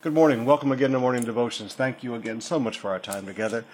Good 0.00 0.14
morning. 0.14 0.44
Welcome 0.44 0.70
again 0.70 0.92
to 0.92 1.00
Morning 1.00 1.24
Devotions. 1.24 1.74
Thank 1.74 2.04
you 2.04 2.14
again 2.14 2.40
so 2.40 2.60
much 2.60 2.78
for 2.78 2.92
our 2.92 3.00
time 3.00 3.26
together. 3.26 3.64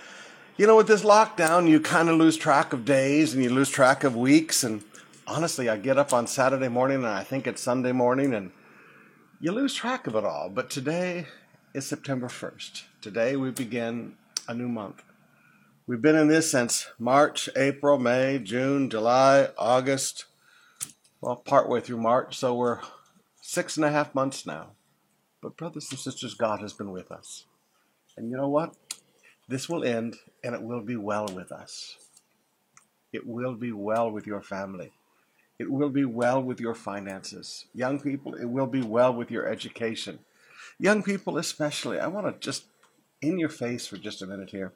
You 0.57 0.67
know, 0.67 0.75
with 0.75 0.87
this 0.87 1.05
lockdown, 1.05 1.69
you 1.69 1.81
kind 1.81 2.09
of 2.09 2.17
lose 2.17 2.39
track 2.39 2.73
of 2.73 2.87
days 2.87 3.35
and 3.35 3.45
you 3.45 3.51
lose 3.51 3.69
track 3.69 4.05
of 4.05 4.17
weeks. 4.17 4.65
And 4.65 4.83
honestly, 5.27 5.69
I 5.69 5.77
get 5.77 5.99
up 5.99 6.15
on 6.15 6.27
Saturday 6.27 6.69
morning 6.69 6.97
and 6.97 7.09
I 7.09 7.25
think 7.25 7.47
it's 7.47 7.61
Sunday 7.61 7.93
morning 7.93 8.33
and 8.33 8.53
you 9.39 9.53
lose 9.53 9.75
track 9.75 10.07
of 10.07 10.15
it 10.15 10.25
all. 10.25 10.49
But 10.49 10.71
today 10.71 11.27
is 11.75 11.85
September 11.85 12.29
1st. 12.29 12.85
Today 13.03 13.37
we 13.37 13.51
begin 13.51 14.15
a 14.49 14.55
new 14.55 14.69
month. 14.69 15.03
We've 15.87 16.01
been 16.01 16.17
in 16.17 16.29
this 16.29 16.51
since 16.51 16.89
March, 16.99 17.51
April, 17.55 17.99
May, 17.99 18.39
June, 18.39 18.89
July, 18.89 19.51
August, 19.59 20.25
well, 21.21 21.37
partway 21.37 21.83
through 21.83 22.01
March. 22.01 22.39
So 22.39 22.55
we're 22.55 22.81
six 23.43 23.77
and 23.77 23.85
a 23.85 23.91
half 23.91 24.15
months 24.15 24.47
now. 24.47 24.69
But, 25.45 25.59
brothers 25.59 25.91
and 25.91 26.01
sisters, 26.01 26.33
God 26.33 26.61
has 26.63 26.73
been 26.73 26.91
with 26.91 27.13
us. 27.13 27.45
And 28.17 28.31
you 28.31 28.37
know 28.39 28.49
what? 28.49 28.75
This 29.47 29.69
will 29.69 29.85
end 29.85 30.17
and 30.43 30.55
it 30.55 30.63
will 30.63 30.81
be 30.81 30.97
well 30.97 31.29
with 31.29 31.53
us. 31.53 31.99
It 33.13 33.27
will 33.27 33.53
be 33.53 33.71
well 33.71 34.11
with 34.11 34.27
your 34.27 34.41
family. 34.41 34.93
It 35.59 35.71
will 35.71 35.91
be 35.91 36.07
well 36.07 36.43
with 36.43 36.61
your 36.61 36.75
finances. 36.75 37.67
Young 37.75 38.01
people, 38.01 38.35
it 38.35 38.47
will 38.47 38.67
be 38.67 38.81
well 38.81 39.13
with 39.13 39.31
your 39.31 39.47
education. 39.47 40.21
Young 40.79 41.03
people, 41.03 41.37
especially, 41.37 42.01
I 42.01 42.07
want 42.07 42.27
to 42.27 42.41
just 42.41 42.65
in 43.21 43.39
your 43.39 43.51
face 43.51 43.87
for 43.87 43.99
just 43.99 44.23
a 44.23 44.27
minute 44.27 44.49
here. 44.49 44.73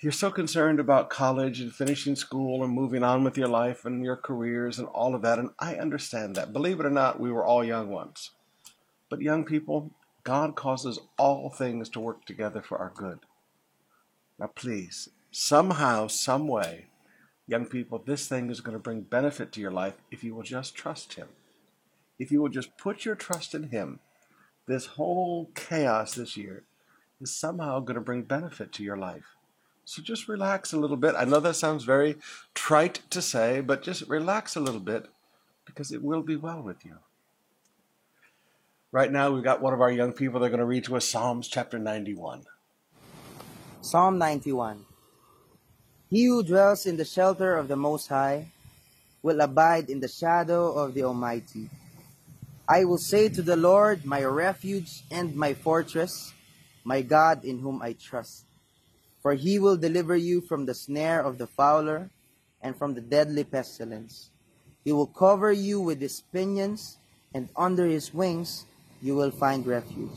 You're 0.00 0.10
so 0.10 0.30
concerned 0.30 0.80
about 0.80 1.10
college 1.10 1.60
and 1.60 1.70
finishing 1.70 2.16
school 2.16 2.64
and 2.64 2.72
moving 2.72 3.02
on 3.02 3.24
with 3.24 3.36
your 3.36 3.48
life 3.48 3.84
and 3.84 4.02
your 4.02 4.16
careers 4.16 4.78
and 4.78 4.88
all 4.88 5.14
of 5.14 5.20
that, 5.20 5.38
and 5.38 5.50
I 5.58 5.74
understand 5.76 6.34
that. 6.36 6.54
Believe 6.54 6.80
it 6.80 6.86
or 6.86 6.90
not, 6.90 7.20
we 7.20 7.30
were 7.30 7.44
all 7.44 7.62
young 7.62 7.90
once. 7.90 8.30
But, 9.14 9.22
young 9.22 9.44
people, 9.44 9.92
God 10.24 10.56
causes 10.56 10.98
all 11.16 11.48
things 11.48 11.88
to 11.90 12.00
work 12.00 12.24
together 12.24 12.60
for 12.60 12.78
our 12.78 12.90
good. 12.92 13.20
Now, 14.40 14.48
please, 14.48 15.08
somehow, 15.30 16.08
some 16.08 16.48
way, 16.48 16.86
young 17.46 17.66
people, 17.66 18.02
this 18.04 18.26
thing 18.26 18.50
is 18.50 18.60
going 18.60 18.72
to 18.72 18.82
bring 18.82 19.02
benefit 19.02 19.52
to 19.52 19.60
your 19.60 19.70
life 19.70 19.94
if 20.10 20.24
you 20.24 20.34
will 20.34 20.42
just 20.42 20.74
trust 20.74 21.12
Him. 21.12 21.28
If 22.18 22.32
you 22.32 22.42
will 22.42 22.48
just 22.48 22.76
put 22.76 23.04
your 23.04 23.14
trust 23.14 23.54
in 23.54 23.68
Him, 23.68 24.00
this 24.66 24.86
whole 24.86 25.48
chaos 25.54 26.16
this 26.16 26.36
year 26.36 26.64
is 27.20 27.32
somehow 27.32 27.78
going 27.78 27.94
to 27.94 28.00
bring 28.00 28.22
benefit 28.22 28.72
to 28.72 28.82
your 28.82 28.96
life. 28.96 29.36
So 29.84 30.02
just 30.02 30.26
relax 30.26 30.72
a 30.72 30.76
little 30.76 30.96
bit. 30.96 31.14
I 31.16 31.24
know 31.24 31.38
that 31.38 31.54
sounds 31.54 31.84
very 31.84 32.16
trite 32.52 33.02
to 33.10 33.22
say, 33.22 33.60
but 33.60 33.84
just 33.84 34.08
relax 34.08 34.56
a 34.56 34.60
little 34.60 34.80
bit 34.80 35.06
because 35.64 35.92
it 35.92 36.02
will 36.02 36.22
be 36.22 36.34
well 36.34 36.60
with 36.60 36.84
you. 36.84 36.96
Right 38.94 39.10
now, 39.10 39.32
we've 39.32 39.42
got 39.42 39.60
one 39.60 39.74
of 39.74 39.80
our 39.80 39.90
young 39.90 40.12
people. 40.12 40.38
They're 40.38 40.54
going 40.54 40.60
to 40.60 40.64
read 40.64 40.84
to 40.84 40.94
us 40.94 41.04
Psalms 41.04 41.48
chapter 41.48 41.80
91. 41.80 42.44
Psalm 43.80 44.18
91 44.18 44.84
He 46.10 46.26
who 46.26 46.44
dwells 46.44 46.86
in 46.86 46.96
the 46.96 47.04
shelter 47.04 47.56
of 47.56 47.66
the 47.66 47.74
Most 47.74 48.06
High 48.06 48.52
will 49.20 49.40
abide 49.40 49.90
in 49.90 49.98
the 49.98 50.06
shadow 50.06 50.70
of 50.70 50.94
the 50.94 51.02
Almighty. 51.02 51.68
I 52.68 52.84
will 52.84 52.98
say 52.98 53.28
to 53.30 53.42
the 53.42 53.56
Lord, 53.56 54.04
my 54.04 54.22
refuge 54.22 55.02
and 55.10 55.34
my 55.34 55.54
fortress, 55.54 56.32
my 56.84 57.02
God 57.02 57.44
in 57.44 57.58
whom 57.58 57.82
I 57.82 57.94
trust. 57.94 58.44
For 59.22 59.34
he 59.34 59.58
will 59.58 59.76
deliver 59.76 60.14
you 60.14 60.40
from 60.40 60.66
the 60.66 60.74
snare 60.74 61.20
of 61.20 61.38
the 61.38 61.48
fowler 61.48 62.10
and 62.62 62.76
from 62.76 62.94
the 62.94 63.00
deadly 63.00 63.42
pestilence. 63.42 64.30
He 64.84 64.92
will 64.92 65.08
cover 65.08 65.50
you 65.50 65.80
with 65.80 66.00
his 66.00 66.22
pinions, 66.32 66.98
and 67.34 67.48
under 67.56 67.86
his 67.86 68.14
wings 68.14 68.66
you 69.04 69.14
will 69.14 69.30
find 69.30 69.66
refuge. 69.66 70.16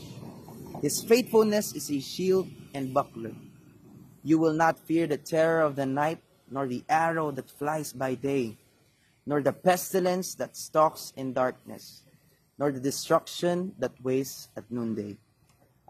His 0.80 1.04
faithfulness 1.04 1.74
is 1.74 1.90
a 1.90 2.00
shield 2.00 2.48
and 2.72 2.94
buckler. 2.94 3.36
You 4.24 4.38
will 4.38 4.54
not 4.54 4.78
fear 4.78 5.06
the 5.06 5.18
terror 5.18 5.60
of 5.60 5.76
the 5.76 5.84
night, 5.84 6.22
nor 6.50 6.66
the 6.66 6.82
arrow 6.88 7.30
that 7.32 7.50
flies 7.50 7.92
by 7.92 8.14
day, 8.14 8.56
nor 9.26 9.42
the 9.42 9.52
pestilence 9.52 10.34
that 10.36 10.56
stalks 10.56 11.12
in 11.16 11.34
darkness, 11.34 12.02
nor 12.58 12.72
the 12.72 12.80
destruction 12.80 13.74
that 13.78 13.92
wastes 14.02 14.48
at 14.56 14.64
noonday. 14.70 15.18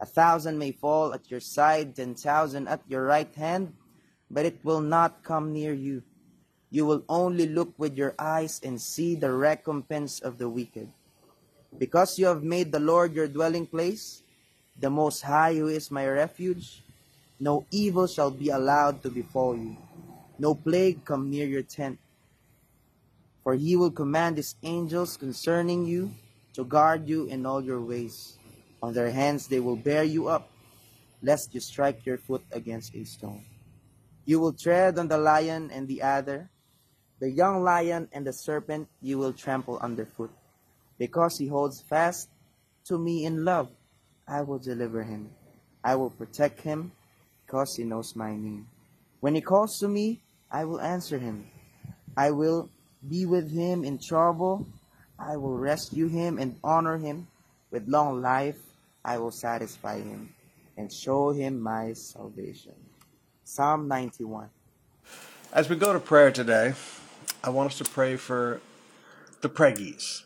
A 0.01 0.07
thousand 0.07 0.59
may 0.59 0.73
fall 0.73 1.15
at 1.15 1.31
your 1.31 1.39
side, 1.39 1.95
ten 1.95 2.17
thousand 2.17 2.67
at 2.67 2.83
your 2.89 3.05
right 3.05 3.33
hand, 3.37 3.75
but 4.29 4.45
it 4.45 4.59
will 4.65 4.83
not 4.83 5.23
come 5.23 5.53
near 5.53 5.73
you. 5.73 6.03
You 6.71 6.85
will 6.85 7.05
only 7.09 7.47
look 7.47 7.79
with 7.79 7.97
your 7.97 8.17
eyes 8.19 8.61
and 8.65 8.81
see 8.81 9.15
the 9.15 9.31
recompense 9.31 10.19
of 10.19 10.39
the 10.39 10.49
wicked. 10.49 10.91
Because 11.79 12.19
you 12.19 12.27
have 12.27 12.43
made 12.43 12.73
the 12.73 12.81
Lord 12.81 13.15
your 13.15 13.29
dwelling 13.29 13.67
place, 13.67 14.23
the 14.79 14.91
Most 14.91 15.23
High, 15.23 15.55
who 15.55 15.69
is 15.69 15.91
my 15.91 16.07
refuge, 16.07 16.83
no 17.39 17.65
evil 17.71 18.07
shall 18.07 18.31
be 18.31 18.51
allowed 18.51 19.03
to 19.03 19.11
befall 19.11 19.57
you, 19.57 19.77
no 20.39 20.55
plague 20.55 21.05
come 21.05 21.31
near 21.31 21.47
your 21.47 21.63
tent. 21.63 21.99
For 23.45 23.55
he 23.55 23.77
will 23.77 23.93
command 23.93 24.37
his 24.37 24.57
angels 24.63 25.17
concerning 25.17 25.87
you 25.87 26.11
to 26.55 26.65
guard 26.65 27.09
you 27.09 27.27
in 27.27 27.47
all 27.47 27.63
your 27.63 27.81
ways. 27.81 28.37
On 28.83 28.93
their 28.93 29.11
hands 29.11 29.47
they 29.47 29.61
will 29.61 29.77
bear 29.77 30.03
you 30.03 30.29
up, 30.29 30.51
lest 31.23 31.55
you 31.55 31.61
strike 31.61 32.05
your 32.05 32.19
foot 32.19 32.43
against 32.51 32.95
a 32.95 33.05
stone. 33.05 33.45
You 34.25 34.41
will 34.41 34.53
tread 34.53 34.99
on 34.99 35.09
the 35.09 35.19
lion 35.19 35.71
and 35.73 35.87
the 35.87 36.03
adder, 36.03 36.51
the 37.21 37.31
young 37.31 37.63
lion 37.63 38.09
and 38.13 38.27
the 38.27 38.33
serpent 38.33 38.89
you 39.01 39.19
will 39.19 39.33
trample 39.33 39.79
underfoot. 39.79 40.31
Because 40.99 41.39
he 41.39 41.47
holds 41.47 41.81
fast 41.81 42.29
to 42.87 42.99
me 42.99 43.25
in 43.25 43.45
love, 43.45 43.71
I 44.27 44.43
will 44.43 44.59
deliver 44.59 45.03
him. 45.03 45.31
I 45.85 45.95
will 45.95 46.11
protect 46.11 46.61
him 46.61 46.93
because 47.47 47.77
he 47.77 47.85
knows 47.85 48.17
my 48.17 48.31
name. 48.31 48.69
When 49.21 49.35
he 49.35 49.41
calls 49.41 49.79
to 49.79 49.89
me, 49.89 50.21
I 50.51 50.65
will 50.65 50.81
answer 50.81 51.19
him. 51.19 51.47
I 52.17 52.31
will 52.33 52.69
be 53.09 53.27
with 53.27 53.51
him 53.51 53.85
in 53.85 53.99
trouble. 53.99 54.67
I 55.19 55.37
will 55.37 55.57
rescue 55.57 56.09
him 56.09 56.39
and 56.39 56.59
honor 56.65 56.99
him. 56.99 57.29
With 57.71 57.87
long 57.87 58.21
life, 58.21 58.59
I 59.05 59.19
will 59.19 59.31
satisfy 59.31 60.01
him 60.01 60.35
and 60.77 60.93
show 60.93 61.31
him 61.31 61.61
my 61.61 61.93
salvation. 61.93 62.75
Psalm 63.45 63.89
91. 63.89 64.49
As 65.53 65.69
we 65.69 65.77
go 65.77 65.93
to 65.93 66.01
prayer 66.01 66.31
today, 66.31 66.75
I 67.43 67.51
want 67.51 67.73
us 67.73 67.79
to 67.79 67.85
pray 67.85 68.17
for 68.17 68.61
the 69.41 69.49
preggies 69.49 70.25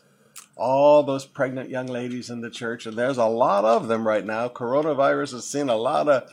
all 0.55 1.03
those 1.03 1.25
pregnant 1.25 1.69
young 1.69 1.87
ladies 1.87 2.29
in 2.29 2.41
the 2.41 2.49
church, 2.49 2.85
and 2.85 2.97
there's 2.97 3.17
a 3.17 3.25
lot 3.25 3.65
of 3.65 3.87
them 3.87 4.07
right 4.07 4.25
now. 4.25 4.47
Coronavirus 4.49 5.31
has 5.33 5.47
seen 5.47 5.69
a 5.69 5.75
lot 5.75 6.07
of 6.07 6.29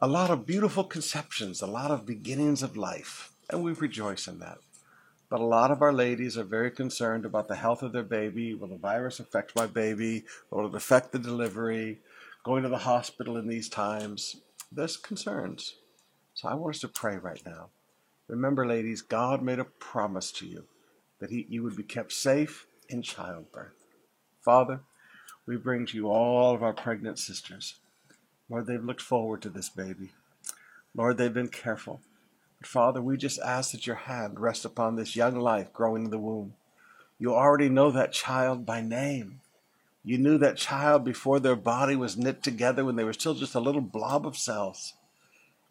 a 0.00 0.06
lot 0.06 0.30
of 0.30 0.46
beautiful 0.46 0.84
conceptions, 0.84 1.60
a 1.60 1.66
lot 1.66 1.90
of 1.90 2.06
beginnings 2.06 2.62
of 2.62 2.76
life, 2.76 3.32
and 3.50 3.64
we 3.64 3.72
rejoice 3.72 4.28
in 4.28 4.38
that. 4.38 4.58
But 5.28 5.40
a 5.40 5.44
lot 5.44 5.70
of 5.70 5.82
our 5.82 5.92
ladies 5.92 6.38
are 6.38 6.44
very 6.44 6.70
concerned 6.70 7.24
about 7.24 7.48
the 7.48 7.56
health 7.56 7.82
of 7.82 7.92
their 7.92 8.04
baby. 8.04 8.54
Will 8.54 8.68
the 8.68 8.76
virus 8.76 9.20
affect 9.20 9.56
my 9.56 9.66
baby? 9.66 10.24
Will 10.50 10.66
it 10.66 10.74
affect 10.74 11.12
the 11.12 11.18
delivery? 11.18 11.98
Going 12.44 12.62
to 12.62 12.68
the 12.68 12.78
hospital 12.78 13.36
in 13.36 13.48
these 13.48 13.68
times. 13.68 14.36
There's 14.70 14.96
concerns. 14.96 15.74
So 16.32 16.48
I 16.48 16.54
want 16.54 16.76
us 16.76 16.80
to 16.82 16.88
pray 16.88 17.16
right 17.16 17.42
now. 17.44 17.68
Remember, 18.28 18.66
ladies, 18.66 19.02
God 19.02 19.42
made 19.42 19.58
a 19.58 19.64
promise 19.64 20.30
to 20.32 20.46
you 20.46 20.64
that 21.18 21.30
he, 21.30 21.46
you 21.48 21.62
would 21.62 21.76
be 21.76 21.82
kept 21.82 22.12
safe 22.12 22.67
in 22.88 23.02
childbirth. 23.02 23.84
Father, 24.42 24.80
we 25.46 25.56
bring 25.56 25.86
to 25.86 25.96
you 25.96 26.08
all 26.08 26.54
of 26.54 26.62
our 26.62 26.72
pregnant 26.72 27.18
sisters. 27.18 27.74
Lord, 28.48 28.66
they've 28.66 28.84
looked 28.84 29.02
forward 29.02 29.42
to 29.42 29.50
this 29.50 29.68
baby. 29.68 30.10
Lord, 30.94 31.18
they've 31.18 31.32
been 31.32 31.48
careful. 31.48 32.00
But 32.60 32.66
Father, 32.66 33.00
we 33.00 33.16
just 33.16 33.38
ask 33.40 33.72
that 33.72 33.86
your 33.86 33.96
hand 33.96 34.40
rest 34.40 34.64
upon 34.64 34.96
this 34.96 35.16
young 35.16 35.38
life 35.38 35.72
growing 35.72 36.06
in 36.06 36.10
the 36.10 36.18
womb. 36.18 36.54
You 37.18 37.34
already 37.34 37.68
know 37.68 37.90
that 37.90 38.12
child 38.12 38.64
by 38.64 38.80
name. 38.80 39.40
You 40.04 40.18
knew 40.18 40.38
that 40.38 40.56
child 40.56 41.04
before 41.04 41.40
their 41.40 41.56
body 41.56 41.96
was 41.96 42.16
knit 42.16 42.42
together 42.42 42.84
when 42.84 42.96
they 42.96 43.04
were 43.04 43.12
still 43.12 43.34
just 43.34 43.54
a 43.54 43.60
little 43.60 43.80
blob 43.80 44.26
of 44.26 44.36
cells. 44.36 44.94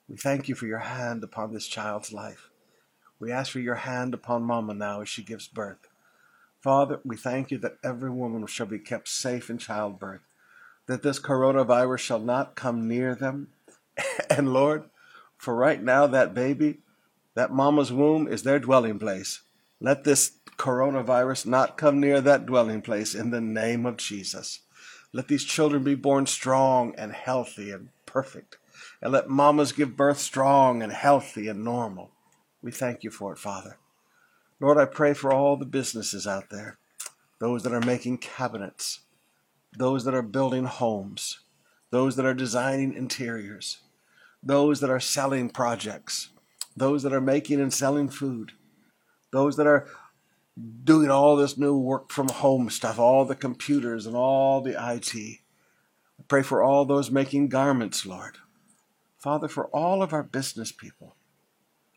We 0.07 0.15
thank 0.17 0.47
you 0.47 0.55
for 0.55 0.67
your 0.67 0.79
hand 0.79 1.23
upon 1.23 1.53
this 1.53 1.67
child's 1.67 2.13
life. 2.13 2.49
We 3.19 3.31
ask 3.31 3.51
for 3.51 3.59
your 3.59 3.75
hand 3.75 4.13
upon 4.13 4.43
Mama 4.43 4.73
now 4.73 5.01
as 5.01 5.09
she 5.09 5.23
gives 5.23 5.47
birth. 5.47 5.86
Father, 6.61 6.99
we 7.03 7.15
thank 7.15 7.51
you 7.51 7.57
that 7.59 7.77
every 7.83 8.09
woman 8.09 8.45
shall 8.47 8.65
be 8.65 8.79
kept 8.79 9.07
safe 9.07 9.49
in 9.49 9.57
childbirth, 9.57 10.21
that 10.87 11.03
this 11.03 11.19
coronavirus 11.19 11.99
shall 11.99 12.19
not 12.19 12.55
come 12.55 12.87
near 12.87 13.15
them. 13.15 13.49
And 14.29 14.53
Lord, 14.53 14.83
for 15.37 15.55
right 15.55 15.81
now, 15.81 16.07
that 16.07 16.33
baby, 16.33 16.79
that 17.35 17.51
mama's 17.51 17.93
womb 17.93 18.27
is 18.27 18.43
their 18.43 18.59
dwelling 18.59 18.99
place. 18.99 19.41
Let 19.79 20.03
this 20.03 20.33
coronavirus 20.57 21.45
not 21.45 21.77
come 21.77 21.99
near 21.99 22.19
that 22.21 22.45
dwelling 22.45 22.81
place 22.81 23.13
in 23.13 23.29
the 23.29 23.41
name 23.41 23.85
of 23.85 23.97
Jesus. 23.97 24.61
Let 25.13 25.27
these 25.27 25.43
children 25.43 25.83
be 25.83 25.95
born 25.95 26.25
strong 26.25 26.93
and 26.97 27.13
healthy 27.13 27.71
and 27.71 27.89
perfect. 28.05 28.57
And 29.01 29.11
let 29.11 29.29
mamas 29.29 29.71
give 29.71 29.95
birth 29.95 30.19
strong 30.19 30.81
and 30.81 30.91
healthy 30.91 31.47
and 31.47 31.63
normal. 31.63 32.11
We 32.61 32.71
thank 32.71 33.03
you 33.03 33.11
for 33.11 33.31
it, 33.33 33.39
Father. 33.39 33.77
Lord, 34.59 34.77
I 34.77 34.85
pray 34.85 35.13
for 35.13 35.31
all 35.31 35.55
the 35.55 35.65
businesses 35.65 36.25
out 36.25 36.49
there, 36.49 36.79
those 37.39 37.63
that 37.63 37.73
are 37.73 37.81
making 37.81 38.17
cabinets, 38.17 39.01
those 39.77 40.03
that 40.05 40.15
are 40.15 40.23
building 40.23 40.65
homes, 40.65 41.41
those 41.91 42.15
that 42.15 42.25
are 42.25 42.33
designing 42.33 42.93
interiors, 42.93 43.81
those 44.41 44.79
that 44.79 44.89
are 44.89 44.99
selling 44.99 45.49
projects, 45.49 46.29
those 46.75 47.03
that 47.03 47.13
are 47.13 47.21
making 47.21 47.61
and 47.61 47.73
selling 47.73 48.09
food, 48.09 48.53
those 49.31 49.57
that 49.57 49.67
are 49.67 49.87
doing 50.83 51.11
all 51.11 51.35
this 51.35 51.57
new 51.57 51.77
work 51.77 52.11
from 52.11 52.27
home 52.27 52.69
stuff, 52.69 52.97
all 52.97 53.25
the 53.25 53.35
computers 53.35 54.07
and 54.07 54.15
all 54.15 54.61
the 54.61 54.71
IT. 54.71 55.15
I 55.15 56.23
pray 56.27 56.41
for 56.41 56.63
all 56.63 56.83
those 56.85 57.11
making 57.11 57.49
garments, 57.49 58.05
Lord. 58.05 58.37
Father, 59.19 59.47
for 59.47 59.67
all 59.67 60.01
of 60.01 60.13
our 60.13 60.23
business 60.23 60.71
people, 60.71 61.15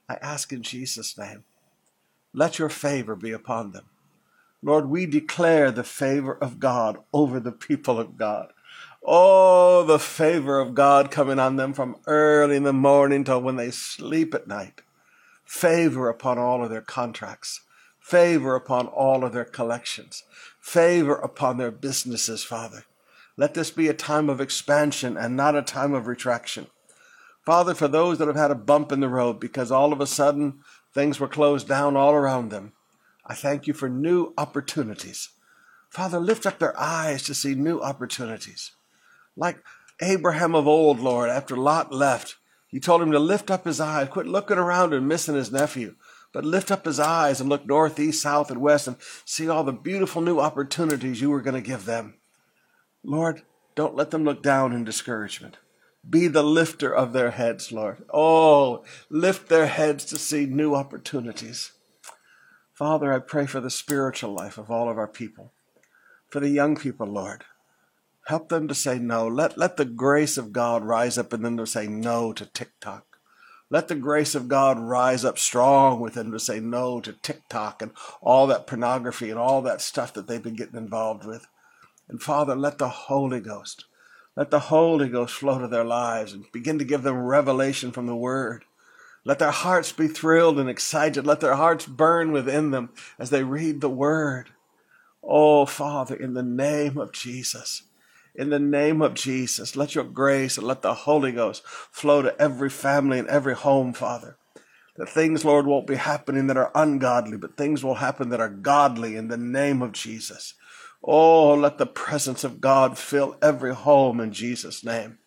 I 0.09 0.15
ask 0.21 0.53
in 0.53 0.63
Jesus' 0.63 1.17
name, 1.17 1.45
let 2.33 2.59
your 2.59 2.69
favor 2.69 3.17
be 3.17 3.33
upon 3.33 3.73
them. 3.73 3.87
Lord, 4.63 4.89
we 4.89 5.07
declare 5.07 5.71
the 5.71 5.85
favor 5.85 6.37
of 6.37 6.61
God 6.61 6.99
over 7.13 7.41
the 7.41 7.53
people 7.53 7.99
of 7.99 8.17
God. 8.17 8.53
Oh, 9.03 9.85
the 9.85 9.99
favor 9.99 10.61
of 10.61 10.75
God 10.75 11.11
coming 11.11 11.39
on 11.39 11.57
them 11.57 11.73
from 11.73 11.97
early 12.07 12.57
in 12.57 12.65
the 12.65 12.73
morning 12.73 13.25
till 13.25 13.41
when 13.41 13.57
they 13.57 13.71
sleep 13.71 14.35
at 14.35 14.47
night. 14.47 14.83
Favor 15.45 16.09
upon 16.09 16.39
all 16.39 16.63
of 16.63 16.71
their 16.71 16.83
contracts. 16.83 17.63
Favor 17.99 18.55
upon 18.55 18.87
all 18.87 19.25
of 19.25 19.33
their 19.33 19.45
collections. 19.45 20.23
Favor 20.61 21.15
upon 21.15 21.57
their 21.57 21.71
businesses, 21.71 22.45
Father. 22.45 22.85
Let 23.37 23.55
this 23.55 23.71
be 23.71 23.89
a 23.89 23.95
time 23.95 24.29
of 24.29 24.41
expansion 24.41 25.17
and 25.17 25.37
not 25.37 25.57
a 25.57 25.63
time 25.63 25.95
of 25.95 26.07
retraction. 26.07 26.67
Father, 27.45 27.75
for 27.75 27.89
those 27.89 28.19
that 28.19 28.29
have 28.29 28.37
had 28.37 28.51
a 28.51 28.55
bump 28.55 28.93
in 28.93 29.01
the 29.01 29.09
road 29.09 29.41
because 29.41 29.73
all 29.73 29.93
of 29.93 30.01
a 30.01 30.07
sudden 30.07 30.61
things 30.95 31.21
were 31.21 31.29
closed 31.29 31.69
down 31.69 31.97
all 31.97 32.13
around 32.13 32.51
them, 32.51 32.73
I 33.27 33.35
thank 33.35 33.67
you 33.67 33.75
for 33.75 33.89
new 33.89 34.33
opportunities. 34.37 35.31
Father, 35.89 36.21
lift 36.21 36.47
up 36.47 36.59
their 36.59 36.79
eyes 36.79 37.23
to 37.25 37.35
see 37.35 37.55
new 37.55 37.81
opportunities. 37.81 38.73
Like 39.37 39.63
Abraham 40.01 40.55
of 40.55 40.67
old, 40.67 41.01
Lord, 41.01 41.31
after 41.31 41.57
Lot 41.57 41.93
left, 41.93 42.37
you 42.71 42.81
told 42.81 43.03
him 43.03 43.13
to 43.13 43.19
lift 43.19 43.51
up 43.51 43.65
his 43.65 43.81
eyes, 43.81 44.09
quit 44.09 44.27
looking 44.27 44.59
around 44.59 44.95
and 44.95 45.09
missing 45.09 45.35
his 45.35 45.51
nephew, 45.51 45.97
but 46.33 46.45
lift 46.45 46.71
up 46.71 46.85
his 46.85 47.01
eyes 47.01 47.41
and 47.41 47.49
look 47.49 47.67
north, 47.67 47.99
east, 47.99 48.23
south, 48.23 48.51
and 48.51 48.61
west 48.61 48.87
and 48.87 48.97
see 49.25 49.49
all 49.49 49.65
the 49.65 49.73
beautiful 49.73 50.23
new 50.23 50.39
opportunities 50.39 51.21
you 51.21 51.31
were 51.31 51.43
going 51.43 51.61
to 51.61 51.61
give 51.61 51.85
them. 51.85 52.15
Lord, 53.03 53.43
don't 53.75 53.97
let 53.97 54.11
them 54.11 54.25
look 54.25 54.43
down 54.43 54.73
in 54.73 54.85
discouragement. 54.85 55.59
Be 56.09 56.29
the 56.29 56.43
lifter 56.43 56.95
of 56.95 57.13
their 57.13 57.33
heads, 57.33 57.73
Lord. 57.73 58.05
Oh, 58.13 58.85
lift 59.11 59.49
their 59.49 59.67
heads 59.67 60.05
to 60.07 60.19
see 60.19 60.47
new 60.47 60.75
opportunities. 60.75 61.73
Father, 62.73 63.13
I 63.13 63.19
pray 63.19 63.47
for 63.47 63.61
the 63.61 63.71
spiritual 63.71 64.33
life 64.33 64.57
of 64.57 64.71
all 64.71 64.89
of 64.89 64.97
our 64.97 65.07
people, 65.07 65.53
for 66.31 66.41
the 66.41 66.49
young 66.49 66.77
people, 66.77 67.07
Lord. 67.07 67.45
Help 68.27 68.49
them 68.49 68.69
to 68.69 68.75
say 68.75 68.99
no. 68.99 69.27
Let, 69.29 69.59
let 69.59 69.77
the 69.77 69.85
grace 69.85 70.39
of 70.39 70.53
God 70.53 70.85
rise 70.85 71.19
up 71.19 71.35
in 71.35 71.43
them 71.43 71.57
to 71.59 71.67
say 71.67 71.87
no 71.87 72.33
to 72.33 72.47
TikTok. 72.47 73.19
Let 73.69 73.89
the 73.89 73.95
grace 73.95 74.35
of 74.35 74.49
God 74.49 74.79
rise 74.79 75.25
up 75.25 75.39
strong 75.39 76.01
within 76.01 76.27
them 76.27 76.33
to 76.33 76.41
say 76.41 76.59
no 76.59 77.01
to 77.01 77.13
TikTok 77.13 77.83
and 77.83 77.93
all 78.21 78.47
that 78.49 78.67
pornography 78.67 79.31
and 79.31 79.39
all 79.39 79.63
that 79.63 79.81
stuff 79.81 80.13
that 80.15 80.27
they've 80.27 80.43
been 80.43 80.57
getting 80.57 80.77
involved 80.77 81.25
with. 81.25 81.47
And 82.09 82.21
Father, 82.21 82.57
let 82.57 82.79
the 82.79 82.89
Holy 82.89 83.41
Ghost, 83.41 83.85
let 84.41 84.51
the 84.51 84.59
Holy 84.59 85.11
Ghost 85.11 85.35
flow 85.35 85.59
to 85.59 85.69
their 85.69 85.85
lives 85.85 86.33
and 86.33 86.51
begin 86.51 86.79
to 86.79 86.85
give 86.87 87.03
them 87.03 87.19
revelation 87.19 87.93
from 87.93 88.07
the 88.07 88.17
Word. 88.17 88.65
Let 89.23 89.39
their 89.39 89.51
hearts 89.51 89.93
be 89.93 90.09
thrilled 90.09 90.59
and 90.59 90.67
excited. 90.67 91.27
Let 91.27 91.41
their 91.41 91.57
hearts 91.57 91.85
burn 91.85 92.33
within 92.33 92.71
them 92.71 92.89
as 93.19 93.29
they 93.29 93.45
read 93.45 93.83
the 93.83 93.91
word. 93.91 94.49
Oh, 95.23 95.67
Father, 95.67 96.15
in 96.15 96.33
the 96.33 96.43
name 96.43 96.97
of 96.97 97.13
Jesus, 97.13 97.83
in 98.35 98.49
the 98.49 98.59
name 98.59 99.03
of 99.03 99.13
Jesus, 99.13 99.77
let 99.77 99.95
your 99.95 100.05
grace 100.05 100.57
and 100.57 100.67
let 100.67 100.81
the 100.81 100.95
Holy 100.95 101.33
Ghost 101.33 101.63
flow 101.67 102.23
to 102.23 102.41
every 102.41 102.71
family 102.71 103.19
and 103.19 103.29
every 103.29 103.55
home, 103.55 103.93
Father. 103.93 104.39
That 104.97 105.11
things, 105.11 105.45
Lord, 105.45 105.67
won't 105.67 105.87
be 105.87 105.97
happening 105.97 106.47
that 106.47 106.57
are 106.57 106.73
ungodly, 106.75 107.37
but 107.37 107.59
things 107.59 107.85
will 107.85 107.97
happen 107.97 108.31
that 108.31 108.41
are 108.41 108.49
godly 108.49 109.17
in 109.17 109.29
the 109.29 109.37
name 109.37 109.83
of 109.83 109.93
Jesus. 109.93 110.55
Oh, 111.03 111.55
let 111.55 111.79
the 111.79 111.87
presence 111.87 112.45
of 112.45 112.61
God 112.61 112.99
fill 112.99 113.37
every 113.41 113.75
home 113.75 114.21
in 114.21 114.33
Jesus' 114.33 114.85
name. 114.85 115.19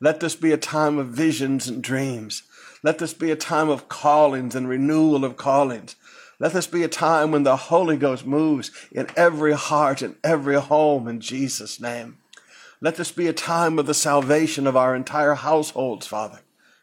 Let 0.00 0.20
this 0.20 0.34
be 0.34 0.50
a 0.52 0.56
time 0.56 0.98
of 0.98 1.08
visions 1.08 1.68
and 1.68 1.82
dreams. 1.82 2.42
Let 2.82 2.98
this 2.98 3.14
be 3.14 3.30
a 3.30 3.36
time 3.36 3.68
of 3.68 3.88
callings 3.88 4.56
and 4.56 4.68
renewal 4.68 5.24
of 5.24 5.36
callings. 5.36 5.94
Let 6.40 6.54
this 6.54 6.66
be 6.66 6.82
a 6.82 6.88
time 6.88 7.30
when 7.30 7.44
the 7.44 7.56
Holy 7.56 7.96
Ghost 7.96 8.26
moves 8.26 8.72
in 8.90 9.06
every 9.16 9.52
heart 9.52 10.02
and 10.02 10.16
every 10.24 10.56
home 10.56 11.06
in 11.06 11.20
Jesus' 11.20 11.80
name. 11.80 12.18
Let 12.80 12.96
this 12.96 13.12
be 13.12 13.28
a 13.28 13.32
time 13.32 13.78
of 13.78 13.86
the 13.86 13.94
salvation 13.94 14.66
of 14.66 14.76
our 14.76 14.96
entire 14.96 15.34
households, 15.34 16.08
Father. 16.08 16.40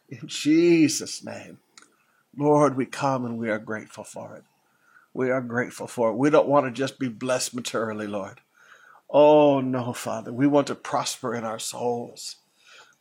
In 0.08 0.28
Jesus' 0.28 1.26
name. 1.26 1.58
Lord, 2.38 2.78
we 2.78 2.86
come 2.86 3.26
and 3.26 3.38
we 3.38 3.50
are 3.50 3.60
grateful 3.60 4.06
for 4.06 4.38
it. 4.38 4.44
We 5.14 5.32
are 5.32 5.42
grateful 5.42 5.88
for 5.88 6.10
it. 6.10 6.18
We 6.18 6.30
don't 6.30 6.48
want 6.48 6.66
to 6.66 6.72
just 6.72 7.00
be 7.00 7.08
blessed 7.08 7.56
materially, 7.56 8.08
Lord. 8.08 8.42
Oh, 9.10 9.60
no, 9.60 9.94
Father. 9.94 10.32
We 10.32 10.48
want 10.48 10.68
to 10.68 10.76
prosper 10.76 11.34
in 11.34 11.44
our 11.44 11.60
souls. 11.60 12.36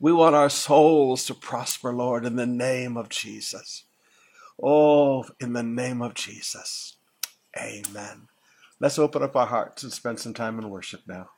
We 0.00 0.12
want 0.12 0.34
our 0.34 0.48
souls 0.48 1.26
to 1.26 1.34
prosper, 1.34 1.92
Lord, 1.92 2.24
in 2.24 2.36
the 2.36 2.46
name 2.46 2.96
of 2.96 3.08
Jesus. 3.08 3.84
Oh, 4.62 5.24
in 5.38 5.52
the 5.52 5.62
name 5.62 6.00
of 6.00 6.14
Jesus. 6.14 6.96
Amen. 7.56 8.28
Let's 8.80 8.98
open 8.98 9.22
up 9.22 9.36
our 9.36 9.46
hearts 9.46 9.82
and 9.82 9.92
spend 9.92 10.20
some 10.20 10.34
time 10.34 10.58
in 10.58 10.70
worship 10.70 11.02
now. 11.06 11.30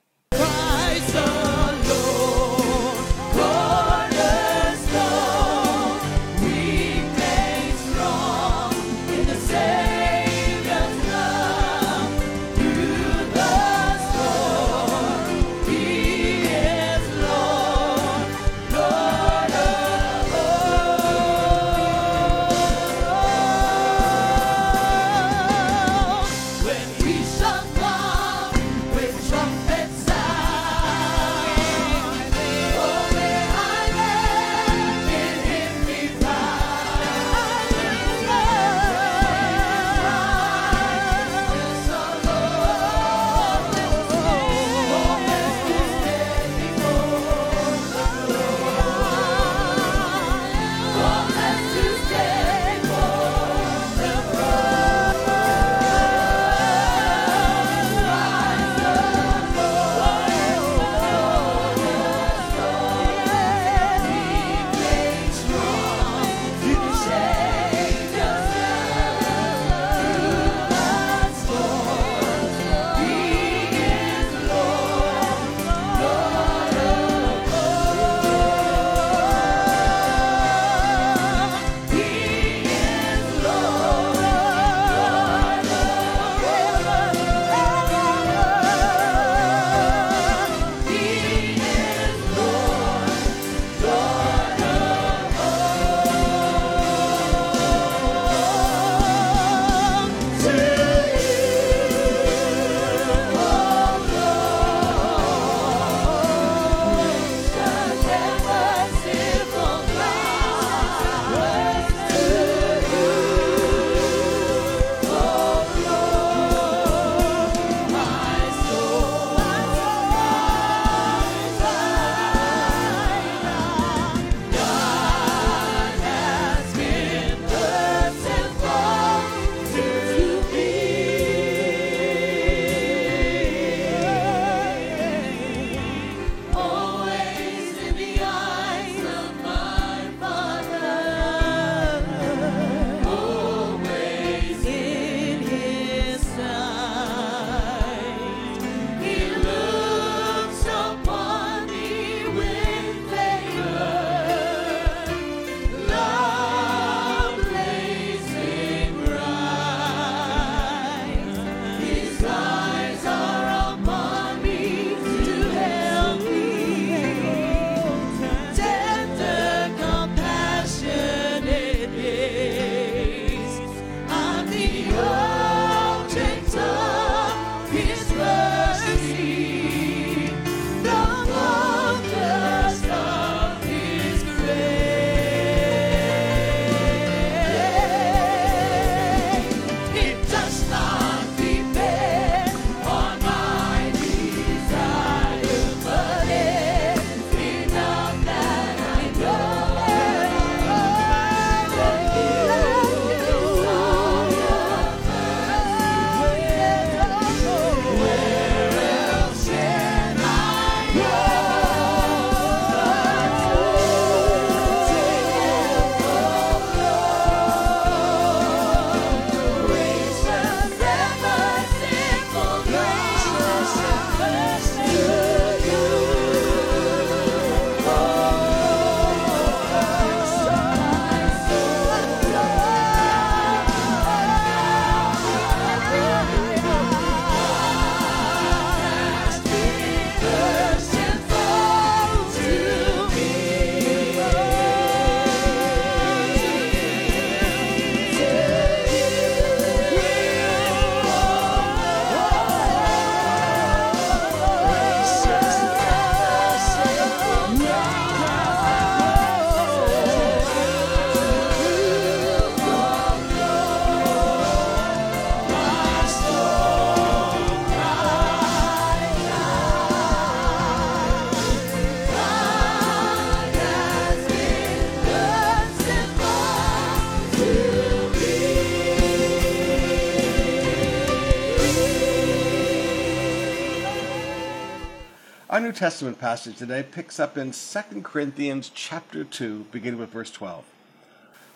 Testament 285.81 286.19
passage 286.19 286.58
today 286.58 286.82
picks 286.82 287.19
up 287.19 287.39
in 287.39 287.53
2 287.53 288.03
Corinthians 288.03 288.70
chapter 288.75 289.25
2, 289.25 289.69
beginning 289.72 289.99
with 289.99 290.10
verse 290.10 290.31
12. 290.31 290.67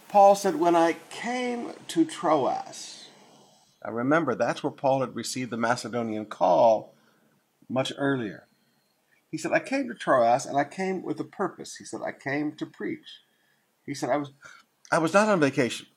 Paul 0.09 0.35
said, 0.35 0.59
When 0.59 0.75
I 0.75 0.97
came 1.11 1.73
to 1.89 2.07
Troas, 2.07 3.09
now 3.85 3.93
remember, 3.93 4.35
that's 4.35 4.63
where 4.63 4.71
Paul 4.71 5.03
had 5.03 5.15
received 5.15 5.51
the 5.51 5.59
Macedonian 5.59 6.25
call 6.25 6.95
much 7.69 7.93
earlier. 7.99 8.47
He 9.31 9.37
said, 9.37 9.53
I 9.53 9.59
came 9.59 9.89
to 9.89 9.95
Troas 9.95 10.47
and 10.47 10.57
I 10.57 10.65
came 10.65 11.03
with 11.03 11.21
a 11.21 11.25
purpose. 11.25 11.77
He 11.77 11.85
said, 11.85 12.01
I 12.03 12.13
came 12.13 12.53
to 12.53 12.65
preach. 12.65 13.21
He 13.85 13.93
said, 13.93 14.09
I 14.09 14.17
was, 14.17 14.31
I 14.91 14.97
was 15.01 15.13
not 15.13 15.29
on 15.29 15.39
vacation. 15.39 15.89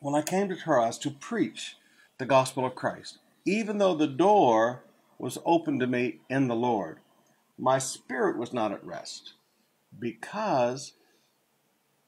When 0.00 0.16
I 0.16 0.22
came 0.22 0.48
to 0.48 0.56
Troas 0.56 0.98
to 0.98 1.12
preach 1.12 1.76
the 2.18 2.26
gospel 2.26 2.66
of 2.66 2.74
Christ, 2.74 3.18
even 3.44 3.78
though 3.78 3.94
the 3.94 4.08
door 4.08 4.82
was 5.20 5.38
open 5.46 5.78
to 5.78 5.86
me 5.86 6.18
in 6.28 6.48
the 6.48 6.56
Lord, 6.56 6.98
my 7.58 7.78
spirit 7.78 8.38
was 8.38 8.52
not 8.52 8.72
at 8.72 8.84
rest 8.84 9.34
because 9.98 10.92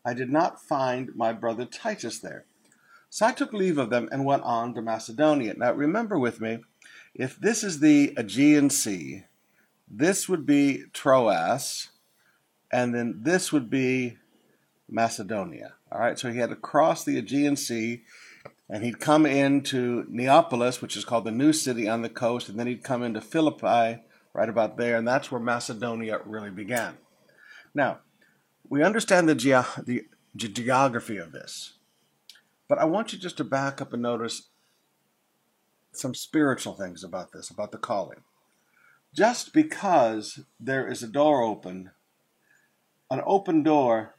I 0.05 0.15
did 0.15 0.31
not 0.31 0.63
find 0.63 1.15
my 1.15 1.33
brother 1.33 1.65
Titus 1.65 2.19
there. 2.21 2.45
So 3.11 3.27
I 3.27 3.33
took 3.33 3.53
leave 3.53 3.77
of 3.77 3.91
them 3.91 4.09
and 4.13 4.25
went 4.25 4.45
on 4.45 4.75
to 4.75 4.83
Macedonia. 4.83 5.55
Now 5.57 5.73
remember 5.73 6.19
with 6.19 6.41
me, 6.41 6.61
if 7.15 7.37
this 7.39 7.65
is 7.65 7.81
the 7.81 8.15
Aegean 8.17 8.71
Sea, 8.71 9.25
this 9.91 10.29
would 10.29 10.47
be 10.47 10.85
Troas, 10.93 11.89
and 12.73 12.95
then 12.95 13.21
this 13.23 13.53
would 13.53 13.69
be 13.69 14.19
Macedonia. 14.89 15.75
All 15.91 16.01
right, 16.01 16.17
so 16.17 16.31
he 16.31 16.39
had 16.39 16.51
to 16.51 16.57
cross 16.57 17.05
the 17.05 17.19
Aegean 17.19 17.57
Sea, 17.57 18.03
and 18.69 18.85
he'd 18.85 19.01
come 19.01 19.27
into 19.27 20.07
Neapolis, 20.09 20.81
which 20.81 20.97
is 20.97 21.05
called 21.05 21.25
the 21.25 21.33
new 21.33 21.53
city 21.53 21.89
on 21.89 22.03
the 22.03 22.09
coast, 22.09 22.49
and 22.49 22.59
then 22.59 22.69
he'd 22.69 22.85
come 22.85 23.03
into 23.03 23.21
Philippi, 23.21 24.03
right 24.33 24.49
about 24.49 24.77
there, 24.77 24.97
and 24.97 25.07
that's 25.07 25.31
where 25.31 25.41
Macedonia 25.41 26.21
really 26.25 26.51
began. 26.51 26.99
Now, 27.75 27.99
we 28.69 28.83
understand 28.83 29.29
the, 29.29 29.35
ge- 29.35 29.85
the 29.85 30.05
ge- 30.37 30.55
geography 30.55 31.17
of 31.17 31.33
this, 31.33 31.75
but 32.69 32.79
I 32.79 32.85
want 32.85 33.13
you 33.13 33.19
just 33.19 33.37
to 33.39 33.45
back 33.45 33.81
up 33.81 33.93
and 33.93 34.03
notice 34.03 34.49
some 35.93 36.15
spiritual 36.15 36.75
things 36.75 37.03
about 37.03 37.33
this, 37.33 37.51
about 37.51 37.73
the 37.73 37.79
calling. 37.79 38.21
Just 39.15 39.53
because 39.53 40.41
there 40.61 40.87
is 40.87 41.03
a 41.03 41.09
door 41.09 41.43
open, 41.43 41.91
an 43.11 43.21
open 43.27 43.65
door 43.65 44.15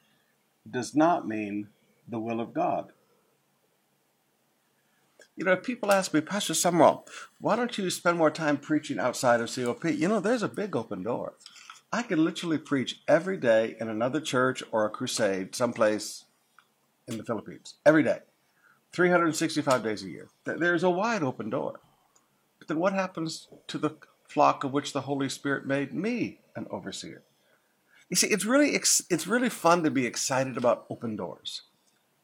does 0.70 0.94
not 0.94 1.27
mean 1.27 1.70
the 2.08 2.20
will 2.20 2.41
of 2.41 2.53
God. 2.53 2.91
You 5.36 5.46
know, 5.46 5.56
people 5.56 5.92
ask 5.92 6.14
me, 6.14 6.22
Pastor 6.22 6.54
Summerall, 6.54 7.08
why 7.40 7.56
don't 7.56 7.78
you 7.78 7.90
spend 7.90 8.18
more 8.18 8.30
time 8.32 8.58
preaching 8.58 9.00
outside 9.00 9.40
of 9.40 9.54
COP? 9.54 9.86
You 9.86 10.08
know, 10.08 10.20
there's 10.20 10.44
a 10.44 10.50
big 10.50 10.76
open 10.76 11.04
door. 11.04 11.34
I 11.92 12.04
could 12.04 12.20
literally 12.20 12.58
preach 12.58 13.02
every 13.08 13.38
day 13.38 13.76
in 13.80 13.90
another 13.90 14.22
church 14.22 14.62
or 14.72 14.86
a 14.86 14.90
crusade 14.90 15.56
someplace 15.56 16.26
in 17.08 17.18
the 17.18 17.24
Philippines. 17.24 17.76
Every 17.86 18.04
day. 18.04 18.20
365 18.94 19.84
days 19.84 20.04
a 20.04 20.10
year. 20.10 20.28
There's 20.44 20.84
a 20.84 20.90
wide 20.90 21.24
open 21.24 21.50
door. 21.50 21.80
But 22.60 22.68
then 22.68 22.80
what 22.80 22.94
happens 22.94 23.48
to 23.68 23.78
the 23.78 23.92
flock 24.28 24.64
of 24.64 24.72
which 24.72 24.94
the 24.94 25.02
Holy 25.02 25.30
Spirit 25.30 25.66
made 25.66 25.94
me 25.94 26.42
an 26.56 26.68
overseer? 26.70 27.24
You 28.10 28.18
see, 28.18 28.28
it's 28.28 28.46
really 28.46 28.76
it's 28.76 29.28
really 29.28 29.50
fun 29.50 29.84
to 29.84 29.92
be 29.92 30.06
excited 30.06 30.58
about 30.58 30.86
open 30.90 31.16
doors. 31.16 31.62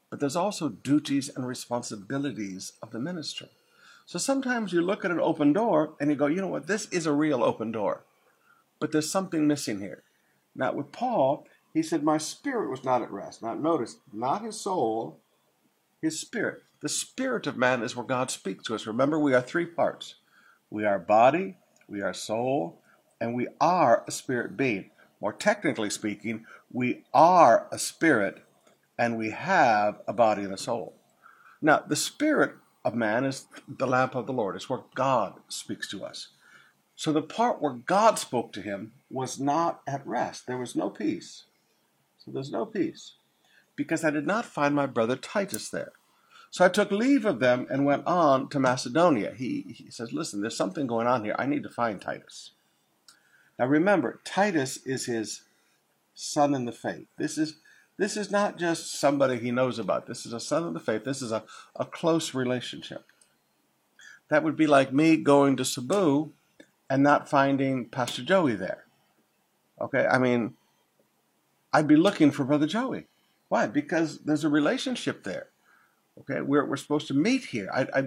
But 0.09 0.19
there's 0.19 0.35
also 0.35 0.69
duties 0.69 1.29
and 1.29 1.45
responsibilities 1.45 2.73
of 2.81 2.91
the 2.91 2.99
minister. 2.99 3.47
So 4.05 4.17
sometimes 4.17 4.71
you 4.71 4.81
look 4.81 5.03
at 5.03 5.11
an 5.11 5.19
open 5.19 5.51
door 5.51 5.95
and 5.99 6.09
you 6.09 6.15
go, 6.15 6.27
you 6.27 6.39
know 6.39 6.47
what, 6.47 6.67
this 6.67 6.87
is 6.89 7.05
a 7.05 7.11
real 7.11 7.43
open 7.43 7.71
door. 7.71 8.05
But 8.79 8.91
there's 8.91 9.11
something 9.11 9.47
missing 9.47 9.79
here. 9.79 10.03
Now, 10.55 10.73
with 10.73 10.91
Paul, 10.91 11.45
he 11.73 11.83
said, 11.83 12.03
My 12.03 12.17
spirit 12.17 12.69
was 12.69 12.83
not 12.83 13.01
at 13.01 13.11
rest. 13.11 13.43
Now, 13.43 13.53
notice, 13.53 13.97
not 14.13 14.43
his 14.43 14.59
soul, 14.59 15.19
his 16.01 16.19
spirit. 16.19 16.63
The 16.81 16.89
spirit 16.89 17.47
of 17.47 17.57
man 17.57 17.83
is 17.83 17.95
where 17.95 18.05
God 18.05 18.31
speaks 18.31 18.63
to 18.65 18.75
us. 18.75 18.87
Remember, 18.87 19.19
we 19.19 19.33
are 19.33 19.41
three 19.41 19.65
parts 19.65 20.15
we 20.69 20.85
are 20.85 20.99
body, 20.99 21.55
we 21.87 22.01
are 22.01 22.13
soul, 22.13 22.81
and 23.21 23.33
we 23.33 23.47
are 23.59 24.03
a 24.07 24.11
spirit 24.11 24.57
being. 24.57 24.89
More 25.21 25.33
technically 25.33 25.89
speaking, 25.89 26.45
we 26.71 27.03
are 27.13 27.67
a 27.71 27.79
spirit 27.79 28.43
and 28.97 29.17
we 29.17 29.31
have 29.31 29.99
a 30.07 30.13
body 30.13 30.43
and 30.43 30.53
a 30.53 30.57
soul. 30.57 30.95
Now, 31.61 31.83
the 31.87 31.95
spirit 31.95 32.53
of 32.83 32.95
man 32.95 33.25
is 33.25 33.45
the 33.67 33.87
lamp 33.87 34.15
of 34.15 34.27
the 34.27 34.33
Lord. 34.33 34.55
It's 34.55 34.69
where 34.69 34.83
God 34.95 35.35
speaks 35.49 35.89
to 35.89 36.03
us. 36.03 36.29
So 36.95 37.11
the 37.11 37.21
part 37.21 37.61
where 37.61 37.73
God 37.73 38.17
spoke 38.17 38.51
to 38.53 38.61
him 38.61 38.93
was 39.09 39.39
not 39.39 39.81
at 39.87 40.05
rest. 40.05 40.47
There 40.47 40.57
was 40.57 40.75
no 40.75 40.89
peace. 40.89 41.43
So 42.17 42.31
there's 42.31 42.51
no 42.51 42.65
peace 42.65 43.13
because 43.75 44.03
I 44.03 44.09
did 44.09 44.25
not 44.25 44.45
find 44.45 44.73
my 44.73 44.87
brother 44.87 45.15
Titus 45.15 45.69
there. 45.69 45.91
So 46.49 46.65
I 46.65 46.69
took 46.69 46.91
leave 46.91 47.25
of 47.25 47.39
them 47.39 47.67
and 47.69 47.85
went 47.85 48.07
on 48.07 48.49
to 48.49 48.59
Macedonia. 48.59 49.33
He, 49.35 49.75
he 49.77 49.91
says, 49.91 50.11
Listen, 50.11 50.41
there's 50.41 50.57
something 50.57 50.87
going 50.87 51.05
on 51.05 51.23
here. 51.23 51.35
I 51.37 51.45
need 51.45 51.63
to 51.63 51.69
find 51.69 52.01
Titus. 52.01 52.51
Now 53.59 53.67
remember, 53.67 54.21
Titus 54.23 54.77
is 54.85 55.05
his 55.05 55.43
son 56.15 56.55
in 56.55 56.65
the 56.65 56.71
faith. 56.71 57.07
This 57.17 57.37
is 57.37 57.57
this 57.97 58.15
is 58.15 58.29
not 58.29 58.57
just 58.57 58.93
somebody 58.93 59.37
he 59.37 59.51
knows 59.51 59.79
about. 59.79 60.05
This 60.05 60.25
is 60.25 60.33
a 60.33 60.39
son 60.39 60.63
of 60.63 60.73
the 60.73 60.79
faith. 60.79 61.03
This 61.03 61.21
is 61.21 61.31
a, 61.31 61.43
a 61.75 61.85
close 61.85 62.33
relationship. 62.33 63.05
That 64.29 64.43
would 64.43 64.55
be 64.55 64.67
like 64.67 64.93
me 64.93 65.17
going 65.17 65.57
to 65.57 65.65
Cebu 65.65 66.31
and 66.89 67.03
not 67.03 67.29
finding 67.29 67.85
Pastor 67.85 68.23
Joey 68.23 68.55
there. 68.55 68.85
Okay, 69.81 70.05
I 70.05 70.17
mean, 70.17 70.53
I'd 71.73 71.87
be 71.87 71.95
looking 71.95 72.31
for 72.31 72.43
Brother 72.43 72.67
Joey. 72.67 73.07
Why? 73.49 73.67
Because 73.67 74.19
there's 74.19 74.43
a 74.43 74.49
relationship 74.49 75.23
there. 75.23 75.47
Okay, 76.19 76.41
we're, 76.41 76.65
we're 76.65 76.77
supposed 76.77 77.07
to 77.07 77.13
meet 77.13 77.45
here. 77.45 77.69
I, 77.73 77.87
I, 77.93 78.03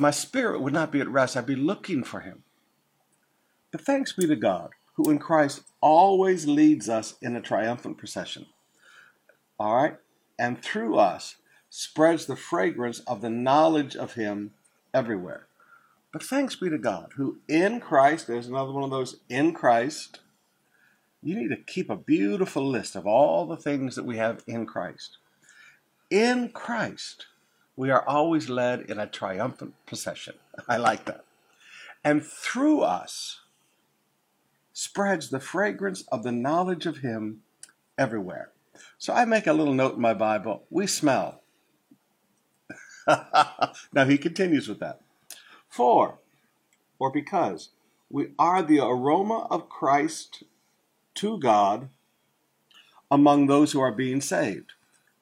my 0.00 0.10
spirit 0.10 0.60
would 0.60 0.72
not 0.72 0.90
be 0.90 1.00
at 1.00 1.08
rest. 1.08 1.36
I'd 1.36 1.46
be 1.46 1.56
looking 1.56 2.02
for 2.04 2.20
him. 2.20 2.42
But 3.70 3.82
thanks 3.82 4.12
be 4.12 4.26
to 4.26 4.36
God, 4.36 4.70
who 4.94 5.10
in 5.10 5.18
Christ 5.18 5.62
always 5.80 6.46
leads 6.46 6.88
us 6.88 7.14
in 7.20 7.36
a 7.36 7.40
triumphant 7.40 7.98
procession. 7.98 8.46
All 9.58 9.76
right? 9.76 9.96
And 10.38 10.62
through 10.62 10.96
us 10.96 11.36
spreads 11.70 12.26
the 12.26 12.36
fragrance 12.36 13.00
of 13.00 13.20
the 13.20 13.30
knowledge 13.30 13.96
of 13.96 14.14
him 14.14 14.52
everywhere. 14.92 15.46
But 16.12 16.22
thanks 16.22 16.54
be 16.54 16.70
to 16.70 16.78
God, 16.78 17.12
who 17.16 17.38
in 17.48 17.80
Christ, 17.80 18.26
there's 18.26 18.46
another 18.46 18.70
one 18.70 18.84
of 18.84 18.90
those 18.90 19.16
in 19.28 19.52
Christ. 19.52 20.20
You 21.22 21.34
need 21.34 21.48
to 21.48 21.56
keep 21.56 21.90
a 21.90 21.96
beautiful 21.96 22.64
list 22.64 22.94
of 22.94 23.06
all 23.06 23.46
the 23.46 23.56
things 23.56 23.96
that 23.96 24.04
we 24.04 24.16
have 24.18 24.44
in 24.46 24.66
Christ. 24.66 25.18
In 26.10 26.50
Christ, 26.50 27.26
we 27.74 27.90
are 27.90 28.06
always 28.06 28.48
led 28.48 28.82
in 28.82 29.00
a 29.00 29.08
triumphant 29.08 29.74
procession. 29.86 30.34
I 30.68 30.76
like 30.76 31.06
that. 31.06 31.24
And 32.04 32.24
through 32.24 32.82
us 32.82 33.40
spreads 34.72 35.30
the 35.30 35.40
fragrance 35.40 36.02
of 36.12 36.22
the 36.22 36.32
knowledge 36.32 36.86
of 36.86 36.98
Him 36.98 37.42
everywhere. 37.98 38.50
So 38.98 39.12
I 39.12 39.24
make 39.24 39.46
a 39.46 39.52
little 39.52 39.74
note 39.74 39.94
in 39.94 40.00
my 40.00 40.14
Bible 40.14 40.64
we 40.70 40.86
smell. 40.86 41.42
now 43.92 44.04
he 44.06 44.18
continues 44.18 44.68
with 44.68 44.80
that. 44.80 45.00
For, 45.68 46.18
or 46.98 47.10
because, 47.10 47.70
we 48.10 48.28
are 48.38 48.62
the 48.62 48.78
aroma 48.78 49.46
of 49.50 49.68
Christ 49.68 50.44
to 51.16 51.38
God 51.38 51.88
among 53.10 53.46
those 53.46 53.72
who 53.72 53.80
are 53.80 53.92
being 53.92 54.20
saved, 54.20 54.72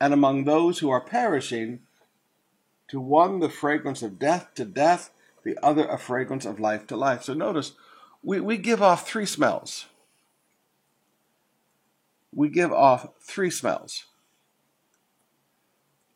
and 0.01 0.13
among 0.13 0.45
those 0.45 0.79
who 0.79 0.91
are 0.91 1.01
perishing, 1.01 1.81
to 2.89 3.01
one 3.01 3.41
the 3.41 3.49
fragrance 3.49 4.03
of 4.03 4.19
death 4.19 4.55
to 4.55 4.65
death, 4.65 5.11
the 5.45 5.57
other 5.63 5.87
a 5.87 5.99
fragrance 5.99 6.45
of 6.45 6.61
life 6.61 6.87
to 6.87 6.97
life. 6.97 7.25
So 7.25 7.35
notice, 7.35 7.73
we, 8.23 8.41
we 8.41 8.59
give 8.59 8.83
off 8.83 9.07
three 9.07 9.27
smells. 9.27 9.87
We 12.35 12.49
give 12.49 12.73
off 12.73 13.09
three 13.21 13.51
smells. 13.51 14.07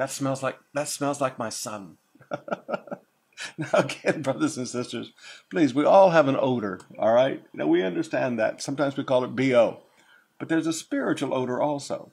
smells 0.09 0.43
like 0.43 0.59
that 0.73 0.87
smells 0.87 1.21
like 1.21 1.39
my 1.39 1.49
son. 1.49 1.97
now 3.57 3.69
again, 3.73 4.21
brothers 4.21 4.57
and 4.57 4.67
sisters, 4.67 5.13
please, 5.49 5.73
we 5.73 5.85
all 5.85 6.11
have 6.11 6.27
an 6.27 6.37
odor, 6.39 6.79
all 6.97 7.13
right? 7.13 7.43
Now 7.53 7.67
we 7.67 7.83
understand 7.83 8.39
that. 8.39 8.61
Sometimes 8.61 8.97
we 8.97 9.03
call 9.03 9.23
it 9.23 9.35
BO. 9.35 9.83
But 10.39 10.49
there's 10.49 10.67
a 10.67 10.73
spiritual 10.73 11.33
odor 11.33 11.61
also. 11.61 12.11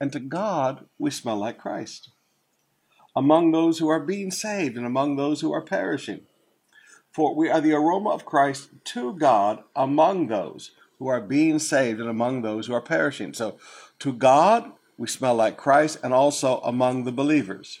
And 0.00 0.12
to 0.12 0.20
God, 0.20 0.86
we 0.98 1.10
smell 1.10 1.36
like 1.36 1.58
Christ. 1.58 2.10
Among 3.14 3.52
those 3.52 3.78
who 3.78 3.88
are 3.88 4.00
being 4.00 4.30
saved 4.30 4.76
and 4.76 4.86
among 4.86 5.16
those 5.16 5.40
who 5.40 5.52
are 5.52 5.62
perishing. 5.62 6.22
For 7.12 7.34
we 7.34 7.50
are 7.50 7.60
the 7.60 7.74
aroma 7.74 8.10
of 8.10 8.24
Christ 8.24 8.70
to 8.84 9.14
God 9.14 9.62
among 9.76 10.28
those 10.28 10.70
who 10.98 11.08
are 11.08 11.20
being 11.20 11.58
saved 11.58 12.00
and 12.00 12.08
among 12.08 12.42
those 12.42 12.66
who 12.66 12.74
are 12.74 12.80
perishing. 12.80 13.34
So 13.34 13.58
to 13.98 14.12
God, 14.12 14.72
we 14.96 15.08
smell 15.08 15.34
like 15.34 15.56
Christ, 15.56 15.98
and 16.02 16.14
also 16.14 16.60
among 16.60 17.04
the 17.04 17.12
believers. 17.12 17.80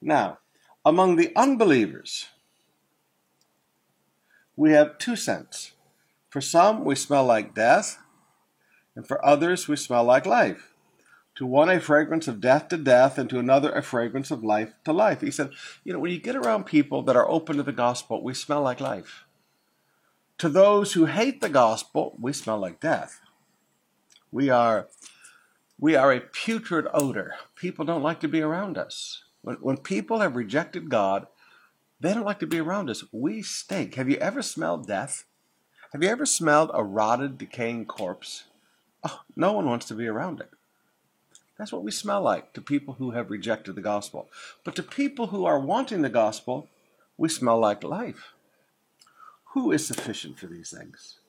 Now, 0.00 0.38
among 0.84 1.16
the 1.16 1.30
unbelievers, 1.36 2.28
we 4.56 4.72
have 4.72 4.98
two 4.98 5.14
scents. 5.14 5.72
For 6.30 6.40
some, 6.40 6.84
we 6.84 6.94
smell 6.94 7.24
like 7.24 7.54
death, 7.54 7.98
and 8.96 9.06
for 9.06 9.24
others, 9.24 9.68
we 9.68 9.76
smell 9.76 10.04
like 10.04 10.24
life. 10.24 10.71
To 11.36 11.46
one, 11.46 11.70
a 11.70 11.80
fragrance 11.80 12.28
of 12.28 12.40
death 12.40 12.68
to 12.68 12.76
death, 12.76 13.16
and 13.16 13.28
to 13.30 13.38
another, 13.38 13.72
a 13.72 13.82
fragrance 13.82 14.30
of 14.30 14.44
life 14.44 14.74
to 14.84 14.92
life. 14.92 15.22
He 15.22 15.30
said, 15.30 15.50
You 15.82 15.92
know, 15.92 15.98
when 15.98 16.12
you 16.12 16.20
get 16.20 16.36
around 16.36 16.64
people 16.64 17.02
that 17.02 17.16
are 17.16 17.28
open 17.28 17.56
to 17.56 17.62
the 17.62 17.72
gospel, 17.72 18.22
we 18.22 18.34
smell 18.34 18.62
like 18.62 18.80
life. 18.80 19.24
To 20.38 20.48
those 20.48 20.92
who 20.92 21.06
hate 21.06 21.40
the 21.40 21.48
gospel, 21.48 22.16
we 22.20 22.32
smell 22.32 22.58
like 22.58 22.80
death. 22.80 23.20
We 24.30 24.50
are, 24.50 24.88
we 25.78 25.94
are 25.94 26.12
a 26.12 26.20
putrid 26.20 26.86
odor. 26.92 27.34
People 27.54 27.84
don't 27.84 28.02
like 28.02 28.20
to 28.20 28.28
be 28.28 28.42
around 28.42 28.76
us. 28.76 29.24
When, 29.42 29.56
when 29.56 29.76
people 29.78 30.20
have 30.20 30.36
rejected 30.36 30.90
God, 30.90 31.26
they 32.00 32.12
don't 32.12 32.24
like 32.24 32.40
to 32.40 32.46
be 32.46 32.58
around 32.58 32.90
us. 32.90 33.04
We 33.12 33.42
stink. 33.42 33.94
Have 33.94 34.10
you 34.10 34.16
ever 34.16 34.42
smelled 34.42 34.86
death? 34.86 35.24
Have 35.92 36.02
you 36.02 36.08
ever 36.08 36.26
smelled 36.26 36.70
a 36.74 36.82
rotted, 36.82 37.38
decaying 37.38 37.86
corpse? 37.86 38.44
Oh, 39.04 39.20
no 39.36 39.52
one 39.52 39.66
wants 39.66 39.86
to 39.86 39.94
be 39.94 40.06
around 40.06 40.40
it. 40.40 40.50
That's 41.62 41.70
what 41.70 41.84
we 41.84 41.92
smell 41.92 42.22
like 42.22 42.54
to 42.54 42.60
people 42.60 42.94
who 42.94 43.12
have 43.12 43.30
rejected 43.30 43.76
the 43.76 43.82
gospel. 43.82 44.28
But 44.64 44.74
to 44.74 44.82
people 44.82 45.28
who 45.28 45.44
are 45.44 45.60
wanting 45.60 46.02
the 46.02 46.08
gospel, 46.08 46.68
we 47.16 47.28
smell 47.28 47.56
like 47.60 47.84
life. 47.84 48.32
Who 49.54 49.70
is 49.70 49.86
sufficient 49.86 50.40
for 50.40 50.48
these 50.48 50.74
things? 50.76 51.20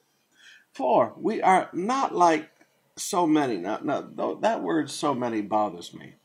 For 0.73 1.13
we 1.17 1.39
are 1.43 1.69
not 1.71 2.15
like 2.15 2.49
so 2.95 3.27
many. 3.27 3.57
Now, 3.57 3.79
now 3.83 4.33
that 4.41 4.63
word 4.63 4.89
so 4.89 5.13
many 5.13 5.41
bothers 5.41 5.93
me. 5.93 6.15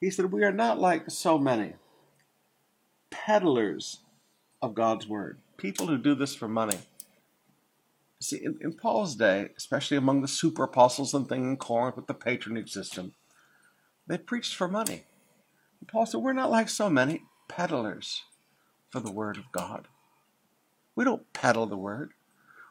He 0.00 0.12
said, 0.12 0.30
We 0.30 0.44
are 0.44 0.52
not 0.52 0.78
like 0.78 1.10
so 1.10 1.38
many 1.38 1.72
peddlers 3.10 3.98
of 4.62 4.76
God's 4.76 5.08
word, 5.08 5.38
people 5.56 5.88
who 5.88 5.98
do 5.98 6.14
this 6.14 6.36
for 6.36 6.46
money. 6.46 6.78
See, 8.20 8.44
in, 8.44 8.58
in 8.60 8.72
Paul's 8.72 9.14
day, 9.14 9.50
especially 9.56 9.96
among 9.96 10.22
the 10.22 10.28
super 10.28 10.64
apostles 10.64 11.14
and 11.14 11.28
things 11.28 11.46
in 11.46 11.56
Corinth 11.56 11.96
with 11.96 12.08
the 12.08 12.14
patronage 12.14 12.70
system, 12.72 13.14
they 14.06 14.18
preached 14.18 14.54
for 14.54 14.68
money. 14.68 15.04
And 15.80 15.88
Paul 15.88 16.06
said, 16.06 16.20
We're 16.20 16.32
not 16.32 16.50
like 16.50 16.68
so 16.68 16.90
many 16.90 17.22
peddlers 17.48 18.22
for 18.90 19.00
the 19.00 19.12
word 19.12 19.36
of 19.36 19.52
God. 19.52 19.88
We 20.96 21.04
don't 21.04 21.32
peddle 21.32 21.66
the 21.66 21.76
word. 21.76 22.12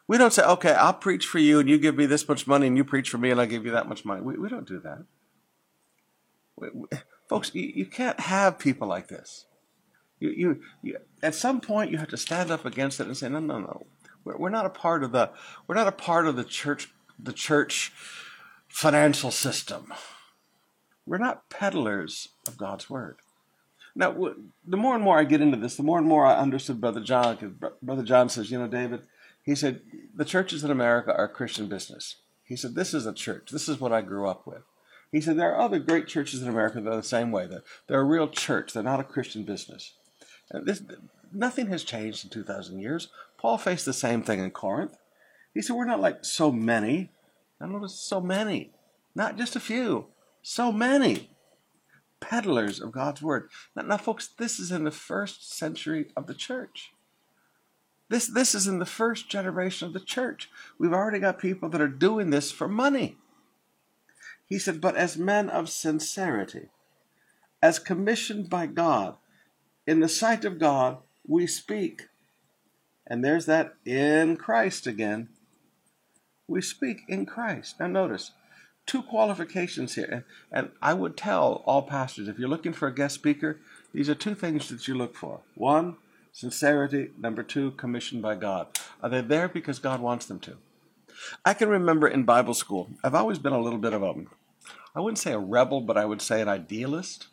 We 0.07 0.17
don't 0.17 0.33
say, 0.33 0.43
okay, 0.43 0.71
I'll 0.71 0.93
preach 0.93 1.25
for 1.25 1.39
you 1.39 1.59
and 1.59 1.69
you 1.69 1.77
give 1.77 1.97
me 1.97 2.05
this 2.05 2.27
much 2.27 2.47
money 2.47 2.67
and 2.67 2.77
you 2.77 2.83
preach 2.83 3.09
for 3.09 3.17
me 3.17 3.29
and 3.29 3.39
I'll 3.39 3.47
give 3.47 3.65
you 3.65 3.71
that 3.71 3.89
much 3.89 4.05
money. 4.05 4.21
We, 4.21 4.37
we 4.37 4.49
don't 4.49 4.67
do 4.67 4.79
that. 4.79 5.03
We, 6.55 6.69
we, 6.73 6.87
folks, 7.29 7.53
you, 7.53 7.71
you 7.75 7.85
can't 7.85 8.19
have 8.21 8.57
people 8.57 8.87
like 8.87 9.09
this. 9.09 9.45
You, 10.19 10.29
you, 10.29 10.61
you, 10.81 10.97
at 11.21 11.35
some 11.35 11.59
point, 11.61 11.91
you 11.91 11.97
have 11.97 12.07
to 12.09 12.17
stand 12.17 12.51
up 12.51 12.65
against 12.65 12.99
it 12.99 13.07
and 13.07 13.17
say, 13.17 13.29
no, 13.29 13.39
no, 13.39 13.59
no. 13.59 13.85
We're, 14.35 14.49
not 14.49 14.65
a 14.65 14.69
part 14.69 15.03
of 15.03 15.11
the, 15.11 15.31
we're 15.67 15.75
not 15.75 15.87
a 15.87 15.91
part 15.91 16.27
of 16.27 16.35
the 16.35 16.43
church, 16.43 16.89
the 17.19 17.33
church 17.33 17.91
financial 18.67 19.31
system. 19.31 19.93
We're 21.05 21.17
not 21.17 21.49
peddlers 21.49 22.29
of 22.47 22.57
God's 22.57 22.89
word. 22.89 23.17
Now, 23.95 24.15
the 24.65 24.77
more 24.77 24.93
and 24.93 25.03
more 25.03 25.17
I 25.17 25.23
get 25.23 25.41
into 25.41 25.57
this, 25.57 25.75
the 25.75 25.83
more 25.83 25.97
and 25.97 26.07
more 26.07 26.25
I 26.25 26.37
understood 26.37 26.79
Brother 26.79 27.01
John. 27.01 27.35
Because 27.35 27.71
Brother 27.81 28.03
John 28.03 28.29
says, 28.29 28.51
you 28.51 28.59
know, 28.59 28.67
David, 28.67 29.01
he 29.43 29.55
said, 29.55 29.81
the 30.13 30.25
churches 30.25 30.63
in 30.63 30.69
America 30.69 31.15
are 31.15 31.27
Christian 31.27 31.67
business. 31.67 32.17
He 32.43 32.55
said, 32.55 32.75
this 32.75 32.93
is 32.93 33.05
a 33.05 33.13
church. 33.13 33.49
This 33.51 33.67
is 33.67 33.79
what 33.79 33.91
I 33.91 34.01
grew 34.01 34.27
up 34.27 34.45
with. 34.45 34.61
He 35.11 35.21
said, 35.21 35.37
there 35.37 35.53
are 35.53 35.61
other 35.61 35.79
great 35.79 36.07
churches 36.07 36.41
in 36.41 36.47
America 36.47 36.79
that 36.79 36.91
are 36.91 36.97
the 36.97 37.03
same 37.03 37.31
way. 37.31 37.47
They're, 37.47 37.63
they're 37.87 38.01
a 38.01 38.05
real 38.05 38.27
church. 38.27 38.73
They're 38.73 38.83
not 38.83 38.99
a 38.99 39.05
Christian 39.05 39.43
business. 39.43 39.93
And 40.51 40.65
this, 40.65 40.83
nothing 41.33 41.67
has 41.67 41.83
changed 41.83 42.23
in 42.23 42.29
2,000 42.29 42.79
years. 42.79 43.09
Paul 43.37 43.57
faced 43.57 43.85
the 43.85 43.93
same 43.93 44.23
thing 44.23 44.39
in 44.39 44.51
Corinth. 44.51 44.97
He 45.53 45.61
said, 45.61 45.75
we're 45.75 45.85
not 45.85 46.01
like 46.01 46.25
so 46.25 46.51
many. 46.51 47.11
I 47.59 47.67
notice 47.67 47.95
so 47.95 48.21
many. 48.21 48.71
Not 49.15 49.37
just 49.37 49.55
a 49.55 49.59
few. 49.59 50.07
So 50.41 50.71
many 50.71 51.29
peddlers 52.19 52.79
of 52.79 52.91
God's 52.91 53.21
word. 53.21 53.49
Now, 53.75 53.83
now, 53.83 53.97
folks, 53.97 54.27
this 54.27 54.59
is 54.59 54.71
in 54.71 54.83
the 54.83 54.91
first 54.91 55.51
century 55.51 56.07
of 56.15 56.27
the 56.27 56.33
church. 56.33 56.91
This, 58.09 58.27
this 58.27 58.55
is 58.55 58.67
in 58.67 58.79
the 58.79 58.85
first 58.85 59.29
generation 59.29 59.87
of 59.87 59.93
the 59.93 59.99
church. 59.99 60.49
We've 60.79 60.93
already 60.93 61.19
got 61.19 61.39
people 61.39 61.69
that 61.69 61.81
are 61.81 61.87
doing 61.87 62.29
this 62.29 62.51
for 62.51 62.67
money. 62.67 63.17
He 64.45 64.59
said, 64.59 64.79
but 64.79 64.95
as 64.95 65.17
men 65.17 65.49
of 65.49 65.69
sincerity, 65.69 66.69
as 67.61 67.79
commissioned 67.79 68.49
by 68.49 68.67
God, 68.67 69.17
in 69.85 69.99
the 69.99 70.09
sight 70.09 70.45
of 70.45 70.59
God, 70.59 70.99
we 71.27 71.47
speak. 71.47 72.07
And 73.07 73.23
there's 73.23 73.45
that 73.45 73.75
in 73.85 74.37
Christ 74.37 74.85
again. 74.85 75.29
We 76.47 76.61
speak 76.61 77.01
in 77.07 77.25
Christ. 77.25 77.79
Now, 77.79 77.87
notice, 77.87 78.31
two 78.85 79.01
qualifications 79.01 79.95
here. 79.95 80.09
And, 80.11 80.23
and 80.51 80.71
I 80.81 80.93
would 80.93 81.17
tell 81.17 81.63
all 81.65 81.81
pastors 81.81 82.27
if 82.27 82.37
you're 82.37 82.49
looking 82.49 82.73
for 82.73 82.87
a 82.87 82.93
guest 82.93 83.15
speaker, 83.15 83.59
these 83.93 84.09
are 84.09 84.15
two 84.15 84.35
things 84.35 84.69
that 84.69 84.87
you 84.87 84.95
look 84.95 85.15
for. 85.15 85.41
One, 85.55 85.97
sincerity. 86.31 87.09
Number 87.17 87.43
two, 87.43 87.71
commissioned 87.71 88.21
by 88.21 88.35
God. 88.35 88.67
Are 89.01 89.09
they 89.09 89.21
there 89.21 89.47
because 89.47 89.79
God 89.79 90.01
wants 90.01 90.25
them 90.25 90.39
to? 90.41 90.57
I 91.45 91.53
can 91.53 91.69
remember 91.69 92.07
in 92.07 92.23
Bible 92.23 92.53
school, 92.53 92.91
I've 93.03 93.15
always 93.15 93.39
been 93.39 93.53
a 93.53 93.61
little 93.61 93.79
bit 93.79 93.93
of 93.93 94.03
a, 94.03 94.13
I 94.95 94.99
wouldn't 94.99 95.17
say 95.17 95.33
a 95.33 95.39
rebel, 95.39 95.81
but 95.81 95.97
I 95.97 96.05
would 96.05 96.21
say 96.21 96.41
an 96.41 96.47
idealist. 96.47 97.27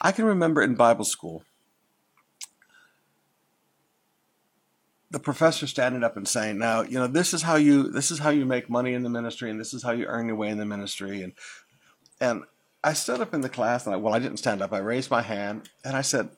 I 0.00 0.12
can 0.12 0.24
remember 0.24 0.60
in 0.62 0.74
Bible 0.74 1.04
school 1.04 1.44
the 5.14 5.20
professor 5.20 5.68
standing 5.68 6.02
up 6.02 6.16
and 6.16 6.26
saying, 6.26 6.58
"Now, 6.58 6.82
you 6.82 6.98
know, 6.98 7.06
this 7.06 7.32
is 7.32 7.42
how 7.42 7.54
you 7.54 7.84
this 7.84 8.10
is 8.10 8.18
how 8.18 8.30
you 8.30 8.44
make 8.44 8.68
money 8.68 8.94
in 8.94 9.04
the 9.04 9.08
ministry, 9.08 9.48
and 9.48 9.60
this 9.60 9.72
is 9.72 9.84
how 9.84 9.92
you 9.92 10.06
earn 10.06 10.26
your 10.26 10.34
way 10.34 10.48
in 10.48 10.58
the 10.58 10.64
ministry." 10.64 11.22
And 11.22 11.34
and 12.20 12.42
I 12.82 12.94
stood 12.94 13.20
up 13.20 13.32
in 13.32 13.40
the 13.40 13.48
class, 13.48 13.86
and 13.86 13.94
I, 13.94 13.96
well, 13.96 14.12
I 14.12 14.18
didn't 14.18 14.38
stand 14.38 14.60
up. 14.60 14.72
I 14.72 14.78
raised 14.78 15.12
my 15.12 15.22
hand, 15.22 15.70
and 15.84 15.96
I 15.96 16.00
said, 16.00 16.30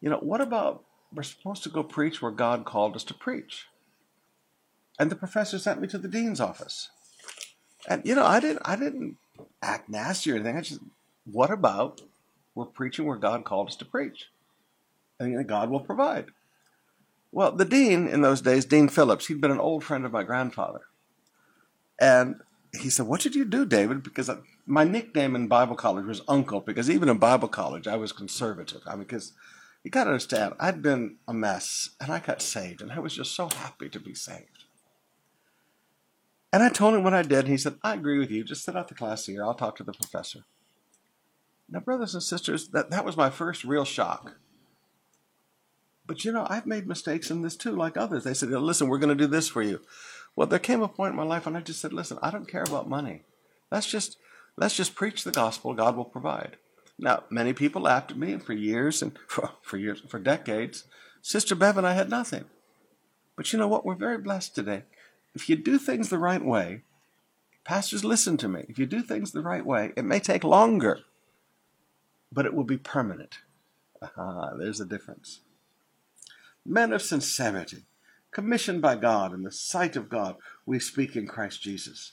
"You 0.00 0.10
know, 0.10 0.18
what 0.18 0.40
about 0.40 0.84
we're 1.12 1.24
supposed 1.24 1.64
to 1.64 1.70
go 1.70 1.82
preach 1.82 2.22
where 2.22 2.30
God 2.30 2.64
called 2.64 2.94
us 2.94 3.02
to 3.04 3.14
preach?" 3.14 3.66
And 4.96 5.10
the 5.10 5.16
professor 5.16 5.58
sent 5.58 5.80
me 5.80 5.88
to 5.88 5.98
the 5.98 6.06
dean's 6.06 6.40
office, 6.40 6.90
and 7.88 8.06
you 8.06 8.14
know, 8.14 8.24
I 8.24 8.38
didn't 8.38 8.62
I 8.64 8.76
didn't 8.76 9.16
act 9.60 9.88
nasty 9.88 10.30
or 10.30 10.36
anything. 10.36 10.56
I 10.56 10.60
just, 10.60 10.80
what 11.24 11.50
about 11.50 12.02
we're 12.54 12.66
preaching 12.66 13.06
where 13.06 13.16
God 13.16 13.44
called 13.44 13.70
us 13.70 13.76
to 13.76 13.84
preach, 13.84 14.30
and 15.18 15.48
God 15.48 15.68
will 15.68 15.80
provide. 15.80 16.26
Well, 17.34 17.50
the 17.50 17.64
dean 17.64 18.06
in 18.06 18.22
those 18.22 18.40
days, 18.40 18.64
Dean 18.64 18.88
Phillips, 18.88 19.26
he'd 19.26 19.40
been 19.40 19.50
an 19.50 19.58
old 19.58 19.82
friend 19.82 20.06
of 20.06 20.12
my 20.12 20.22
grandfather. 20.22 20.82
And 22.00 22.36
he 22.80 22.88
said, 22.88 23.08
What 23.08 23.22
did 23.22 23.34
you 23.34 23.44
do, 23.44 23.66
David? 23.66 24.04
Because 24.04 24.30
my 24.66 24.84
nickname 24.84 25.34
in 25.34 25.48
Bible 25.48 25.74
college 25.74 26.06
was 26.06 26.22
Uncle, 26.28 26.60
because 26.60 26.88
even 26.88 27.08
in 27.08 27.18
Bible 27.18 27.48
college, 27.48 27.88
I 27.88 27.96
was 27.96 28.12
conservative. 28.12 28.82
I 28.86 28.92
mean, 28.92 29.00
because 29.00 29.32
you 29.82 29.90
got 29.90 30.04
to 30.04 30.10
understand, 30.10 30.54
I'd 30.60 30.80
been 30.80 31.16
a 31.26 31.34
mess 31.34 31.90
and 32.00 32.12
I 32.12 32.20
got 32.20 32.40
saved, 32.40 32.80
and 32.80 32.92
I 32.92 33.00
was 33.00 33.16
just 33.16 33.34
so 33.34 33.48
happy 33.48 33.88
to 33.88 33.98
be 33.98 34.14
saved. 34.14 34.66
And 36.52 36.62
I 36.62 36.68
told 36.68 36.94
him 36.94 37.02
what 37.02 37.14
I 37.14 37.22
did, 37.22 37.40
and 37.40 37.48
he 37.48 37.58
said, 37.58 37.78
I 37.82 37.94
agree 37.94 38.20
with 38.20 38.30
you. 38.30 38.44
Just 38.44 38.64
sit 38.64 38.76
out 38.76 38.86
the 38.86 38.94
class 38.94 39.26
here. 39.26 39.42
I'll 39.42 39.54
talk 39.54 39.74
to 39.78 39.82
the 39.82 39.92
professor. 39.92 40.44
Now, 41.68 41.80
brothers 41.80 42.14
and 42.14 42.22
sisters, 42.22 42.68
that, 42.68 42.90
that 42.90 43.04
was 43.04 43.16
my 43.16 43.28
first 43.28 43.64
real 43.64 43.84
shock. 43.84 44.36
But 46.06 46.24
you 46.24 46.32
know, 46.32 46.46
I've 46.48 46.66
made 46.66 46.86
mistakes 46.86 47.30
in 47.30 47.42
this 47.42 47.56
too, 47.56 47.74
like 47.74 47.96
others. 47.96 48.24
They 48.24 48.34
said, 48.34 48.50
listen, 48.50 48.88
we're 48.88 48.98
going 48.98 49.16
to 49.16 49.24
do 49.24 49.30
this 49.30 49.48
for 49.48 49.62
you. 49.62 49.80
Well, 50.36 50.46
there 50.46 50.58
came 50.58 50.82
a 50.82 50.88
point 50.88 51.12
in 51.12 51.16
my 51.16 51.24
life 51.24 51.46
when 51.46 51.56
I 51.56 51.60
just 51.60 51.80
said, 51.80 51.92
listen, 51.92 52.18
I 52.20 52.30
don't 52.30 52.48
care 52.48 52.64
about 52.64 52.88
money. 52.88 53.22
Let's 53.70 53.86
just 53.86 54.18
let's 54.56 54.76
just 54.76 54.94
preach 54.94 55.24
the 55.24 55.30
gospel. 55.30 55.74
God 55.74 55.96
will 55.96 56.04
provide. 56.04 56.56
Now, 56.98 57.24
many 57.30 57.52
people 57.52 57.82
laughed 57.82 58.12
at 58.12 58.18
me, 58.18 58.32
and 58.32 58.42
for 58.42 58.52
years 58.52 59.02
and 59.02 59.18
for, 59.28 59.50
for 59.62 59.76
years, 59.78 60.02
for 60.08 60.18
decades, 60.18 60.84
Sister 61.22 61.54
Bev 61.54 61.78
and 61.78 61.86
I 61.86 61.94
had 61.94 62.10
nothing. 62.10 62.44
But 63.36 63.52
you 63.52 63.58
know 63.58 63.68
what? 63.68 63.84
We're 63.84 63.94
very 63.94 64.18
blessed 64.18 64.54
today. 64.54 64.82
If 65.34 65.48
you 65.48 65.56
do 65.56 65.78
things 65.78 66.08
the 66.08 66.18
right 66.18 66.44
way, 66.44 66.82
pastors, 67.64 68.04
listen 68.04 68.36
to 68.36 68.48
me. 68.48 68.66
If 68.68 68.78
you 68.78 68.86
do 68.86 69.02
things 69.02 69.32
the 69.32 69.40
right 69.40 69.64
way, 69.64 69.92
it 69.96 70.04
may 70.04 70.20
take 70.20 70.44
longer, 70.44 71.00
but 72.30 72.46
it 72.46 72.54
will 72.54 72.64
be 72.64 72.76
permanent. 72.76 73.38
Aha, 74.00 74.50
there's 74.56 74.80
a 74.80 74.84
difference 74.84 75.40
men 76.66 76.92
of 76.92 77.02
sincerity, 77.02 77.84
commissioned 78.32 78.82
by 78.82 78.96
God 78.96 79.32
in 79.34 79.42
the 79.42 79.52
sight 79.52 79.96
of 79.96 80.08
God, 80.08 80.36
we 80.66 80.80
speak 80.80 81.16
in 81.16 81.26
Christ 81.26 81.62
Jesus. 81.62 82.12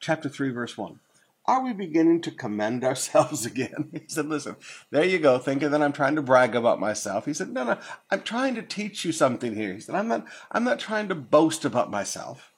Chapter 0.00 0.28
3, 0.28 0.50
verse 0.50 0.78
1. 0.78 1.00
Are 1.46 1.64
we 1.64 1.72
beginning 1.72 2.22
to 2.22 2.30
commend 2.30 2.84
ourselves 2.84 3.46
again? 3.48 3.90
He 3.92 4.02
said, 4.08 4.26
Listen, 4.26 4.56
there 4.90 5.04
you 5.04 5.18
go, 5.18 5.38
thinking 5.38 5.70
that 5.72 5.82
I'm 5.82 5.92
trying 5.92 6.16
to 6.16 6.22
brag 6.22 6.54
about 6.56 6.80
myself. 6.80 7.26
He 7.26 7.34
said, 7.34 7.50
No, 7.50 7.64
no, 7.64 7.78
I'm 8.10 8.22
trying 8.22 8.54
to 8.56 8.62
teach 8.62 9.04
you 9.04 9.12
something 9.12 9.54
here. 9.56 9.74
He 9.74 9.80
said, 9.80 9.96
I'm 9.96 10.08
not, 10.08 10.26
I'm 10.52 10.64
not 10.64 10.80
trying 10.80 11.08
to 11.08 11.14
boast 11.16 11.64
about 11.64 11.90
myself 11.90 12.50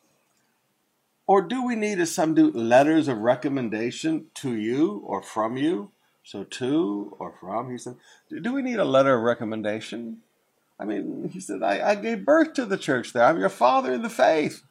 Or 1.26 1.42
do 1.42 1.66
we 1.66 1.76
need, 1.76 2.00
as 2.00 2.14
some 2.14 2.34
do, 2.34 2.52
letters 2.52 3.08
of 3.08 3.18
recommendation 3.18 4.26
to 4.36 4.54
you 4.54 5.02
or 5.06 5.22
from 5.22 5.56
you? 5.56 5.92
So 6.24 6.44
to 6.44 7.16
or 7.18 7.34
from, 7.40 7.70
he 7.72 7.78
said, 7.78 7.96
do 8.42 8.52
we 8.54 8.62
need 8.62 8.78
a 8.78 8.84
letter 8.84 9.16
of 9.16 9.22
recommendation? 9.22 10.18
I 10.82 10.84
mean, 10.84 11.30
he 11.32 11.38
said, 11.38 11.62
I, 11.62 11.90
I 11.90 11.94
gave 11.94 12.24
birth 12.24 12.54
to 12.54 12.66
the 12.66 12.76
church 12.76 13.12
there. 13.12 13.22
I'm 13.22 13.38
your 13.38 13.48
father 13.48 13.92
in 13.92 14.02
the 14.02 14.10
faith. 14.10 14.64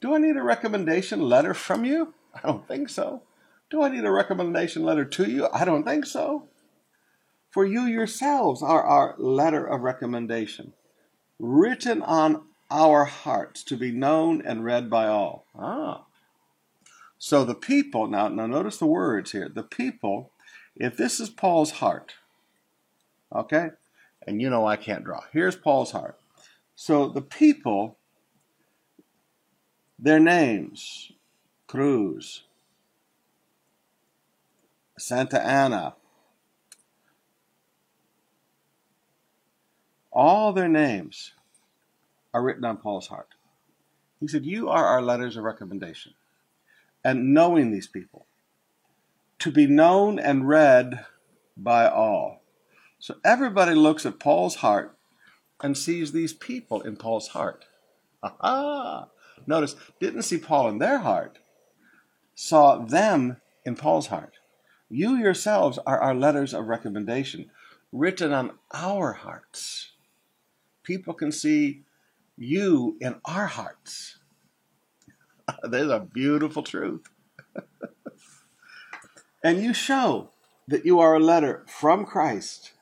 Do 0.00 0.12
I 0.12 0.18
need 0.18 0.36
a 0.36 0.42
recommendation 0.42 1.20
letter 1.20 1.54
from 1.54 1.84
you? 1.84 2.14
I 2.34 2.40
don't 2.40 2.66
think 2.66 2.88
so. 2.88 3.22
Do 3.70 3.80
I 3.82 3.90
need 3.90 4.04
a 4.04 4.10
recommendation 4.10 4.82
letter 4.82 5.04
to 5.04 5.30
you? 5.30 5.46
I 5.52 5.64
don't 5.64 5.84
think 5.84 6.04
so. 6.04 6.48
For 7.52 7.64
you 7.64 7.82
yourselves 7.82 8.60
are 8.60 8.82
our 8.82 9.14
letter 9.18 9.64
of 9.64 9.82
recommendation, 9.82 10.72
written 11.38 12.02
on 12.02 12.42
our 12.68 13.04
hearts 13.04 13.62
to 13.64 13.76
be 13.76 13.92
known 13.92 14.42
and 14.44 14.64
read 14.64 14.90
by 14.90 15.06
all. 15.06 15.46
Ah. 15.56 16.06
So 17.18 17.44
the 17.44 17.54
people, 17.54 18.08
now, 18.08 18.26
now 18.26 18.46
notice 18.46 18.78
the 18.78 18.86
words 18.86 19.30
here. 19.30 19.48
The 19.48 19.62
people, 19.62 20.32
if 20.74 20.96
this 20.96 21.20
is 21.20 21.30
Paul's 21.30 21.72
heart, 21.72 22.14
okay, 23.32 23.70
and 24.30 24.40
you 24.40 24.48
know 24.48 24.64
I 24.64 24.76
can't 24.76 25.04
draw. 25.04 25.22
Here's 25.32 25.56
Paul's 25.56 25.90
heart. 25.90 26.16
So 26.76 27.08
the 27.08 27.20
people, 27.20 27.98
their 29.98 30.20
names, 30.20 31.10
Cruz, 31.66 32.44
Santa 34.96 35.44
Anna, 35.44 35.96
all 40.12 40.52
their 40.52 40.68
names 40.68 41.32
are 42.32 42.42
written 42.42 42.64
on 42.64 42.76
Paul's 42.76 43.08
heart. 43.08 43.30
He 44.20 44.28
said, 44.28 44.46
You 44.46 44.68
are 44.68 44.84
our 44.84 45.02
letters 45.02 45.36
of 45.36 45.42
recommendation. 45.42 46.14
And 47.04 47.34
knowing 47.34 47.72
these 47.72 47.88
people, 47.88 48.26
to 49.40 49.50
be 49.50 49.66
known 49.66 50.20
and 50.20 50.46
read 50.46 51.04
by 51.56 51.88
all. 51.88 52.39
So 53.00 53.14
everybody 53.24 53.74
looks 53.74 54.04
at 54.04 54.20
Paul's 54.20 54.56
heart 54.56 54.94
and 55.62 55.76
sees 55.76 56.12
these 56.12 56.34
people 56.34 56.82
in 56.82 56.96
Paul's 56.96 57.28
heart. 57.28 57.64
Aha! 58.22 59.08
Notice, 59.46 59.74
didn't 59.98 60.22
see 60.22 60.36
Paul 60.36 60.68
in 60.68 60.78
their 60.78 60.98
heart, 60.98 61.38
saw 62.34 62.76
them 62.76 63.38
in 63.64 63.74
Paul's 63.74 64.08
heart. 64.08 64.34
You 64.90 65.16
yourselves 65.16 65.78
are 65.86 65.98
our 65.98 66.14
letters 66.14 66.52
of 66.52 66.66
recommendation, 66.66 67.50
written 67.90 68.34
on 68.34 68.52
our 68.72 69.14
hearts. 69.14 69.92
People 70.82 71.14
can 71.14 71.32
see 71.32 71.84
you 72.36 72.98
in 73.00 73.16
our 73.24 73.46
hearts. 73.46 74.18
There's 75.62 75.90
a 75.90 76.00
beautiful 76.00 76.62
truth. 76.62 77.08
and 79.42 79.62
you 79.62 79.72
show 79.72 80.32
that 80.68 80.84
you 80.84 81.00
are 81.00 81.14
a 81.14 81.20
letter 81.20 81.64
from 81.66 82.04
Christ. 82.04 82.72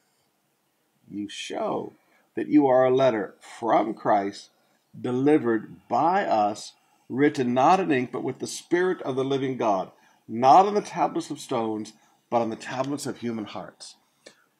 You 1.11 1.29
show 1.29 1.93
that 2.37 2.49
you 2.49 2.67
are 2.67 2.85
a 2.85 2.95
letter 2.95 3.35
from 3.41 3.95
Christ 3.95 4.51
delivered 4.99 5.89
by 5.89 6.25
us, 6.25 6.75
written 7.09 7.55
not 7.55 7.81
in 7.81 7.91
ink, 7.91 8.11
but 8.13 8.25
with 8.25 8.39
the 8.39 8.47
Spirit 8.47 9.01
of 9.03 9.17
the 9.17 9.25
living 9.25 9.57
God, 9.57 9.91
not 10.27 10.67
on 10.67 10.75
the 10.75 10.81
tablets 10.81 11.31
of 11.31 11.41
stones, 11.41 11.95
but 12.31 12.43
on 12.43 12.51
the 12.51 12.57
tablets 12.57 13.07
of 13.07 13.19
human 13.19 13.47
hearts. 13.47 13.97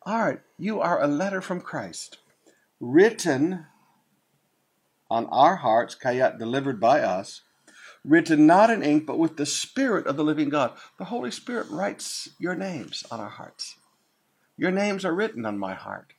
All 0.03 0.19
right, 0.19 0.41
you 0.59 0.81
are 0.81 1.03
a 1.03 1.07
letter 1.07 1.41
from 1.41 1.61
Christ, 1.61 2.19
written 2.81 3.67
on 5.11 5.27
our 5.27 5.57
hearts, 5.57 5.95
kayat 5.95 6.39
delivered 6.39 6.81
by 6.81 7.01
us, 7.01 7.43
written 8.05 8.47
not 8.47 8.71
in 8.71 8.83
ink, 8.83 9.07
but 9.07 9.19
with 9.19 9.37
the 9.37 9.47
Spirit 9.47 10.07
of 10.07 10.17
the 10.17 10.25
living 10.25 10.49
God. 10.49 10.73
The 10.99 11.07
Holy 11.07 11.31
Spirit 11.31 11.69
writes 11.71 12.31
your 12.39 12.55
names 12.55 13.05
on 13.11 13.21
our 13.21 13.29
hearts. 13.29 13.77
Your 14.57 14.71
names 14.71 15.05
are 15.05 15.15
written 15.15 15.45
on 15.45 15.59
my 15.59 15.75
heart. 15.75 16.15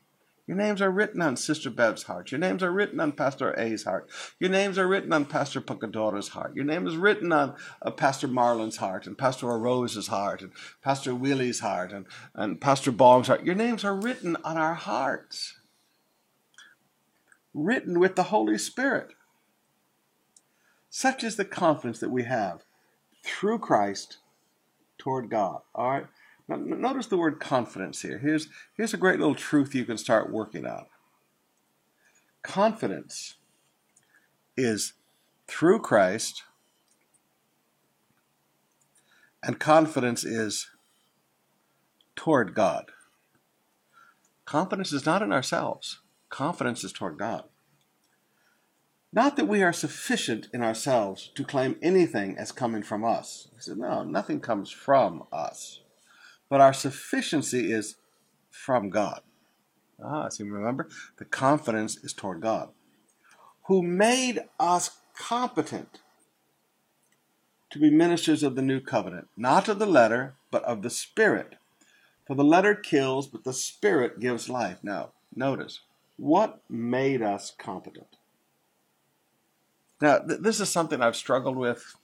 Your 0.49 0.57
names 0.57 0.81
are 0.81 0.89
written 0.89 1.21
on 1.21 1.37
Sister 1.37 1.69
Bev's 1.69 2.01
heart. 2.01 2.31
Your 2.31 2.39
names 2.39 2.63
are 2.63 2.71
written 2.71 2.99
on 2.99 3.11
Pastor 3.11 3.53
A's 3.59 3.83
heart. 3.83 4.09
Your 4.39 4.49
names 4.49 4.79
are 4.79 4.87
written 4.87 5.13
on 5.13 5.25
Pastor 5.25 5.61
Pucadora's 5.61 6.29
heart. 6.29 6.55
Your 6.55 6.65
name 6.65 6.87
is 6.87 6.97
written 6.97 7.31
on 7.31 7.53
uh, 7.83 7.91
Pastor 7.91 8.27
Marlin's 8.27 8.77
heart 8.77 9.05
and 9.05 9.15
Pastor 9.15 9.45
Rose's 9.45 10.07
heart 10.07 10.41
and 10.41 10.51
Pastor 10.81 11.13
Willie's 11.13 11.59
heart 11.59 11.93
and, 11.93 12.07
and 12.33 12.59
Pastor 12.59 12.91
Bong's 12.91 13.27
heart. 13.27 13.43
Your 13.43 13.53
names 13.53 13.85
are 13.85 13.93
written 13.93 14.37
on 14.43 14.57
our 14.57 14.73
hearts, 14.73 15.59
written 17.53 17.99
with 17.99 18.15
the 18.15 18.23
Holy 18.23 18.57
Spirit. 18.57 19.09
Such 20.89 21.23
is 21.23 21.35
the 21.35 21.45
confidence 21.45 21.99
that 21.99 22.09
we 22.09 22.23
have 22.23 22.63
through 23.23 23.59
Christ 23.59 24.17
toward 24.97 25.29
God. 25.29 25.61
All 25.75 25.91
right? 25.91 26.07
Now, 26.49 26.55
notice 26.55 27.05
the 27.05 27.17
word 27.17 27.39
confidence 27.39 28.01
here. 28.01 28.17
Here's, 28.17 28.49
here's 28.75 28.93
a 28.93 28.97
great 28.97 29.19
little 29.19 29.35
truth 29.35 29.75
you 29.75 29.85
can 29.85 29.99
start 29.99 30.31
working 30.31 30.65
on. 30.65 30.87
Confidence 32.41 33.35
is 34.57 34.93
through 35.47 35.79
Christ, 35.79 36.43
and 39.43 39.59
confidence 39.59 40.23
is 40.23 40.69
toward 42.15 42.55
God. 42.55 42.91
Confidence 44.45 44.91
is 44.91 45.05
not 45.05 45.21
in 45.21 45.31
ourselves, 45.31 45.99
confidence 46.29 46.83
is 46.83 46.91
toward 46.91 47.19
God. 47.19 47.43
Not 49.13 49.37
that 49.37 49.47
we 49.47 49.61
are 49.61 49.73
sufficient 49.73 50.47
in 50.51 50.63
ourselves 50.63 51.31
to 51.35 51.43
claim 51.43 51.77
anything 51.81 52.37
as 52.37 52.51
coming 52.51 52.83
from 52.83 53.03
us. 53.03 53.49
He 53.55 53.61
said, 53.61 53.77
no, 53.77 54.03
nothing 54.03 54.39
comes 54.39 54.71
from 54.71 55.23
us 55.31 55.81
but 56.49 56.61
our 56.61 56.73
sufficiency 56.73 57.71
is 57.71 57.95
from 58.49 58.89
God. 58.89 59.21
Ah, 60.03 60.29
see, 60.29 60.43
remember? 60.43 60.89
The 61.17 61.25
confidence 61.25 61.97
is 62.03 62.13
toward 62.13 62.41
God, 62.41 62.69
who 63.67 63.81
made 63.81 64.39
us 64.59 64.97
competent 65.15 65.99
to 67.69 67.79
be 67.79 67.89
ministers 67.89 68.41
of 68.41 68.55
the 68.55 68.61
new 68.61 68.79
covenant, 68.79 69.27
not 69.37 69.67
of 69.67 69.79
the 69.79 69.85
letter, 69.85 70.35
but 70.51 70.63
of 70.63 70.81
the 70.81 70.89
Spirit. 70.89 71.55
For 72.25 72.35
the 72.35 72.43
letter 72.43 72.75
kills, 72.75 73.27
but 73.27 73.43
the 73.43 73.53
Spirit 73.53 74.19
gives 74.19 74.49
life. 74.49 74.79
Now, 74.81 75.11
notice, 75.35 75.81
what 76.17 76.61
made 76.69 77.21
us 77.21 77.53
competent? 77.57 78.17
Now, 80.01 80.19
th- 80.19 80.41
this 80.41 80.59
is 80.59 80.69
something 80.69 81.01
I've 81.01 81.15
struggled 81.15 81.57
with 81.57 81.95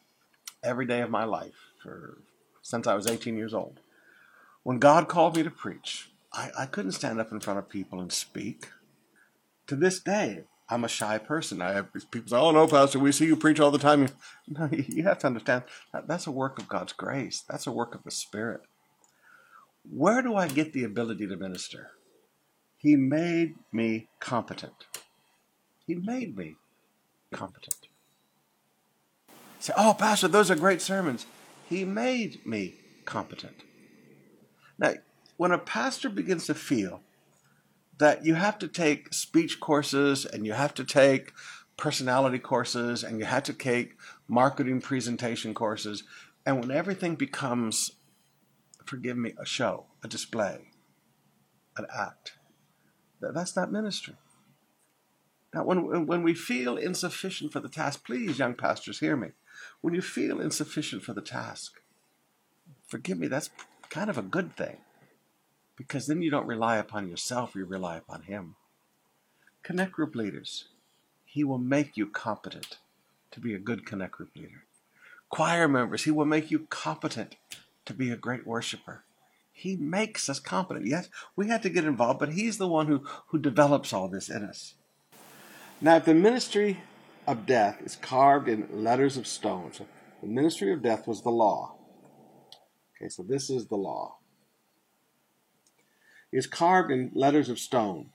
every 0.63 0.85
day 0.85 1.01
of 1.01 1.09
my 1.09 1.23
life 1.23 1.55
for 1.81 2.17
since 2.61 2.87
I 2.87 2.95
was 2.95 3.07
18 3.07 3.37
years 3.37 3.53
old. 3.53 3.79
When 4.65 4.79
God 4.79 5.07
called 5.07 5.37
me 5.37 5.43
to 5.43 5.51
preach, 5.51 6.09
I, 6.33 6.49
I 6.57 6.65
couldn't 6.65 6.93
stand 6.93 7.19
up 7.19 7.31
in 7.31 7.39
front 7.39 7.59
of 7.59 7.69
people 7.69 8.01
and 8.01 8.11
speak. 8.11 8.69
To 9.67 9.75
this 9.75 9.99
day, 9.99 10.45
I'm 10.67 10.83
a 10.83 10.87
shy 10.87 11.19
person. 11.19 11.61
I 11.61 11.73
have 11.73 11.93
people 12.09 12.29
say, 12.29 12.35
"Oh 12.35 12.49
no, 12.49 12.65
Pastor, 12.65 12.97
we 12.97 13.11
see 13.11 13.27
you 13.27 13.35
preach 13.35 13.59
all 13.59 13.69
the 13.69 13.77
time." 13.77 14.09
No, 14.47 14.67
you 14.71 15.03
have 15.03 15.19
to 15.19 15.27
understand 15.27 15.65
that 15.93 16.07
that's 16.07 16.25
a 16.25 16.31
work 16.31 16.57
of 16.57 16.67
God's 16.67 16.93
grace. 16.93 17.43
That's 17.47 17.67
a 17.67 17.71
work 17.71 17.93
of 17.93 18.03
the 18.03 18.09
Spirit. 18.09 18.61
Where 19.87 20.23
do 20.23 20.35
I 20.35 20.47
get 20.47 20.73
the 20.73 20.83
ability 20.83 21.27
to 21.27 21.35
minister? 21.35 21.91
He 22.75 22.95
made 22.95 23.53
me 23.71 24.07
competent. 24.19 24.87
He 25.85 25.93
made 25.93 26.35
me 26.35 26.55
competent. 27.31 27.87
Say, 29.59 29.73
"Oh, 29.77 29.93
Pastor, 29.93 30.27
those 30.27 30.49
are 30.49 30.55
great 30.55 30.81
sermons." 30.81 31.27
He 31.69 31.85
made 31.85 32.43
me 32.47 32.73
competent. 33.05 33.61
Now, 34.77 34.93
when 35.37 35.51
a 35.51 35.57
pastor 35.57 36.09
begins 36.09 36.45
to 36.47 36.53
feel 36.53 37.01
that 37.97 38.25
you 38.25 38.35
have 38.35 38.57
to 38.59 38.67
take 38.67 39.13
speech 39.13 39.59
courses 39.59 40.25
and 40.25 40.45
you 40.45 40.53
have 40.53 40.73
to 40.75 40.83
take 40.83 41.31
personality 41.77 42.39
courses 42.39 43.03
and 43.03 43.19
you 43.19 43.25
have 43.25 43.43
to 43.43 43.53
take 43.53 43.97
marketing 44.27 44.81
presentation 44.81 45.53
courses, 45.53 46.03
and 46.45 46.59
when 46.59 46.71
everything 46.71 47.15
becomes, 47.15 47.91
forgive 48.85 49.17
me, 49.17 49.33
a 49.39 49.45
show, 49.45 49.85
a 50.03 50.07
display, 50.07 50.71
an 51.77 51.85
act, 51.93 52.33
that's 53.21 53.55
not 53.55 53.71
ministry. 53.71 54.15
Now, 55.53 55.63
when, 55.63 56.05
when 56.05 56.21
we 56.21 56.33
feel 56.33 56.75
insufficient 56.77 57.53
for 57.53 57.61
the 57.61 57.69
task, 57.69 58.05
please, 58.05 58.37
young 58.37 58.55
pastors, 58.55 58.99
hear 58.99 59.15
me. 59.15 59.29
When 59.79 59.93
you 59.93 60.01
feel 60.01 60.41
insufficient 60.41 61.03
for 61.03 61.13
the 61.13 61.21
task, 61.21 61.79
forgive 62.87 63.17
me, 63.17 63.27
that's 63.27 63.49
kind 63.95 64.09
of 64.09 64.17
a 64.17 64.21
good 64.21 64.57
thing 64.57 64.75
because 65.77 66.05
then 66.05 66.21
you 66.21 66.29
don't 66.29 66.45
rely 66.45 66.75
upon 66.75 67.07
yourself, 67.07 67.55
you 67.55 67.63
rely 67.63 67.95
upon 67.95 68.23
Him. 68.23 68.55
Connect 69.63 69.93
group 69.93 70.15
leaders. 70.15 70.65
He 71.23 71.45
will 71.45 71.59
make 71.59 71.95
you 71.95 72.05
competent 72.05 72.77
to 73.31 73.39
be 73.39 73.53
a 73.53 73.57
good 73.57 73.85
connect 73.85 74.11
group 74.11 74.35
leader. 74.35 74.65
Choir 75.29 75.69
members, 75.69 76.03
He 76.03 76.11
will 76.11 76.25
make 76.25 76.51
you 76.51 76.67
competent 76.69 77.37
to 77.85 77.93
be 77.93 78.11
a 78.11 78.17
great 78.17 78.45
worshiper. 78.45 79.05
He 79.53 79.77
makes 79.77 80.27
us 80.27 80.41
competent. 80.41 80.87
Yes, 80.87 81.07
we 81.37 81.47
have 81.47 81.61
to 81.61 81.69
get 81.69 81.85
involved, 81.85 82.19
but 82.19 82.33
He's 82.33 82.57
the 82.57 82.67
one 82.67 82.87
who, 82.87 83.01
who 83.27 83.39
develops 83.39 83.93
all 83.93 84.09
this 84.09 84.29
in 84.29 84.43
us. 84.43 84.73
Now, 85.79 85.95
if 85.95 86.03
the 86.03 86.13
ministry 86.13 86.81
of 87.25 87.45
death 87.45 87.81
is 87.81 87.95
carved 87.95 88.49
in 88.49 88.67
letters 88.83 89.15
of 89.15 89.25
stone, 89.25 89.71
so 89.71 89.87
The 90.21 90.27
ministry 90.27 90.73
of 90.73 90.81
death 90.81 91.07
was 91.07 91.21
the 91.21 91.31
law. 91.31 91.74
Okay, 92.97 93.09
so 93.09 93.23
this 93.23 93.49
is 93.49 93.67
the 93.67 93.75
law. 93.75 94.17
Is 96.31 96.47
carved 96.47 96.91
in 96.91 97.11
letters 97.13 97.49
of 97.49 97.59
stone, 97.59 98.09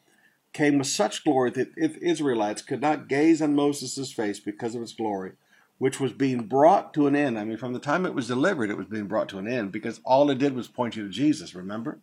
came 0.52 0.78
with 0.78 0.86
such 0.86 1.24
glory 1.24 1.50
that 1.52 1.72
if 1.76 1.96
Israelites 1.98 2.62
could 2.62 2.80
not 2.80 3.08
gaze 3.08 3.40
on 3.40 3.54
Moses' 3.54 4.12
face 4.12 4.40
because 4.40 4.74
of 4.74 4.82
its 4.82 4.92
glory, 4.92 5.32
which 5.78 6.00
was 6.00 6.12
being 6.12 6.46
brought 6.46 6.92
to 6.92 7.06
an 7.06 7.16
end. 7.16 7.38
I 7.38 7.44
mean, 7.44 7.56
from 7.56 7.72
the 7.72 7.78
time 7.78 8.04
it 8.04 8.14
was 8.14 8.26
delivered, 8.26 8.68
it 8.68 8.76
was 8.76 8.88
being 8.88 9.06
brought 9.06 9.28
to 9.30 9.38
an 9.38 9.48
end 9.48 9.72
because 9.72 10.00
all 10.04 10.30
it 10.30 10.38
did 10.38 10.54
was 10.54 10.68
point 10.68 10.96
you 10.96 11.04
to 11.04 11.08
Jesus, 11.08 11.54
remember? 11.54 12.00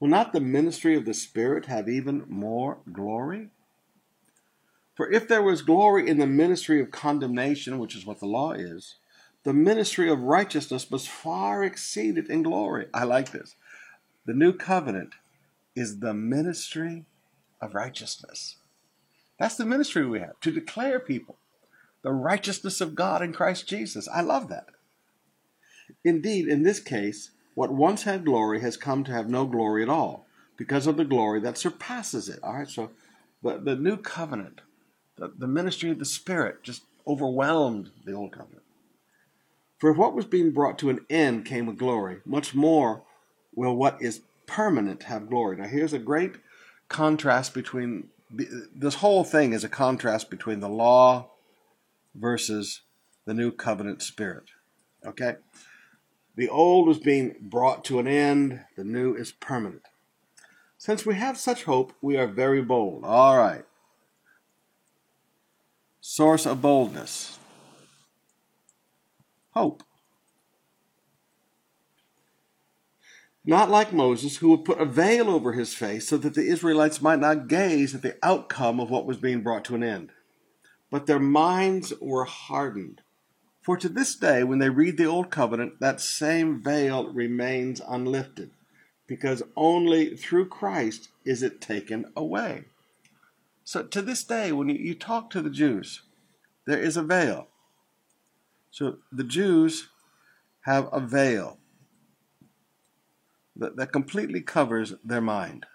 Will 0.00 0.08
not 0.08 0.32
the 0.32 0.40
ministry 0.40 0.96
of 0.96 1.04
the 1.04 1.14
Spirit 1.14 1.66
have 1.66 1.88
even 1.88 2.24
more 2.26 2.78
glory? 2.90 3.50
For 4.94 5.10
if 5.10 5.28
there 5.28 5.42
was 5.42 5.62
glory 5.62 6.08
in 6.08 6.18
the 6.18 6.26
ministry 6.26 6.80
of 6.80 6.90
condemnation, 6.90 7.78
which 7.78 7.94
is 7.94 8.06
what 8.06 8.18
the 8.18 8.26
law 8.26 8.52
is, 8.52 8.96
the 9.44 9.52
ministry 9.52 10.08
of 10.08 10.22
righteousness 10.22 10.90
must 10.90 11.08
far 11.08 11.64
exceed 11.64 12.16
it 12.18 12.28
in 12.28 12.42
glory. 12.42 12.86
I 12.94 13.04
like 13.04 13.32
this. 13.32 13.56
The 14.26 14.34
new 14.34 14.52
covenant 14.52 15.14
is 15.74 15.98
the 15.98 16.14
ministry 16.14 17.04
of 17.60 17.74
righteousness. 17.74 18.56
That's 19.38 19.56
the 19.56 19.66
ministry 19.66 20.06
we 20.06 20.20
have 20.20 20.38
to 20.40 20.52
declare 20.52 21.00
people 21.00 21.36
the 22.02 22.12
righteousness 22.12 22.80
of 22.80 22.94
God 22.94 23.22
in 23.22 23.32
Christ 23.32 23.68
Jesus. 23.68 24.08
I 24.12 24.20
love 24.22 24.48
that. 24.48 24.66
Indeed, 26.04 26.48
in 26.48 26.64
this 26.64 26.80
case, 26.80 27.30
what 27.54 27.72
once 27.72 28.02
had 28.02 28.24
glory 28.24 28.60
has 28.60 28.76
come 28.76 29.04
to 29.04 29.12
have 29.12 29.28
no 29.28 29.44
glory 29.46 29.82
at 29.82 29.88
all 29.88 30.26
because 30.56 30.86
of 30.86 30.96
the 30.96 31.04
glory 31.04 31.40
that 31.40 31.58
surpasses 31.58 32.28
it. 32.28 32.40
All 32.42 32.54
right, 32.54 32.68
so 32.68 32.90
the, 33.42 33.58
the 33.58 33.76
new 33.76 33.96
covenant, 33.96 34.62
the, 35.16 35.32
the 35.36 35.46
ministry 35.46 35.90
of 35.90 35.98
the 35.98 36.04
Spirit 36.04 36.62
just 36.62 36.82
overwhelmed 37.06 37.90
the 38.04 38.12
old 38.12 38.32
covenant. 38.32 38.61
For 39.82 39.90
if 39.90 39.96
what 39.96 40.14
was 40.14 40.26
being 40.26 40.52
brought 40.52 40.78
to 40.78 40.90
an 40.90 41.04
end 41.10 41.44
came 41.44 41.66
with 41.66 41.76
glory, 41.76 42.18
much 42.24 42.54
more 42.54 43.02
will 43.52 43.74
what 43.74 44.00
is 44.00 44.20
permanent 44.46 45.02
have 45.02 45.28
glory. 45.28 45.56
Now, 45.56 45.66
here's 45.66 45.92
a 45.92 45.98
great 45.98 46.36
contrast 46.88 47.52
between 47.52 48.10
this 48.30 48.94
whole 48.94 49.24
thing 49.24 49.52
is 49.52 49.64
a 49.64 49.68
contrast 49.68 50.30
between 50.30 50.60
the 50.60 50.68
law 50.68 51.30
versus 52.14 52.82
the 53.24 53.34
new 53.34 53.50
covenant 53.50 54.02
spirit. 54.02 54.50
Okay? 55.04 55.34
The 56.36 56.48
old 56.48 56.88
is 56.88 57.00
being 57.00 57.34
brought 57.40 57.84
to 57.86 57.98
an 57.98 58.06
end, 58.06 58.60
the 58.76 58.84
new 58.84 59.16
is 59.16 59.32
permanent. 59.32 59.82
Since 60.78 61.04
we 61.04 61.16
have 61.16 61.36
such 61.36 61.64
hope, 61.64 61.92
we 62.00 62.16
are 62.16 62.28
very 62.28 62.62
bold. 62.62 63.02
All 63.02 63.36
right. 63.36 63.64
Source 66.00 66.46
of 66.46 66.62
boldness 66.62 67.40
hope. 69.52 69.82
Not 73.44 73.70
like 73.70 73.92
Moses, 73.92 74.36
who 74.36 74.50
would 74.50 74.64
put 74.64 74.80
a 74.80 74.84
veil 74.84 75.28
over 75.28 75.52
his 75.52 75.74
face 75.74 76.06
so 76.06 76.16
that 76.18 76.34
the 76.34 76.46
Israelites 76.46 77.02
might 77.02 77.18
not 77.18 77.48
gaze 77.48 77.94
at 77.94 78.02
the 78.02 78.16
outcome 78.22 78.78
of 78.78 78.88
what 78.88 79.06
was 79.06 79.16
being 79.16 79.42
brought 79.42 79.64
to 79.64 79.74
an 79.74 79.82
end. 79.82 80.10
But 80.90 81.06
their 81.06 81.18
minds 81.18 81.92
were 82.00 82.24
hardened. 82.24 83.00
For 83.62 83.76
to 83.76 83.88
this 83.88 84.14
day, 84.14 84.44
when 84.44 84.58
they 84.58 84.68
read 84.70 84.96
the 84.96 85.06
Old 85.06 85.30
Covenant, 85.30 85.80
that 85.80 86.00
same 86.00 86.62
veil 86.62 87.12
remains 87.12 87.80
unlifted, 87.88 88.50
because 89.06 89.42
only 89.56 90.16
through 90.16 90.48
Christ 90.48 91.08
is 91.24 91.42
it 91.42 91.60
taken 91.60 92.06
away. 92.16 92.64
So 93.64 93.84
to 93.84 94.02
this 94.02 94.24
day, 94.24 94.50
when 94.52 94.68
you, 94.68 94.94
talk 94.94 95.30
to 95.30 95.40
the 95.40 95.50
Jews, 95.50 96.02
there 96.66 96.80
is 96.80 96.96
a 96.96 97.02
veil. 97.02 97.48
So 98.72 98.96
the 99.12 99.22
Jews 99.22 99.88
have 100.62 100.88
a 100.92 100.98
veil 100.98 101.58
that, 103.54 103.76
that 103.76 103.92
completely 103.92 104.40
covers 104.40 104.94
their 105.04 105.20
mind. 105.20 105.66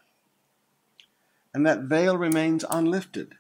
And 1.53 1.65
that 1.65 1.83
veil 1.83 2.17
remains 2.17 2.65
unlifted 2.69 3.35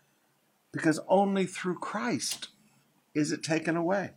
because 0.71 0.99
only 1.07 1.47
through 1.47 1.79
Christ 1.79 2.49
is 3.15 3.31
it 3.31 3.41
taken 3.41 3.75
away. 3.75 4.11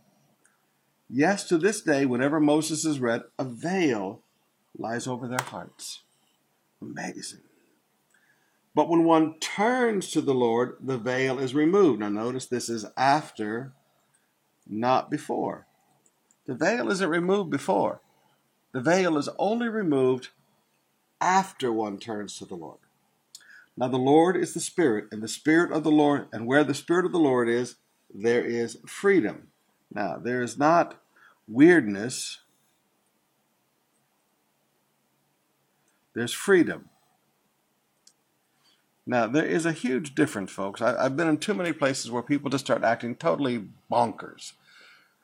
Yes, 1.09 1.47
to 1.49 1.57
this 1.57 1.81
day, 1.81 2.05
whenever 2.05 2.39
Moses 2.39 2.85
is 2.85 2.99
read, 2.99 3.23
a 3.39 3.43
veil 3.43 4.21
lies 4.77 5.07
over 5.07 5.27
their 5.27 5.41
hearts. 5.43 6.03
Amazing. 6.81 7.41
But 8.75 8.89
when 8.89 9.03
one 9.03 9.39
turns 9.39 10.11
to 10.11 10.21
the 10.21 10.35
Lord, 10.35 10.77
the 10.79 10.99
veil 10.99 11.39
is 11.39 11.55
removed. 11.55 11.99
Now, 11.99 12.09
notice 12.09 12.45
this 12.45 12.69
is 12.69 12.85
after, 12.95 13.73
not 14.71 15.11
before. 15.11 15.67
The 16.47 16.55
veil 16.55 16.89
isn't 16.89 17.09
removed 17.09 17.51
before, 17.51 18.01
the 18.71 18.81
veil 18.81 19.17
is 19.17 19.29
only 19.37 19.67
removed 19.67 20.29
after 21.19 21.71
one 21.71 21.99
turns 21.99 22.37
to 22.37 22.45
the 22.45 22.55
Lord. 22.55 22.79
Now, 23.77 23.87
the 23.87 23.97
Lord 23.97 24.35
is 24.35 24.53
the 24.53 24.59
Spirit, 24.59 25.05
and 25.11 25.21
the 25.21 25.27
Spirit 25.27 25.71
of 25.71 25.83
the 25.83 25.91
Lord, 25.91 26.27
and 26.31 26.45
where 26.45 26.63
the 26.63 26.73
Spirit 26.73 27.05
of 27.05 27.11
the 27.11 27.19
Lord 27.19 27.47
is, 27.47 27.75
there 28.13 28.43
is 28.43 28.77
freedom. 28.85 29.47
Now, 29.93 30.17
there 30.17 30.41
is 30.41 30.57
not 30.57 31.01
weirdness, 31.47 32.39
there's 36.13 36.33
freedom. 36.33 36.89
Now, 39.05 39.27
there 39.27 39.45
is 39.45 39.65
a 39.65 39.71
huge 39.71 40.13
difference, 40.15 40.51
folks. 40.51 40.81
I, 40.81 41.03
have 41.03 41.17
been 41.17 41.27
in 41.27 41.37
too 41.37 41.53
many 41.53 41.73
places 41.73 42.11
where 42.11 42.21
people 42.21 42.49
just 42.49 42.65
start 42.65 42.83
acting 42.83 43.15
totally 43.15 43.67
bonkers. 43.91 44.53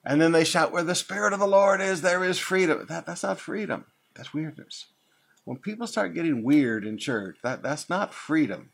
And 0.08 0.22
then 0.22 0.32
they 0.32 0.46
shout, 0.46 0.72
Where 0.72 0.84
the 0.84 0.96
Spirit 0.96 1.34
of 1.34 1.40
the 1.40 1.48
Lord 1.48 1.82
is, 1.82 2.02
there 2.02 2.24
is 2.24 2.40
freedom. 2.40 2.86
That, 2.88 3.06
that's 3.06 3.24
not 3.24 3.42
freedom, 3.42 3.86
that's 4.16 4.34
weirdness. 4.34 4.86
When 5.44 5.58
people 5.58 5.86
start 5.86 6.14
getting 6.14 6.44
weird 6.44 6.86
in 6.86 6.98
church, 6.98 7.38
that, 7.44 7.62
that's 7.62 7.90
not 7.90 8.14
freedom. 8.14 8.70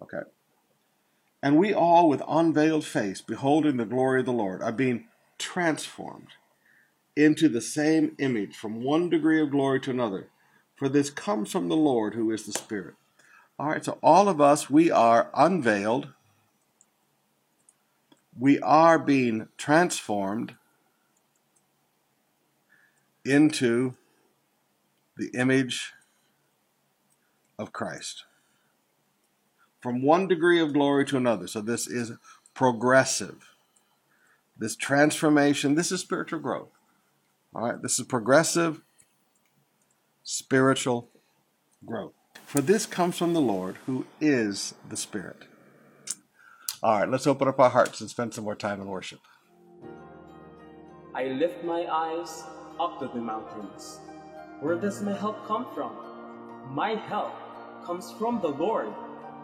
Okay? 0.00 0.22
And 1.42 1.58
we 1.58 1.74
all, 1.74 2.08
with 2.08 2.22
unveiled 2.28 2.84
face, 2.84 3.20
beholding 3.20 3.78
the 3.78 3.84
glory 3.84 4.20
of 4.20 4.26
the 4.26 4.32
Lord, 4.32 4.62
are 4.62 4.72
being 4.72 5.08
transformed 5.38 6.28
into 7.16 7.48
the 7.48 7.60
same 7.60 8.14
image 8.18 8.54
from 8.54 8.82
one 8.82 9.10
degree 9.10 9.40
of 9.40 9.50
glory 9.50 9.80
to 9.80 9.90
another. 9.90 10.28
For 10.76 10.88
this 10.88 11.10
comes 11.10 11.50
from 11.50 11.68
the 11.68 11.76
Lord 11.76 12.14
who 12.14 12.30
is 12.30 12.46
the 12.46 12.52
Spirit. 12.52 12.94
All 13.58 13.68
right, 13.68 13.84
so 13.84 13.98
all 14.02 14.28
of 14.28 14.40
us, 14.40 14.70
we 14.70 14.90
are 14.92 15.30
unveiled. 15.34 16.08
We 18.38 18.60
are 18.60 19.00
being 19.00 19.48
transformed 19.56 20.54
into 23.30 23.94
the 25.16 25.30
image 25.34 25.92
of 27.58 27.72
Christ. 27.72 28.24
From 29.80 30.02
one 30.02 30.28
degree 30.28 30.60
of 30.60 30.72
glory 30.72 31.04
to 31.06 31.16
another. 31.16 31.46
So 31.46 31.60
this 31.60 31.86
is 31.86 32.12
progressive. 32.54 33.54
This 34.58 34.76
transformation, 34.76 35.74
this 35.74 35.92
is 35.92 36.00
spiritual 36.00 36.40
growth. 36.40 36.70
All 37.54 37.64
right, 37.64 37.80
this 37.80 37.98
is 37.98 38.06
progressive 38.06 38.82
spiritual 40.26 41.08
growth. 41.84 42.12
For 42.44 42.60
this 42.60 42.84
comes 42.84 43.16
from 43.16 43.32
the 43.32 43.40
Lord 43.40 43.76
who 43.86 44.06
is 44.20 44.74
the 44.88 44.96
Spirit. 44.96 45.44
All 46.82 47.00
right, 47.00 47.08
let's 47.08 47.26
open 47.26 47.48
up 47.48 47.58
our 47.58 47.70
hearts 47.70 48.00
and 48.00 48.10
spend 48.10 48.34
some 48.34 48.44
more 48.44 48.56
time 48.56 48.80
in 48.80 48.88
worship. 48.88 49.20
I 51.14 51.26
lift 51.28 51.64
my 51.64 51.86
eyes 51.90 52.42
up 52.78 52.98
to 53.00 53.08
the 53.08 53.20
mountains. 53.20 54.00
Where 54.60 54.76
does 54.76 55.02
my 55.02 55.12
help 55.12 55.46
come 55.46 55.66
from? 55.74 55.92
My 56.70 56.94
help 56.94 57.32
comes 57.84 58.12
from 58.12 58.40
the 58.40 58.48
Lord, 58.48 58.92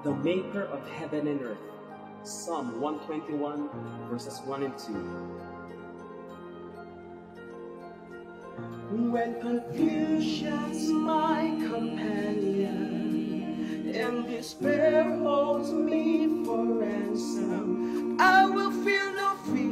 the 0.03 0.15
maker 0.15 0.63
of 0.65 0.89
heaven 0.91 1.27
and 1.29 1.43
earth. 1.43 1.59
Psalm 2.25 2.81
121, 2.81 3.69
verses 4.09 4.41
1 4.45 4.63
and 4.63 4.79
2. 4.79 4.93
When 9.11 9.41
confusion's 9.41 10.89
my 10.89 11.57
companion 11.69 12.83
and 13.95 14.27
despair 14.27 15.05
holds 15.19 15.73
me 15.73 16.45
for 16.45 16.65
ransom, 16.65 18.17
I 18.21 18.47
will 18.47 18.71
feel 18.71 19.13
no 19.15 19.37
fear. 19.47 19.72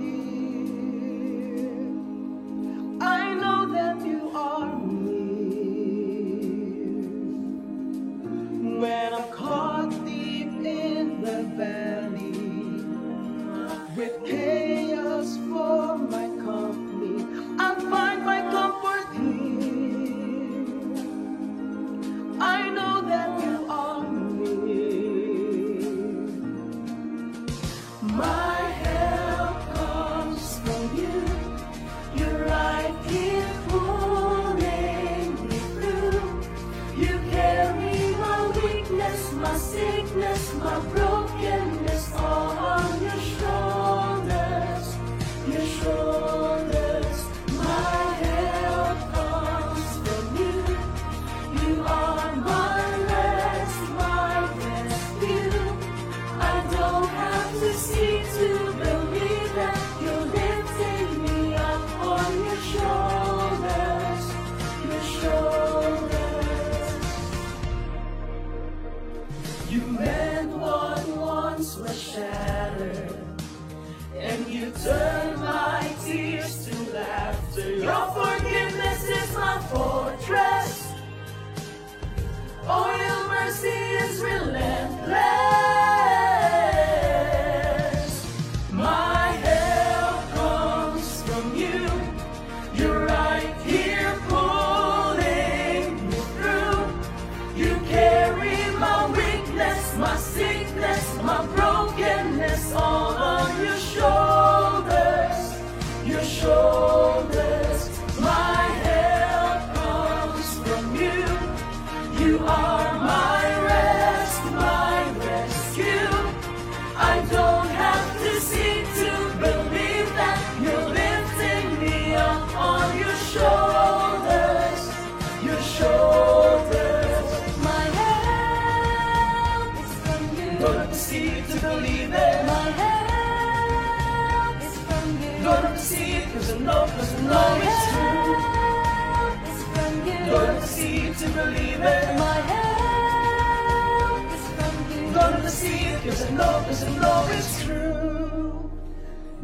'Cause 146.10 146.24
I 146.24 146.30
know, 146.30 146.64
I 146.82 147.00
know 147.00 147.28
it's 147.30 147.62
true. 147.62 148.70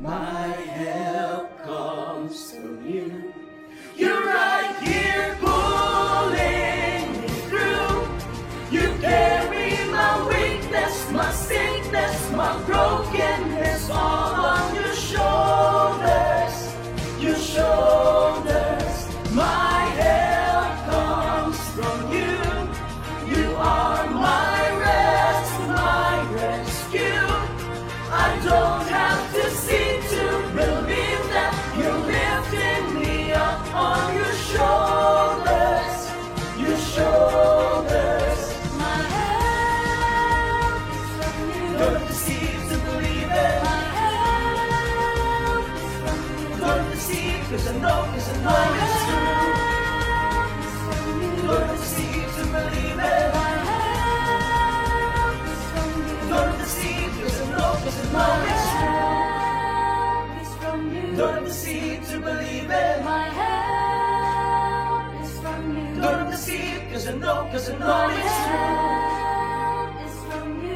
My 0.02 0.45
have 61.96 62.10
to 62.10 62.20
believe 62.20 62.70
it. 62.70 63.04
My 63.04 63.24
help 63.40 65.14
is 65.22 65.38
from 65.40 65.76
you. 65.76 66.00
Don't 66.00 66.18
have 66.18 66.30
to 66.30 66.36
see 66.36 66.80
cause 66.92 67.06
I 67.08 67.14
know, 67.14 67.48
cause 67.50 67.70
I 67.70 67.78
know 67.78 68.08
it's 68.10 68.36
true. 68.46 68.96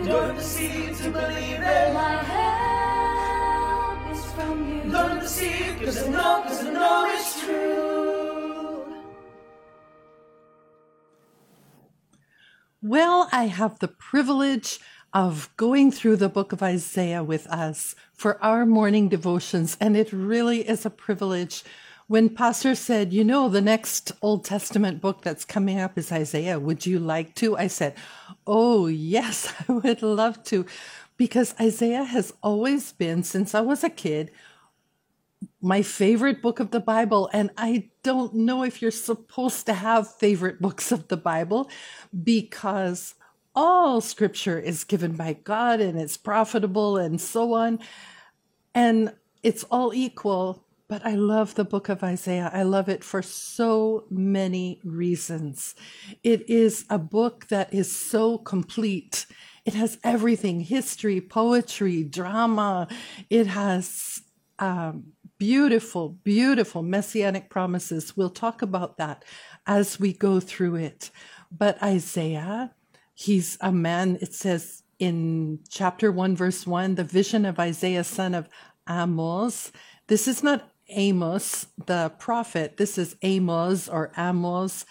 Don't 0.07 0.35
have 0.35 0.99
to 1.03 1.11
believe 1.11 1.61
it. 1.61 1.95
My 1.95 2.17
help 2.33 4.01
is 4.13 4.25
from 4.33 4.57
you. 4.69 4.83
Don't 4.91 5.11
have 5.11 5.23
to 5.23 5.29
see 5.29 5.85
cause 5.85 5.99
I 6.03 6.09
know, 6.11 6.43
cause 6.47 6.65
I 6.65 6.71
know 6.73 7.07
it's 7.11 7.41
true. 7.41 8.85
Well, 12.83 13.29
I 13.31 13.45
have 13.47 13.79
the 13.79 13.89
privilege 13.89 14.81
of 15.13 15.51
going 15.57 15.91
through 15.91 16.17
the 16.17 16.29
book 16.29 16.53
of 16.53 16.63
Isaiah 16.63 17.25
with 17.25 17.47
us 17.49 17.95
for 18.13 18.43
our 18.43 18.65
morning 18.65 19.09
devotions, 19.09 19.77
and 19.81 19.97
it 19.97 20.13
really 20.13 20.69
is 20.69 20.87
a 20.87 20.91
privilege. 20.91 21.65
When 22.07 22.29
Pastor 22.29 22.75
said, 22.75 23.13
You 23.13 23.25
know, 23.25 23.49
the 23.49 23.61
next 23.61 24.13
Old 24.23 24.45
Testament 24.45 25.01
book 25.01 25.23
that's 25.23 25.45
coming 25.45 25.79
up 25.81 25.99
is 25.99 26.13
Isaiah, 26.13 26.59
would 26.59 26.87
you 26.87 26.99
like 26.99 27.35
to? 27.37 27.57
I 27.57 27.67
said, 27.67 27.95
Oh, 28.47 28.87
yes, 28.87 29.53
I 29.69 29.73
would 29.73 30.03
love 30.03 30.43
to, 30.45 30.67
because 31.17 31.55
Isaiah 31.61 32.05
has 32.05 32.33
always 32.43 32.93
been, 32.93 33.23
since 33.23 33.55
I 33.55 33.61
was 33.61 33.83
a 33.85 33.91
kid, 33.91 34.31
my 35.61 35.83
favorite 35.83 36.43
book 36.43 36.61
of 36.61 36.71
the 36.71 36.81
Bible. 36.81 37.29
And 37.33 37.51
I 37.57 37.91
don't 38.03 38.35
know 38.35 38.63
if 38.63 38.81
you're 38.81 38.91
supposed 38.91 39.67
to 39.67 39.75
have 39.75 40.15
favorite 40.15 40.61
books 40.61 40.93
of 40.93 41.09
the 41.09 41.17
Bible 41.17 41.71
because 42.25 43.15
all 43.61 44.01
scripture 44.01 44.59
is 44.59 44.85
given 44.85 45.13
by 45.13 45.35
God 45.35 45.81
and 45.81 46.01
it's 46.01 46.17
profitable 46.17 46.97
and 46.97 47.21
so 47.21 47.53
on. 47.53 47.79
And 48.75 49.13
it's 49.43 49.65
all 49.65 49.93
equal. 49.93 50.65
But 50.89 51.05
I 51.05 51.15
love 51.15 51.55
the 51.57 51.65
book 51.65 51.91
of 51.91 52.03
Isaiah. 52.03 52.51
I 52.55 52.63
love 52.63 52.89
it 52.89 53.05
for 53.05 53.21
so 53.21 54.07
many 54.09 54.81
reasons. 54.83 55.75
It 56.23 56.49
is 56.49 56.87
a 56.89 56.99
book 56.99 57.49
that 57.49 57.75
is 57.75 57.95
so 57.95 58.39
complete. 58.39 59.27
It 59.67 59.75
has 59.75 59.99
everything 60.03 60.61
history, 60.61 61.21
poetry, 61.21 62.03
drama. 62.03 62.89
It 63.29 63.47
has 63.47 64.23
um, 64.59 65.13
beautiful, 65.37 66.09
beautiful 66.25 66.83
messianic 66.83 67.51
promises. 67.51 68.17
We'll 68.17 68.31
talk 68.31 68.63
about 68.63 68.97
that 68.97 69.23
as 69.67 70.01
we 70.01 70.15
go 70.15 70.41
through 70.41 70.77
it. 70.77 71.11
But 71.53 71.83
Isaiah, 71.83 72.73
he's 73.21 73.59
a 73.61 73.71
man, 73.71 74.17
it 74.23 74.33
says 74.33 74.83
in 74.99 75.61
chapter 75.69 76.11
1, 76.11 76.35
verse 76.35 76.67
1, 76.67 76.95
the 76.95 77.05
vision 77.05 77.45
of 77.45 77.59
Isaiah, 77.59 78.03
son 78.03 78.35
of 78.35 78.49
Amos. 78.89 79.73
This 80.07 80.27
is 80.27 80.43
not 80.43 80.71
Amos, 80.89 81.67
the 81.87 82.13
prophet. 82.19 82.79
This 82.79 82.97
is 82.97 83.17
Amos 83.21 83.89
or 83.89 84.11
Amos, 84.17 84.87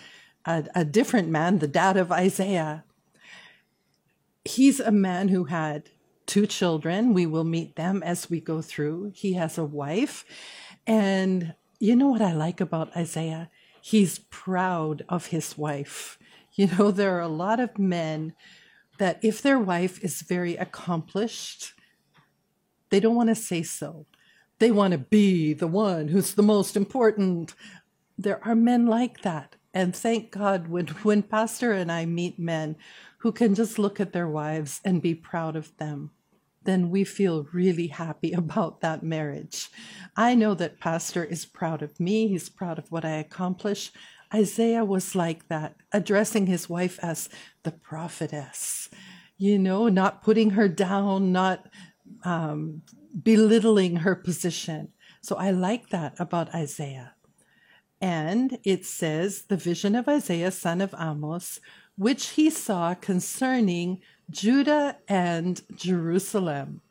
a, 0.45 0.63
a 0.75 0.85
different 0.85 1.29
man, 1.29 1.57
the 1.57 1.67
dad 1.67 1.97
of 1.97 2.11
Isaiah. 2.11 2.83
He's 4.45 4.79
a 4.79 4.91
man 4.91 5.29
who 5.29 5.45
had 5.45 5.89
two 6.27 6.45
children. 6.45 7.15
We 7.15 7.25
will 7.25 7.43
meet 7.43 7.77
them 7.77 8.03
as 8.03 8.29
we 8.29 8.39
go 8.39 8.61
through. 8.61 9.11
He 9.15 9.33
has 9.33 9.57
a 9.57 9.65
wife. 9.65 10.23
And 10.85 11.55
you 11.79 11.95
know 11.95 12.09
what 12.09 12.21
I 12.21 12.33
like 12.33 12.61
about 12.61 12.95
Isaiah? 12.95 13.49
He's 13.81 14.19
proud 14.29 15.03
of 15.09 15.27
his 15.27 15.57
wife. 15.57 16.18
You 16.59 16.67
know, 16.77 16.91
there 16.99 17.15
are 17.15 17.21
a 17.21 17.29
lot 17.29 17.61
of 17.61 17.79
men 17.79 18.33
that 18.97 19.17
if 19.23 19.41
their 19.41 19.57
wife 19.57 20.03
is 20.03 20.21
very 20.21 20.57
accomplished, 20.57 21.73
they 22.89 22.99
don't 22.99 23.15
want 23.15 23.29
to 23.29 23.35
say 23.35 23.63
so. 23.63 24.05
They 24.59 24.69
want 24.69 24.91
to 24.91 24.97
be 24.97 25.53
the 25.53 25.67
one 25.67 26.09
who's 26.09 26.33
the 26.33 26.43
most 26.43 26.75
important. 26.75 27.53
There 28.17 28.45
are 28.45 28.55
men 28.55 28.87
like 28.87 29.21
that. 29.21 29.55
And 29.73 29.95
thank 29.95 30.31
God 30.31 30.67
when, 30.67 30.87
when 31.07 31.23
Pastor 31.23 31.71
and 31.71 31.89
I 31.89 32.05
meet 32.05 32.37
men 32.37 32.75
who 33.19 33.31
can 33.31 33.55
just 33.55 33.79
look 33.79 34.01
at 34.01 34.11
their 34.11 34.27
wives 34.27 34.81
and 34.83 35.01
be 35.01 35.15
proud 35.15 35.55
of 35.55 35.77
them, 35.77 36.11
then 36.63 36.89
we 36.89 37.05
feel 37.05 37.47
really 37.53 37.87
happy 37.87 38.33
about 38.43 38.81
that 38.81 39.01
marriage. 39.01 39.69
I 40.17 40.35
know 40.35 40.55
that 40.55 40.81
Pastor 40.81 41.23
is 41.23 41.45
proud 41.45 41.81
of 41.81 42.01
me, 42.01 42.27
he's 42.27 42.49
proud 42.49 42.77
of 42.77 42.91
what 42.91 43.05
I 43.05 43.11
accomplish. 43.11 43.93
Isaiah 44.33 44.85
was 44.85 45.15
like 45.15 45.47
that, 45.47 45.75
addressing 45.91 46.47
his 46.47 46.69
wife 46.69 46.99
as 47.01 47.29
the 47.63 47.71
prophetess, 47.71 48.89
you 49.37 49.57
know, 49.57 49.87
not 49.87 50.21
putting 50.21 50.51
her 50.51 50.67
down, 50.67 51.31
not 51.31 51.65
um, 52.23 52.83
belittling 53.23 53.97
her 53.97 54.15
position. 54.15 54.89
So 55.21 55.35
I 55.35 55.51
like 55.51 55.89
that 55.89 56.19
about 56.19 56.53
Isaiah. 56.53 57.15
And 58.01 58.59
it 58.63 58.85
says, 58.85 59.43
the 59.43 59.57
vision 59.57 59.95
of 59.95 60.07
Isaiah, 60.07 60.51
son 60.51 60.79
of 60.79 60.95
Amos, 60.97 61.59
which 61.97 62.29
he 62.29 62.49
saw 62.49 62.93
concerning 62.93 63.99
Judah 64.29 64.97
and 65.07 65.61
Jerusalem. 65.75 66.81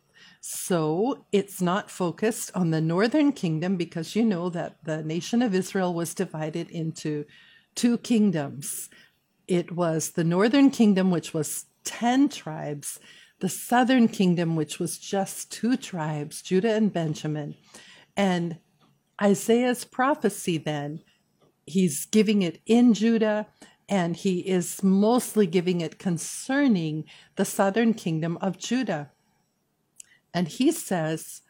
So 0.51 1.27
it's 1.31 1.61
not 1.61 1.91
focused 1.91 2.51
on 2.55 2.71
the 2.71 2.81
northern 2.81 3.33
kingdom 3.33 3.77
because 3.77 4.17
you 4.17 4.25
know 4.25 4.49
that 4.49 4.83
the 4.83 5.03
nation 5.03 5.43
of 5.43 5.55
Israel 5.55 5.93
was 5.93 6.15
divided 6.15 6.71
into 6.71 7.27
two 7.75 7.99
kingdoms. 7.99 8.89
It 9.47 9.73
was 9.73 10.13
the 10.13 10.25
northern 10.25 10.71
kingdom, 10.71 11.11
which 11.11 11.35
was 11.35 11.67
10 11.85 12.31
tribes, 12.31 12.99
the 13.41 13.51
southern 13.51 14.09
kingdom, 14.09 14.57
which 14.57 14.79
was 14.79 14.97
just 14.97 15.53
two 15.53 15.77
tribes, 15.77 16.41
Judah 16.41 16.73
and 16.73 16.91
Benjamin. 16.91 17.55
And 18.17 18.57
Isaiah's 19.21 19.85
prophecy 19.85 20.57
then, 20.57 21.03
he's 21.67 22.07
giving 22.07 22.41
it 22.41 22.63
in 22.65 22.95
Judah, 22.95 23.49
and 23.87 24.17
he 24.17 24.39
is 24.41 24.83
mostly 24.83 25.47
giving 25.47 25.83
it 25.83 25.99
concerning 25.99 27.05
the 27.37 27.45
southern 27.45 27.93
kingdom 27.93 28.39
of 28.41 28.57
Judah. 28.57 29.11
And 30.35 30.49
he 30.49 30.72
says, 30.72 31.43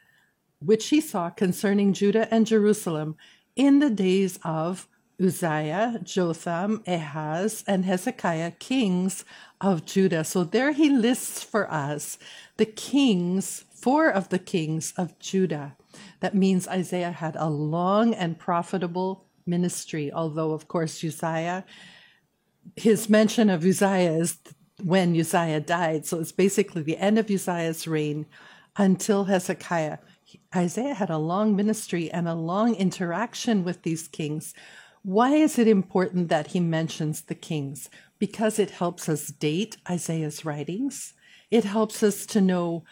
which 0.61 0.89
he 0.89 1.01
saw 1.01 1.31
concerning 1.31 1.93
Judah 1.93 2.33
and 2.33 2.47
Jerusalem 2.47 3.17
in 3.57 3.79
the 3.79 3.91
days 3.91 4.39
of 4.45 4.89
Uzziah, 5.21 6.01
Jotham, 6.03 6.83
Ahaz, 6.87 7.65
and 7.67 7.85
Hezekiah, 7.85 8.53
kings 8.53 9.25
of 9.61 9.85
Judah. 9.85 10.23
So 10.23 10.45
there 10.45 10.73
he 10.73 10.91
lists 10.91 11.43
for 11.43 11.71
us 11.71 12.19
the 12.57 12.67
kings, 12.67 13.65
four 13.75 14.09
of 14.09 14.29
the 14.29 14.39
kings 14.39 14.93
of 14.97 15.19
Judah. 15.19 15.77
That 16.21 16.35
means 16.35 16.69
Isaiah 16.69 17.11
had 17.11 17.35
a 17.37 17.49
long 17.49 18.15
and 18.15 18.39
profitable 18.39 19.27
ministry, 19.45 20.13
although, 20.13 20.53
of 20.53 20.69
course, 20.69 21.03
Uzziah, 21.03 21.65
his 22.77 23.09
mention 23.09 23.51
of 23.51 23.65
Uzziah 23.65 24.13
is 24.13 24.39
when 24.85 25.19
Uzziah 25.19 25.61
died. 25.61 26.07
So 26.07 26.21
it's 26.21 26.33
basically 26.33 26.83
the 26.83 26.99
end 26.99 27.19
of 27.19 27.31
Uzziah's 27.31 27.89
reign 27.89 28.27
until 28.79 29.25
Hezekiah. 29.25 29.99
Isaiah 30.55 30.95
had 30.95 31.11
a 31.11 31.19
long 31.19 31.57
ministry 31.57 32.11
and 32.11 32.29
a 32.29 32.35
long 32.35 32.75
interaction 32.75 33.65
with 33.65 33.83
these 33.83 34.09
kings. 34.09 34.55
Why 35.03 35.35
is 35.35 35.59
it 35.59 35.67
important 35.69 36.29
that 36.29 36.49
he 36.49 36.61
mentions 36.61 37.23
the 37.23 37.35
kings? 37.35 37.91
Because 38.19 38.59
it 38.59 38.71
helps 38.71 39.09
us 39.09 39.29
date 39.29 39.77
Isaiah's 39.89 40.45
writings. 40.45 41.15
It 41.51 41.65
helps 41.65 42.03
us 42.03 42.25
to 42.27 42.41
know 42.41 42.85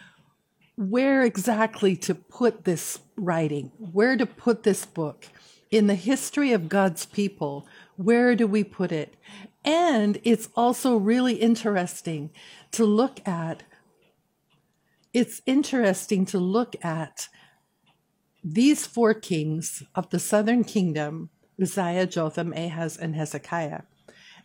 where 0.76 1.22
exactly 1.22 1.96
to 1.96 2.14
put 2.14 2.64
this 2.64 2.98
writing, 3.16 3.72
where 3.78 4.16
to 4.16 4.26
put 4.26 4.62
this 4.62 4.84
book. 4.84 5.26
In 5.70 5.88
the 5.88 5.94
history 5.94 6.52
of 6.52 6.68
God's 6.68 7.06
people, 7.06 7.66
where 7.96 8.34
do 8.34 8.46
we 8.46 8.62
put 8.62 8.92
it? 8.92 9.16
And 9.64 10.20
it's 10.22 10.48
also 10.54 10.96
really 10.96 11.34
interesting 11.34 12.30
to 12.72 12.84
look 12.84 13.26
at 13.26 13.64
it's 15.16 15.40
interesting 15.46 16.26
to 16.26 16.38
look 16.38 16.76
at 16.84 17.28
these 18.44 18.86
four 18.86 19.14
kings 19.14 19.82
of 19.94 20.10
the 20.10 20.18
southern 20.18 20.62
kingdom 20.62 21.30
Uzziah, 21.60 22.06
Jotham, 22.06 22.52
Ahaz, 22.52 22.98
and 22.98 23.16
Hezekiah 23.16 23.80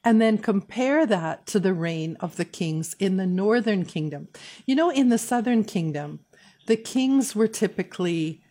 and 0.04 0.22
then 0.22 0.38
compare 0.38 1.06
that 1.06 1.46
to 1.48 1.60
the 1.60 1.74
reign 1.74 2.16
of 2.20 2.38
the 2.38 2.46
kings 2.46 2.96
in 3.00 3.18
the 3.18 3.26
northern 3.26 3.86
kingdom. 3.86 4.30
You 4.66 4.76
know, 4.76 4.90
in 4.90 5.10
the 5.10 5.18
southern 5.18 5.64
kingdom, 5.64 6.22
the 6.68 6.78
kings 6.78 7.36
were 7.36 7.50
typically 7.50 8.42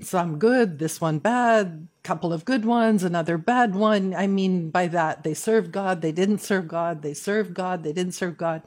some 0.00 0.38
good, 0.38 0.78
this 0.78 1.00
one 1.00 1.18
bad, 1.18 1.88
couple 2.02 2.32
of 2.32 2.44
good 2.44 2.64
ones, 2.64 3.02
another 3.02 3.38
bad 3.38 3.74
one. 3.74 4.14
I 4.14 4.26
mean, 4.26 4.70
by 4.70 4.88
that, 4.88 5.22
they 5.22 5.34
served 5.34 5.72
God, 5.72 6.02
they 6.02 6.12
didn't 6.12 6.38
serve 6.38 6.68
God, 6.68 7.02
they 7.02 7.14
served 7.14 7.54
God, 7.54 7.82
they 7.82 7.92
didn't 7.92 8.14
serve 8.14 8.36
God, 8.36 8.62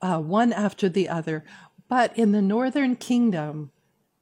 uh, 0.00 0.18
one 0.18 0.52
after 0.52 0.88
the 0.88 1.08
other. 1.08 1.44
But 1.88 2.16
in 2.16 2.32
the 2.32 2.42
northern 2.42 2.96
kingdom, 2.96 3.70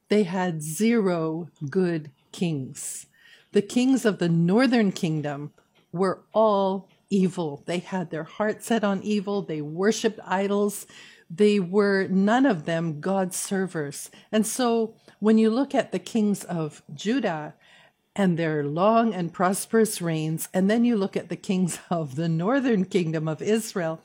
they 0.09 0.23
had 0.23 0.61
zero 0.61 1.49
good 1.69 2.11
kings. 2.31 3.07
The 3.53 3.61
kings 3.61 4.05
of 4.05 4.19
the 4.19 4.29
northern 4.29 4.91
kingdom 4.91 5.51
were 5.91 6.21
all 6.33 6.89
evil. 7.09 7.63
They 7.65 7.79
had 7.79 8.09
their 8.09 8.23
heart 8.23 8.63
set 8.63 8.83
on 8.83 9.03
evil. 9.03 9.41
They 9.41 9.61
worshiped 9.61 10.19
idols. 10.25 10.87
They 11.29 11.59
were 11.59 12.07
none 12.09 12.45
of 12.45 12.65
them 12.65 12.99
God's 12.99 13.37
servers. 13.37 14.09
And 14.31 14.45
so 14.45 14.95
when 15.19 15.37
you 15.37 15.49
look 15.49 15.73
at 15.75 15.91
the 15.91 15.99
kings 15.99 16.43
of 16.43 16.81
Judah 16.93 17.53
and 18.15 18.37
their 18.37 18.63
long 18.63 19.13
and 19.13 19.31
prosperous 19.31 20.01
reigns, 20.01 20.49
and 20.53 20.69
then 20.69 20.83
you 20.83 20.97
look 20.97 21.15
at 21.15 21.29
the 21.29 21.35
kings 21.35 21.79
of 21.89 22.15
the 22.15 22.27
northern 22.29 22.85
kingdom 22.85 23.27
of 23.27 23.41
Israel, 23.41 24.01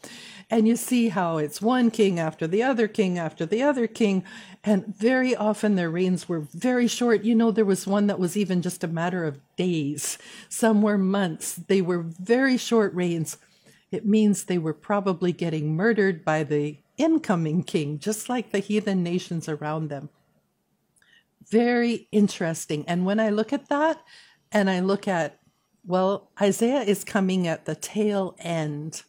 and 0.48 0.68
you 0.68 0.76
see 0.76 1.08
how 1.08 1.38
it's 1.38 1.60
one 1.60 1.90
king 1.90 2.20
after 2.20 2.46
the 2.46 2.62
other 2.62 2.86
king 2.86 3.18
after 3.18 3.44
the 3.44 3.62
other 3.62 3.88
king. 3.88 4.24
And 4.62 4.86
very 4.86 5.34
often 5.34 5.74
their 5.74 5.90
reigns 5.90 6.28
were 6.28 6.40
very 6.40 6.86
short. 6.86 7.24
You 7.24 7.34
know, 7.34 7.50
there 7.50 7.64
was 7.64 7.86
one 7.86 8.06
that 8.06 8.20
was 8.20 8.36
even 8.36 8.62
just 8.62 8.84
a 8.84 8.88
matter 8.88 9.24
of 9.24 9.40
days, 9.56 10.18
some 10.48 10.82
were 10.82 10.98
months. 10.98 11.54
They 11.54 11.82
were 11.82 12.02
very 12.02 12.56
short 12.56 12.94
reigns. 12.94 13.38
It 13.90 14.06
means 14.06 14.44
they 14.44 14.58
were 14.58 14.74
probably 14.74 15.32
getting 15.32 15.74
murdered 15.74 16.24
by 16.24 16.42
the 16.44 16.78
incoming 16.96 17.62
king, 17.62 17.98
just 17.98 18.28
like 18.28 18.50
the 18.50 18.58
heathen 18.58 19.02
nations 19.02 19.48
around 19.48 19.88
them. 19.88 20.10
Very 21.50 22.08
interesting. 22.12 22.84
And 22.88 23.04
when 23.04 23.20
I 23.20 23.30
look 23.30 23.52
at 23.52 23.68
that 23.68 24.02
and 24.50 24.68
I 24.68 24.80
look 24.80 25.06
at, 25.06 25.38
well, 25.84 26.30
Isaiah 26.40 26.82
is 26.82 27.04
coming 27.04 27.46
at 27.46 27.64
the 27.64 27.76
tail 27.76 28.34
end 28.38 29.02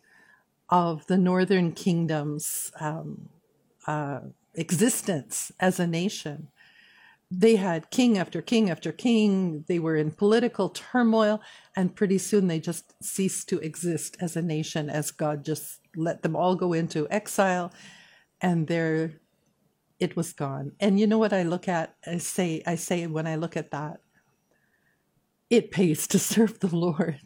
of 0.70 1.08
the 1.08 1.18
northern 1.18 1.72
kingdom's 1.72 2.72
um, 2.80 3.30
uh, 3.88 4.20
existence 4.54 5.52
as 5.60 5.80
a 5.80 5.88
nation. 5.88 6.50
They 7.30 7.58
had 7.58 7.90
king 7.90 8.18
after 8.18 8.42
king 8.42 8.70
after 8.70 8.92
king. 8.92 9.66
They 9.68 9.80
were 9.80 9.96
in 9.96 10.12
political 10.12 10.70
turmoil, 10.70 11.42
and 11.76 11.96
pretty 11.96 12.20
soon 12.20 12.48
they 12.48 12.60
just 12.60 12.94
ceased 13.04 13.50
to 13.50 13.60
exist 13.60 14.16
as 14.22 14.38
a 14.38 14.42
nation 14.42 14.90
as 14.90 15.12
God 15.12 15.44
just 15.44 15.80
let 15.96 16.22
them 16.22 16.36
all 16.36 16.56
go 16.56 16.72
into 16.74 17.08
exile, 17.10 17.74
and 18.40 18.68
there 18.68 19.20
it 20.00 20.16
was 20.16 20.34
gone. 20.34 20.74
And 20.80 21.00
you 21.00 21.08
know 21.08 21.18
what 21.18 21.34
I 21.34 21.44
look 21.44 21.68
at? 21.68 21.96
I 22.06 22.18
say, 22.18 22.62
I 22.66 22.76
say 22.76 23.08
when 23.08 23.28
I 23.28 23.36
look 23.36 23.58
at 23.58 23.72
that, 23.72 24.02
it 25.50 25.72
pays 25.72 26.08
to 26.08 26.20
serve 26.20 26.60
the 26.60 26.76
Lord 26.76 27.20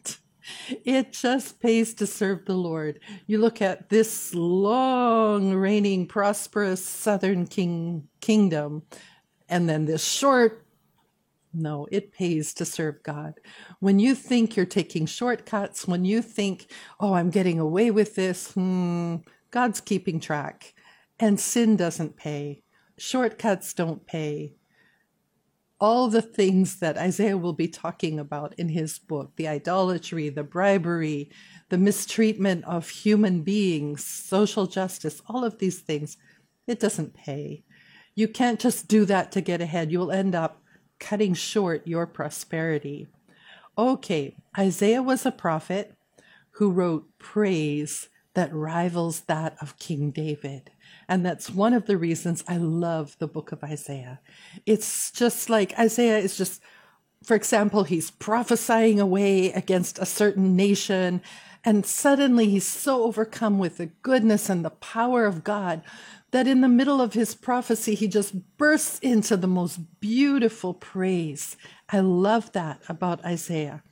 it 0.84 1.12
just 1.12 1.60
pays 1.60 1.94
to 1.94 2.06
serve 2.06 2.44
the 2.44 2.54
Lord. 2.54 3.00
You 3.26 3.38
look 3.38 3.62
at 3.62 3.88
this 3.88 4.34
long 4.34 5.54
reigning, 5.54 6.06
prosperous 6.06 6.84
southern 6.84 7.46
king 7.46 8.08
kingdom, 8.20 8.82
and 9.48 9.68
then 9.68 9.84
this 9.84 10.04
short. 10.04 10.66
No, 11.54 11.86
it 11.92 12.12
pays 12.12 12.54
to 12.54 12.64
serve 12.64 13.02
God. 13.02 13.34
When 13.80 13.98
you 13.98 14.14
think 14.14 14.56
you're 14.56 14.64
taking 14.64 15.04
shortcuts, 15.04 15.86
when 15.86 16.04
you 16.06 16.22
think, 16.22 16.72
oh, 16.98 17.12
I'm 17.12 17.28
getting 17.28 17.60
away 17.60 17.90
with 17.90 18.14
this, 18.14 18.52
hmm, 18.52 19.16
God's 19.50 19.80
keeping 19.82 20.18
track. 20.18 20.72
And 21.20 21.38
sin 21.38 21.76
doesn't 21.76 22.16
pay. 22.16 22.61
Shortcuts 23.04 23.74
don't 23.74 24.06
pay 24.06 24.54
all 25.80 26.06
the 26.06 26.22
things 26.22 26.78
that 26.78 26.96
Isaiah 26.96 27.36
will 27.36 27.52
be 27.52 27.66
talking 27.66 28.20
about 28.20 28.54
in 28.56 28.68
his 28.68 29.00
book 29.00 29.32
the 29.34 29.48
idolatry, 29.48 30.28
the 30.28 30.44
bribery, 30.44 31.28
the 31.68 31.78
mistreatment 31.78 32.64
of 32.64 32.88
human 32.88 33.42
beings, 33.42 34.04
social 34.04 34.68
justice, 34.68 35.20
all 35.26 35.44
of 35.44 35.58
these 35.58 35.80
things, 35.80 36.16
it 36.68 36.78
doesn't 36.78 37.12
pay. 37.12 37.64
You 38.14 38.28
can't 38.28 38.60
just 38.60 38.86
do 38.86 39.04
that 39.06 39.32
to 39.32 39.40
get 39.40 39.60
ahead. 39.60 39.90
You'll 39.90 40.12
end 40.12 40.36
up 40.36 40.62
cutting 41.00 41.34
short 41.34 41.84
your 41.84 42.06
prosperity. 42.06 43.08
Okay, 43.76 44.36
Isaiah 44.56 45.02
was 45.02 45.26
a 45.26 45.32
prophet 45.32 45.96
who 46.52 46.70
wrote 46.70 47.08
praise 47.18 48.10
that 48.34 48.54
rivals 48.54 49.22
that 49.22 49.56
of 49.60 49.76
King 49.80 50.12
David. 50.12 50.70
And 51.12 51.26
that's 51.26 51.50
one 51.50 51.74
of 51.74 51.84
the 51.84 51.98
reasons 51.98 52.42
I 52.48 52.56
love 52.56 53.16
the 53.18 53.28
book 53.28 53.52
of 53.52 53.62
Isaiah. 53.62 54.20
It's 54.64 55.10
just 55.10 55.50
like 55.50 55.78
Isaiah 55.78 56.16
is 56.16 56.38
just, 56.38 56.62
for 57.22 57.34
example, 57.34 57.84
he's 57.84 58.10
prophesying 58.10 58.98
away 58.98 59.52
against 59.52 59.98
a 59.98 60.06
certain 60.06 60.56
nation 60.56 61.20
And 61.64 61.86
suddenly 61.86 62.48
he's 62.48 62.66
so 62.66 63.04
overcome 63.04 63.58
with 63.58 63.76
the 63.78 63.86
goodness 63.86 64.48
and 64.50 64.64
the 64.64 64.70
power 64.70 65.26
of 65.26 65.44
God 65.44 65.82
that 66.32 66.46
in 66.46 66.60
the 66.60 66.68
middle 66.68 67.00
of 67.00 67.12
his 67.12 67.34
prophecy, 67.34 67.94
he 67.94 68.08
just 68.08 68.56
bursts 68.56 68.98
into 69.00 69.36
the 69.36 69.46
most 69.46 70.00
beautiful 70.00 70.74
praise. 70.74 71.56
I 71.90 72.00
love 72.00 72.52
that 72.52 72.80
about 72.88 73.24
Isaiah. 73.24 73.82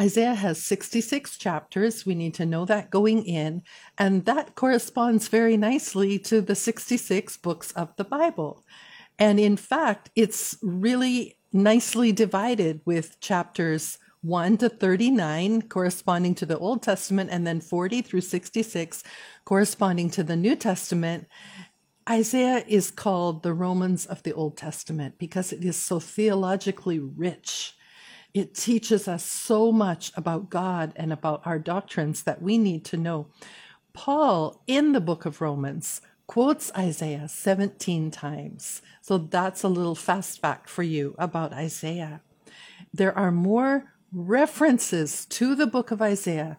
Isaiah 0.00 0.34
has 0.34 0.62
66 0.62 1.38
chapters. 1.38 2.04
We 2.04 2.14
need 2.14 2.34
to 2.34 2.46
know 2.46 2.64
that 2.64 2.90
going 2.90 3.24
in. 3.24 3.62
And 3.96 4.24
that 4.24 4.56
corresponds 4.56 5.28
very 5.28 5.56
nicely 5.56 6.18
to 6.20 6.40
the 6.40 6.56
66 6.56 7.36
books 7.36 7.70
of 7.72 7.94
the 7.96 8.04
Bible. 8.04 8.64
And 9.18 9.38
in 9.38 9.56
fact, 9.56 10.10
it's 10.16 10.58
really 10.62 11.38
nicely 11.52 12.10
divided 12.10 12.80
with 12.84 13.20
chapters 13.20 13.98
1 14.22 14.56
to 14.58 14.68
39 14.68 15.62
corresponding 15.62 16.34
to 16.34 16.46
the 16.46 16.58
Old 16.58 16.82
Testament, 16.82 17.30
and 17.30 17.46
then 17.46 17.60
40 17.60 18.00
through 18.02 18.22
66 18.22 19.02
corresponding 19.44 20.10
to 20.10 20.24
the 20.24 20.34
New 20.34 20.56
Testament. 20.56 21.28
Isaiah 22.08 22.64
is 22.66 22.90
called 22.90 23.42
the 23.42 23.52
Romans 23.52 24.06
of 24.06 24.22
the 24.22 24.32
Old 24.32 24.56
Testament 24.56 25.18
because 25.18 25.52
it 25.52 25.64
is 25.64 25.76
so 25.76 26.00
theologically 26.00 26.98
rich. 26.98 27.74
It 28.34 28.54
teaches 28.54 29.06
us 29.06 29.24
so 29.24 29.70
much 29.70 30.10
about 30.16 30.50
God 30.50 30.92
and 30.96 31.12
about 31.12 31.46
our 31.46 31.60
doctrines 31.60 32.24
that 32.24 32.42
we 32.42 32.58
need 32.58 32.84
to 32.86 32.96
know. 32.96 33.28
Paul, 33.92 34.60
in 34.66 34.90
the 34.90 35.00
book 35.00 35.24
of 35.24 35.40
Romans, 35.40 36.00
quotes 36.26 36.72
Isaiah 36.76 37.28
17 37.28 38.10
times. 38.10 38.82
So 39.02 39.18
that's 39.18 39.62
a 39.62 39.68
little 39.68 39.94
fast 39.94 40.40
fact 40.40 40.68
for 40.68 40.82
you 40.82 41.14
about 41.16 41.52
Isaiah. 41.52 42.22
There 42.92 43.16
are 43.16 43.30
more 43.30 43.92
references 44.12 45.26
to 45.26 45.54
the 45.54 45.68
book 45.68 45.92
of 45.92 46.02
Isaiah 46.02 46.58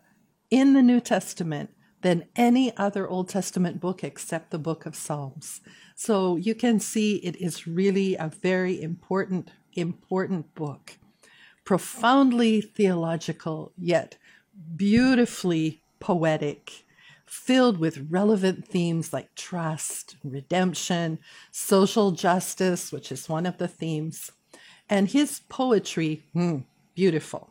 in 0.49 0.73
the 0.73 0.81
New 0.81 1.01
Testament 1.01 1.71
than 2.01 2.25
any 2.35 2.75
other 2.77 3.07
Old 3.07 3.27
Testament 3.27 3.81
book 3.81 4.01
except 4.01 4.51
the 4.51 4.59
book 4.59 4.85
of 4.85 4.95
Psalms. 4.95 5.59
So 5.95 6.37
you 6.37 6.55
can 6.55 6.79
see 6.79 7.15
it 7.17 7.35
is 7.37 7.67
really 7.67 8.15
a 8.15 8.31
very 8.41 8.81
important, 8.81 9.49
important 9.73 10.53
book. 10.55 10.97
Profoundly 11.65 12.61
theological, 12.61 13.73
yet 13.75 14.17
beautifully 14.75 15.81
poetic, 15.99 16.85
filled 17.25 17.79
with 17.79 18.07
relevant 18.09 18.67
themes 18.67 19.11
like 19.11 19.33
trust, 19.35 20.15
redemption, 20.23 21.17
social 21.51 22.11
justice, 22.11 22.91
which 22.91 23.11
is 23.11 23.27
one 23.27 23.47
of 23.47 23.57
the 23.57 23.67
themes. 23.67 24.31
And 24.87 25.09
his 25.09 25.41
poetry, 25.49 26.23
hmm, 26.33 26.59
beautiful. 26.93 27.49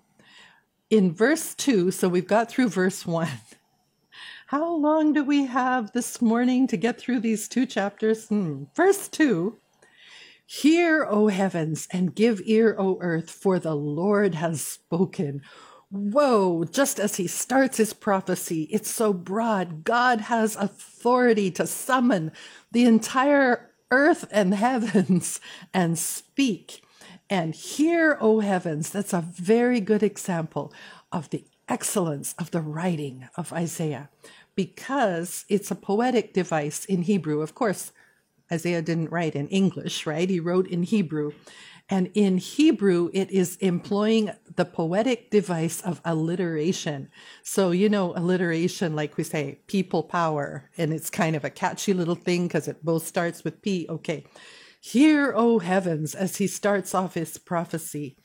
In 0.91 1.13
verse 1.13 1.55
2, 1.57 1.91
so 1.91 2.09
we've 2.09 2.29
got 2.29 2.49
through 2.49 2.69
verse 2.69 3.05
1. 3.05 3.29
How 4.47 4.73
long 4.77 5.13
do 5.13 5.25
we 5.25 5.47
have 5.47 5.91
this 5.93 6.23
morning 6.23 6.69
to 6.69 6.77
get 6.77 7.01
through 7.01 7.21
these 7.21 7.49
two 7.49 7.67
chapters? 7.67 8.29
Hmm. 8.29 8.65
Verse 8.77 9.09
2 9.09 9.59
Hear, 10.47 11.07
O 11.09 11.29
heavens, 11.29 11.89
and 11.91 12.15
give 12.15 12.43
ear, 12.45 12.77
O 12.79 12.99
earth, 13.01 13.31
for 13.31 13.59
the 13.59 13.75
Lord 13.75 14.35
has 14.35 14.61
spoken. 14.63 15.43
Whoa, 15.91 16.65
just 16.65 16.99
as 16.99 17.17
he 17.17 17.27
starts 17.27 17.79
his 17.79 17.95
prophecy, 17.95 18.65
it's 18.71 18.91
so 18.91 19.13
broad. 19.13 19.85
God 19.85 20.23
has 20.23 20.57
authority 20.57 21.51
to 21.53 21.67
summon 21.67 22.33
the 22.73 22.85
entire 22.85 23.71
earth 23.91 24.27
and 24.31 24.55
heavens 24.67 25.41
and 25.73 25.99
speak. 25.99 26.83
And 27.31 27.55
hear, 27.55 28.19
O 28.21 28.41
heavens, 28.41 28.91
that's 28.91 29.15
a 29.15 29.23
very 29.23 29.81
good 29.81 30.03
example 30.03 30.73
of 31.11 31.31
the 31.31 31.47
excellence 31.69 32.35
of 32.39 32.51
the 32.51 32.61
writing 32.61 33.29
of 33.37 33.53
Isaiah 33.53 34.11
because 34.55 35.45
it's 35.49 35.71
a 35.71 35.75
poetic 35.75 36.35
device 36.35 36.85
in 36.85 37.03
Hebrew. 37.03 37.41
Of 37.41 37.55
course, 37.55 37.93
Isaiah 38.53 38.83
didn't 38.83 39.11
write 39.11 39.35
in 39.35 39.49
English, 39.49 40.07
right? 40.07 40.29
He 40.29 40.41
wrote 40.41 40.67
in 40.67 40.83
Hebrew. 40.83 41.33
And 41.91 42.11
in 42.15 42.39
Hebrew, 42.39 43.11
it 43.13 43.31
is 43.31 43.57
employing 43.57 44.31
the 44.57 44.65
poetic 44.65 45.31
device 45.31 45.83
of 45.83 46.01
alliteration. 46.05 47.11
So, 47.43 47.73
you 47.73 47.91
know, 47.91 48.15
alliteration, 48.17 48.97
like 48.97 49.19
we 49.19 49.25
say, 49.25 49.61
people 49.67 50.03
power, 50.03 50.71
and 50.79 50.95
it's 50.95 51.11
kind 51.11 51.37
of 51.37 51.45
a 51.45 51.51
catchy 51.51 51.93
little 51.93 52.15
thing 52.15 52.47
because 52.47 52.69
it 52.69 52.83
both 52.83 53.07
starts 53.07 53.45
with 53.45 53.61
P. 53.61 53.87
Okay. 53.89 54.25
Hear, 54.81 55.33
O 55.37 55.59
heavens, 55.59 56.15
as 56.15 56.37
he 56.37 56.47
starts 56.47 56.95
off 56.95 57.15
his 57.15 57.37
prophecy, 57.39 58.17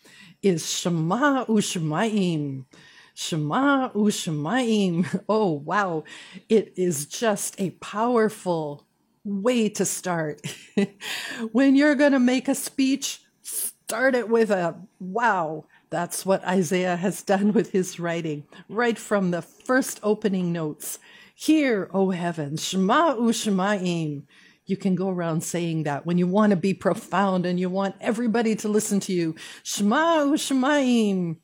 is 0.41 0.69
Shema 0.69 1.45
Ushmaim. 1.45 2.65
Shema 3.13 3.89
Ushmaim. 3.89 5.23
Oh, 5.29 5.51
wow. 5.51 6.05
It 6.47 6.73
is 6.77 7.05
just 7.05 7.59
a 7.59 7.71
powerful 7.71 8.87
way 9.29 9.69
to 9.69 9.85
start. 9.85 10.41
when 11.51 11.75
you're 11.75 11.95
going 11.95 12.11
to 12.11 12.19
make 12.19 12.47
a 12.47 12.55
speech, 12.55 13.21
start 13.41 14.15
it 14.15 14.29
with 14.29 14.51
a 14.51 14.75
wow. 14.99 15.65
That's 15.89 16.25
what 16.25 16.43
Isaiah 16.43 16.95
has 16.95 17.21
done 17.33 17.53
with 17.53 17.71
his 17.71 17.99
writing, 17.99 18.43
right 18.67 18.97
from 18.97 19.31
the 19.31 19.41
first 19.41 19.99
opening 20.03 20.51
notes. 20.51 20.99
Hear, 21.35 21.89
O 21.93 22.09
heavens, 22.09 22.63
Shema 22.63 23.15
Ushmaim. 23.15 24.23
You 24.65 24.77
can 24.77 24.93
go 24.93 25.09
around 25.09 25.41
saying 25.41 25.83
that 25.83 26.05
when 26.05 26.17
you 26.17 26.27
want 26.27 26.51
to 26.51 26.55
be 26.55 26.73
profound 26.73 27.45
and 27.45 27.59
you 27.59 27.69
want 27.69 27.95
everybody 28.01 28.55
to 28.57 28.67
listen 28.67 28.99
to 29.01 29.13
you. 29.13 29.35
Shema 29.63 30.25
Ushmaim. 30.25 31.37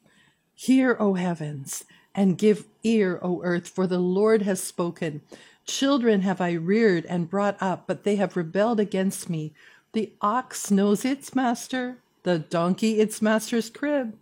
Hear, 0.54 0.96
O 1.00 1.16
heavens, 1.16 1.86
and 2.14 2.38
give 2.38 2.66
ear, 2.84 3.20
O 3.22 3.42
earth, 3.44 3.68
for 3.68 3.88
the 3.88 4.00
Lord 4.00 4.42
has 4.44 4.62
spoken. 4.62 5.22
Children 5.66 6.22
have 6.22 6.42
I 6.42 6.52
reared 6.54 7.06
and 7.06 7.30
brought 7.30 7.58
up, 7.62 7.88
but 7.88 8.04
they 8.04 8.18
have 8.18 8.38
rebelled 8.38 8.80
against 8.80 9.30
me. 9.30 9.54
The 9.94 10.14
ox 10.22 10.70
knows 10.70 11.04
its 11.06 11.36
master, 11.36 11.98
the 12.24 12.40
donkey 12.40 13.00
its 13.00 13.22
master's 13.22 13.70
crib. 13.70 14.18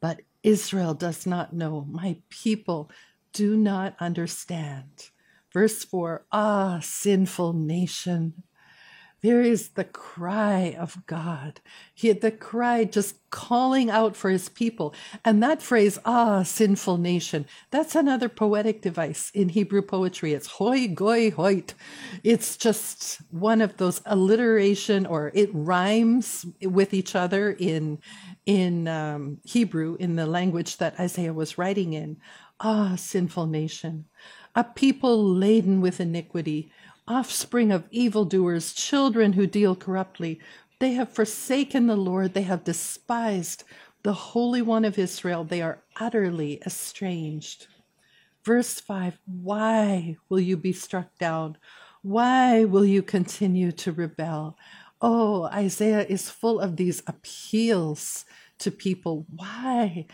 But 0.00 0.20
Israel 0.42 0.94
does 0.94 1.26
not 1.26 1.52
know, 1.52 1.86
my 1.88 2.16
people 2.28 2.90
do 3.32 3.56
not 3.56 3.94
understand. 4.00 5.10
Verse 5.52 5.84
4 5.84 6.24
Ah, 6.32 6.80
sinful 6.82 7.52
nation. 7.52 8.42
There 9.22 9.40
is 9.40 9.70
the 9.70 9.84
cry 9.84 10.76
of 10.76 11.06
God. 11.06 11.60
He 11.94 12.12
the 12.12 12.32
cry 12.32 12.84
just 12.84 13.16
calling 13.30 13.88
out 13.88 14.16
for 14.16 14.30
his 14.30 14.48
people. 14.48 14.94
And 15.24 15.40
that 15.42 15.62
phrase, 15.62 15.96
ah, 16.04 16.42
sinful 16.42 16.98
nation, 16.98 17.46
that's 17.70 17.94
another 17.94 18.28
poetic 18.28 18.82
device 18.82 19.30
in 19.32 19.48
Hebrew 19.48 19.82
poetry. 19.82 20.32
It's 20.32 20.48
hoi 20.48 20.88
goy 20.88 21.30
hoit. 21.30 21.74
It's 22.24 22.56
just 22.56 23.20
one 23.30 23.60
of 23.60 23.76
those 23.76 24.02
alliteration 24.06 25.06
or 25.06 25.30
it 25.34 25.50
rhymes 25.52 26.44
with 26.60 26.92
each 26.92 27.14
other 27.14 27.52
in, 27.52 27.98
in 28.44 28.88
um, 28.88 29.38
Hebrew, 29.44 29.96
in 30.00 30.16
the 30.16 30.26
language 30.26 30.78
that 30.78 30.98
Isaiah 30.98 31.32
was 31.32 31.56
writing 31.56 31.92
in. 31.92 32.16
Ah, 32.58 32.96
sinful 32.96 33.46
nation 33.46 34.06
a 34.54 34.64
people 34.64 35.24
laden 35.24 35.80
with 35.80 36.00
iniquity, 36.00 36.70
offspring 37.06 37.72
of 37.72 37.88
evildoers, 37.90 38.72
children 38.72 39.34
who 39.34 39.46
deal 39.46 39.74
corruptly. 39.74 40.40
They 40.78 40.92
have 40.92 41.12
forsaken 41.12 41.86
the 41.86 41.96
Lord, 41.96 42.34
they 42.34 42.42
have 42.42 42.64
despised 42.64 43.64
the 44.02 44.12
Holy 44.12 44.62
One 44.62 44.84
of 44.84 44.98
Israel, 44.98 45.44
they 45.44 45.62
are 45.62 45.82
utterly 45.96 46.60
estranged. 46.66 47.68
Verse 48.44 48.80
5 48.80 49.18
Why 49.26 50.16
will 50.28 50.40
you 50.40 50.56
be 50.56 50.72
struck 50.72 51.16
down? 51.18 51.56
Why 52.02 52.64
will 52.64 52.84
you 52.84 53.02
continue 53.02 53.70
to 53.72 53.92
rebel? 53.92 54.56
Oh, 55.00 55.44
Isaiah 55.44 56.04
is 56.08 56.30
full 56.30 56.58
of 56.58 56.76
these 56.76 57.02
appeals 57.06 58.24
to 58.58 58.70
people. 58.70 59.26
Why? 59.34 60.06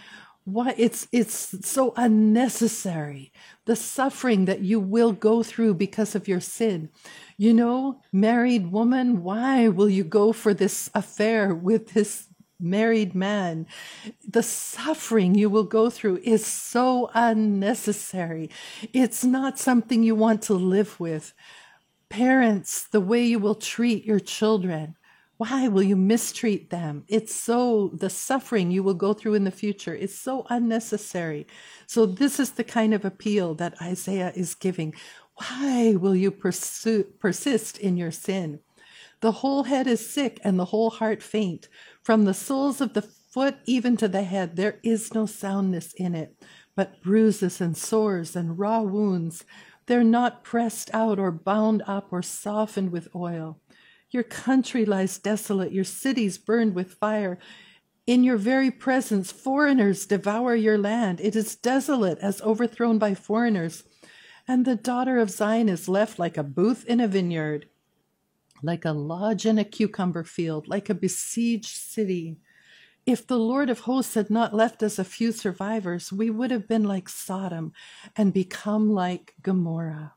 Why 0.49 0.74
it's 0.78 1.07
it's 1.12 1.68
so 1.68 1.92
unnecessary 1.94 3.32
the 3.66 3.76
suffering 3.76 4.46
that 4.46 4.61
you 4.61 4.80
will 4.80 5.12
go 5.12 5.42
through 5.42 5.74
because 5.74 6.14
of 6.14 6.26
your 6.26 6.40
sin. 6.40 6.88
You 7.36 7.53
know, 7.53 8.01
married 8.12 8.72
woman, 8.72 9.22
why 9.22 9.68
will 9.68 9.90
you 9.90 10.05
go 10.05 10.32
for 10.32 10.55
this 10.55 10.88
affair 10.94 11.55
with 11.55 11.92
this 11.92 12.28
married 12.59 13.14
man? 13.14 13.66
The 14.26 14.42
suffering 14.42 15.34
you 15.34 15.51
will 15.51 15.64
go 15.64 15.90
through 15.90 16.20
is 16.24 16.46
so 16.46 17.11
unnecessary. 17.12 18.49
It's 18.94 19.24
not 19.24 19.59
something 19.59 20.03
you 20.03 20.14
want 20.14 20.40
to 20.44 20.55
live 20.55 20.99
with. 20.99 21.34
Parents, 22.09 22.88
the 22.90 23.03
way 23.03 23.22
you 23.22 23.38
will 23.38 23.55
treat 23.55 24.07
your 24.07 24.18
children, 24.18 24.96
why 25.39 25.68
will 25.68 25.82
you 25.82 25.97
mistreat 25.97 26.70
them? 26.70 27.05
It's 27.09 27.34
so, 27.34 27.91
the 27.95 28.11
suffering 28.11 28.70
you 28.70 28.82
will 28.82 28.95
go 28.95 29.14
through 29.14 29.34
in 29.34 29.45
the 29.45 29.51
future 29.51 29.95
is 29.95 30.18
so 30.18 30.47
unnecessary. 30.51 31.47
So, 31.86 32.07
this 32.07 32.41
is 32.41 32.53
the 32.53 32.64
kind 32.64 32.93
of 32.95 33.05
appeal 33.05 33.55
that 33.55 33.80
Isaiah 33.80 34.32
is 34.34 34.55
giving. 34.55 34.95
Why 35.36 35.95
will 35.97 36.16
you 36.16 36.30
pursue, 36.32 37.05
persist 37.20 37.78
in 37.78 37.97
your 37.97 38.11
sin? 38.11 38.61
The 39.20 39.32
whole 39.32 39.64
head 39.64 39.86
is 39.86 40.09
sick 40.09 40.41
and 40.45 40.59
the 40.59 40.66
whole 40.66 40.91
heart 40.91 41.22
faint. 41.22 41.68
From 42.03 42.24
the 42.24 42.34
soles 42.34 42.80
of 42.80 42.95
the 42.95 43.03
foot 43.03 43.57
even 43.66 43.97
to 43.99 44.09
the 44.09 44.22
head, 44.24 44.57
there 44.57 44.80
is 44.82 45.14
no 45.14 45.26
soundness 45.26 45.93
in 45.95 46.14
it. 46.14 46.36
but 46.74 47.03
bruises 47.03 47.61
and 47.61 47.76
sores 47.76 48.36
and 48.36 48.59
raw 48.59 48.80
wounds. 48.80 49.45
They're 49.86 50.05
not 50.05 50.45
pressed 50.45 50.91
out 50.95 51.18
or 51.18 51.32
bound 51.32 51.82
up 51.86 52.12
or 52.12 52.22
softened 52.22 52.93
with 52.93 53.09
oil. 53.16 53.59
Your 54.11 54.23
country 54.23 54.87
lies 54.87 55.19
desolate, 55.19 55.73
your 55.73 55.85
cities 55.85 56.39
burned 56.39 56.75
with 56.75 56.95
fire. 56.95 57.39
In 58.07 58.25
your 58.25 58.39
very 58.39 58.71
presence, 58.71 59.31
foreigners 59.31 60.07
devour 60.07 60.55
your 60.55 60.79
land. 60.79 61.21
It 61.21 61.37
is 61.37 61.57
desolate 61.57 62.19
as 62.21 62.41
overthrown 62.41 62.99
by 62.99 63.15
foreigners. 63.15 63.85
And 64.47 64.65
the 64.65 64.77
daughter 64.77 65.19
of 65.19 65.29
Zion 65.31 65.69
is 65.69 65.89
left 65.91 66.19
like 66.19 66.39
a 66.39 66.43
booth 66.43 66.87
in 66.87 67.01
a 67.01 67.09
vineyard, 67.09 67.67
like 68.63 68.87
a 68.87 68.93
lodge 68.93 69.45
in 69.45 69.59
a 69.59 69.65
cucumber 69.65 70.25
field, 70.25 70.69
like 70.69 70.89
a 70.89 70.95
besieged 70.95 71.77
city. 71.77 72.39
If 73.05 73.27
the 73.27 73.39
Lord 73.39 73.69
of 73.69 73.81
hosts 73.81 74.15
had 74.15 74.31
not 74.31 74.55
left 74.55 74.83
us 74.83 74.99
a 74.99 75.05
few 75.05 75.33
survivors, 75.33 76.11
we 76.11 76.31
would 76.31 76.51
have 76.51 76.67
been 76.67 76.85
like 76.85 77.11
Sodom 77.11 77.73
and 78.17 78.33
become 78.33 78.91
like 78.91 79.35
Gomorrah. 79.43 80.15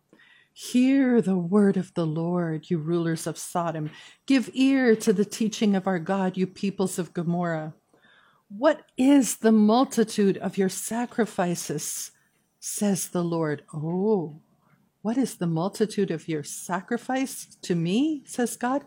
Hear 0.54 1.22
the 1.22 1.38
word 1.38 1.78
of 1.78 1.94
the 1.94 2.06
Lord, 2.06 2.70
you 2.70 2.78
rulers 2.78 3.26
of 3.26 3.38
Sodom. 3.38 3.90
Give 4.28 4.50
ear 4.54 4.96
to 4.98 5.14
the 5.14 5.26
teaching 5.26 5.76
of 5.76 5.88
our 5.88 6.00
God, 6.00 6.38
you 6.38 6.46
peoples 6.46 7.00
of 7.00 7.14
Gomorrah. 7.14 7.74
What 8.50 8.82
is 8.98 9.38
the 9.38 9.52
multitude 9.52 10.38
of 10.38 10.58
your 10.58 10.70
sacrifices? 10.70 12.12
says 12.60 13.10
the 13.10 13.24
Lord. 13.24 13.64
Oh, 13.74 14.42
what 15.02 15.18
is 15.18 15.36
the 15.36 15.48
multitude 15.48 16.12
of 16.12 16.28
your 16.28 16.44
sacrifice 16.44 17.58
to 17.64 17.74
me? 17.74 18.22
says 18.26 18.56
God. 18.56 18.84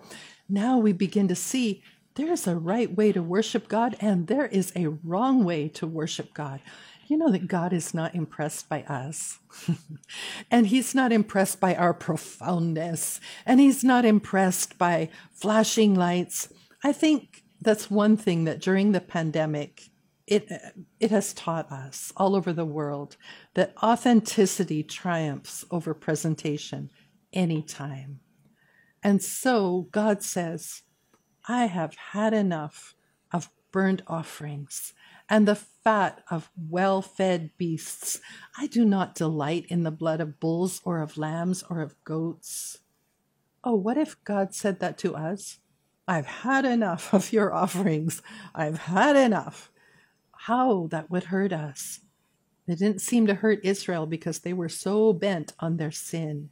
Now 0.49 0.79
we 0.79 0.93
begin 0.93 1.27
to 1.29 1.35
see 1.35 1.83
there's 2.15 2.47
a 2.47 2.55
right 2.55 2.95
way 2.95 3.11
to 3.11 3.23
worship 3.23 3.67
God 3.67 3.97
and 4.01 4.29
there 4.29 4.47
is 4.47 4.73
a 4.77 4.87
wrong 4.87 5.45
way 5.45 5.69
to 5.71 5.87
worship 5.87 6.33
God 6.33 6.61
you 7.11 7.17
know 7.17 7.31
that 7.31 7.49
God 7.49 7.73
is 7.73 7.95
not 7.95 8.15
impressed 8.15 8.69
by 8.69 8.83
us. 8.83 9.39
and 10.51 10.67
He's 10.67 10.95
not 10.95 11.13
impressed 11.13 11.61
by 11.61 11.75
our 11.75 11.95
profoundness. 11.95 13.21
And 13.47 13.61
He's 13.61 13.85
not 13.85 14.05
impressed 14.05 14.79
by 14.79 15.09
flashing 15.33 15.95
lights. 15.95 16.53
I 16.83 16.93
think 16.93 17.43
that's 17.61 17.91
one 17.91 18.17
thing 18.17 18.45
that 18.45 18.61
during 18.61 18.93
the 18.93 19.01
pandemic, 19.01 19.83
it, 20.27 20.51
it 21.01 21.11
has 21.11 21.33
taught 21.35 21.71
us 21.71 22.13
all 22.17 22.35
over 22.35 22.53
the 22.53 22.65
world 22.65 23.17
that 23.55 23.75
authenticity 23.83 24.83
triumphs 24.83 25.65
over 25.71 25.95
presentation 25.95 26.91
anytime. 27.33 28.21
And 29.03 29.23
so 29.23 29.89
God 29.93 30.23
says, 30.23 30.83
I 31.47 31.67
have 31.67 31.95
had 32.13 32.33
enough 32.33 32.95
of 33.33 33.51
burnt 33.71 34.03
offerings 34.07 34.95
and 35.35 35.49
the 35.49 35.57
fat 35.57 36.22
of 36.30 36.49
well 36.70 37.03
fed 37.03 37.51
beasts. 37.59 38.20
I 38.57 38.68
do 38.68 38.85
not 38.85 39.16
delight 39.16 39.66
in 39.68 39.82
the 39.82 39.91
blood 39.91 40.20
of 40.20 40.39
bulls 40.39 40.80
or 40.85 41.01
of 41.01 41.18
lambs 41.18 41.64
or 41.68 41.80
of 41.80 41.97
goats. 42.05 42.78
Oh, 43.64 43.74
what 43.74 43.97
if 43.97 44.22
God 44.22 44.55
said 44.55 44.78
that 44.78 44.97
to 44.99 45.16
us? 45.16 45.59
I've 46.07 46.26
had 46.26 46.64
enough 46.64 47.12
of 47.12 47.32
your 47.32 47.53
offerings. 47.53 48.22
I've 48.55 48.78
had 48.78 49.16
enough. 49.16 49.72
How 50.30 50.87
that 50.93 51.11
would 51.11 51.24
hurt 51.24 51.53
us. 51.53 51.99
It 52.68 52.78
didn't 52.78 53.01
seem 53.01 53.26
to 53.26 53.35
hurt 53.35 53.64
Israel 53.64 54.07
because 54.07 54.39
they 54.39 54.53
were 54.53 54.68
so 54.68 55.12
bent 55.12 55.53
on 55.59 55.78
their 55.78 55.91
sin. 55.91 56.51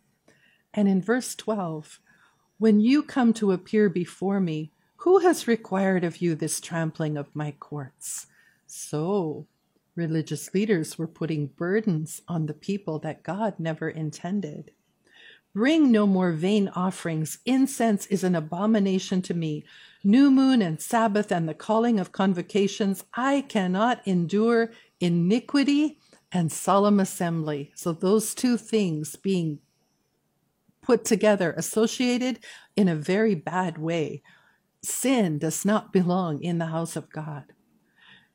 And 0.75 0.89
in 0.89 1.01
verse 1.01 1.37
12, 1.37 2.01
when 2.59 2.81
you 2.81 3.05
come 3.05 3.33
to 3.35 3.53
appear 3.53 3.89
before 3.89 4.41
me, 4.41 4.73
who 4.97 5.21
has 5.21 5.47
required 5.47 6.03
of 6.03 6.17
you 6.17 6.35
this 6.35 6.61
trampling 6.61 7.17
of 7.17 7.29
my 7.33 7.53
courts? 7.53 8.27
So, 8.75 9.49
religious 9.95 10.55
leaders 10.55 10.97
were 10.97 11.07
putting 11.07 11.49
burdens 11.49 12.23
on 12.27 12.47
the 12.47 12.55
people 12.55 12.99
that 13.01 13.23
God 13.23 13.61
never 13.61 13.91
intended. 13.91 14.71
Bring 15.55 15.93
no 15.93 16.07
more 16.07 16.33
vain 16.33 16.71
offerings. 16.75 17.37
Incense 17.45 18.07
is 18.07 18.25
an 18.25 18.35
abomination 18.35 19.21
to 19.23 19.35
me. 19.35 19.67
New 20.03 20.31
moon 20.31 20.63
and 20.63 20.81
Sabbath 20.81 21.31
and 21.31 21.47
the 21.47 21.53
calling 21.53 22.01
of 22.01 22.13
convocations. 22.13 23.05
I 23.13 23.43
cannot 23.43 24.01
endure 24.07 24.73
iniquity 25.01 25.99
and 26.33 26.51
solemn 26.51 26.99
assembly. 26.99 27.73
So, 27.75 27.93
those 27.93 28.35
two 28.35 28.57
things 28.57 29.17
being 29.17 29.59
put 30.81 31.05
together, 31.05 31.53
associated 31.59 32.39
in 32.75 32.89
a 32.89 32.97
very 32.97 33.35
bad 33.35 33.77
way. 33.77 34.23
Sin 34.83 35.39
does 35.39 35.63
not 35.63 35.93
belong 35.93 36.43
in 36.43 36.57
the 36.57 36.73
house 36.73 36.97
of 36.97 37.11
God. 37.11 37.53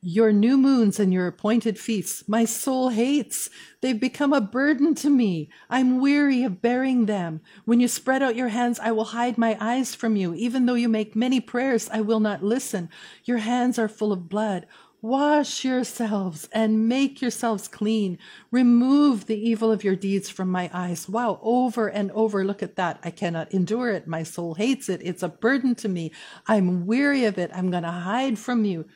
Your 0.00 0.30
new 0.32 0.56
moons 0.56 1.00
and 1.00 1.12
your 1.12 1.26
appointed 1.26 1.76
feasts, 1.76 2.22
my 2.28 2.44
soul 2.44 2.90
hates. 2.90 3.50
They've 3.80 3.98
become 3.98 4.32
a 4.32 4.40
burden 4.40 4.94
to 4.96 5.10
me. 5.10 5.50
I'm 5.68 5.98
weary 5.98 6.44
of 6.44 6.62
bearing 6.62 7.06
them. 7.06 7.40
When 7.64 7.80
you 7.80 7.88
spread 7.88 8.22
out 8.22 8.36
your 8.36 8.46
hands, 8.46 8.78
I 8.78 8.92
will 8.92 9.06
hide 9.06 9.36
my 9.36 9.56
eyes 9.60 9.96
from 9.96 10.14
you. 10.14 10.34
Even 10.34 10.66
though 10.66 10.74
you 10.74 10.88
make 10.88 11.16
many 11.16 11.40
prayers, 11.40 11.90
I 11.90 12.00
will 12.00 12.20
not 12.20 12.44
listen. 12.44 12.90
Your 13.24 13.38
hands 13.38 13.76
are 13.76 13.88
full 13.88 14.12
of 14.12 14.28
blood. 14.28 14.68
Wash 15.02 15.64
yourselves 15.64 16.48
and 16.52 16.88
make 16.88 17.20
yourselves 17.20 17.66
clean. 17.66 18.18
Remove 18.52 19.26
the 19.26 19.48
evil 19.48 19.72
of 19.72 19.82
your 19.82 19.96
deeds 19.96 20.30
from 20.30 20.48
my 20.48 20.70
eyes. 20.72 21.08
Wow, 21.08 21.40
over 21.42 21.88
and 21.88 22.12
over. 22.12 22.44
Look 22.44 22.62
at 22.62 22.76
that. 22.76 23.00
I 23.02 23.10
cannot 23.10 23.52
endure 23.52 23.90
it. 23.90 24.06
My 24.06 24.22
soul 24.22 24.54
hates 24.54 24.88
it. 24.88 25.00
It's 25.02 25.24
a 25.24 25.28
burden 25.28 25.74
to 25.76 25.88
me. 25.88 26.12
I'm 26.46 26.86
weary 26.86 27.24
of 27.24 27.36
it. 27.36 27.50
I'm 27.52 27.72
going 27.72 27.82
to 27.82 27.90
hide 27.90 28.38
from 28.38 28.64
you. 28.64 28.86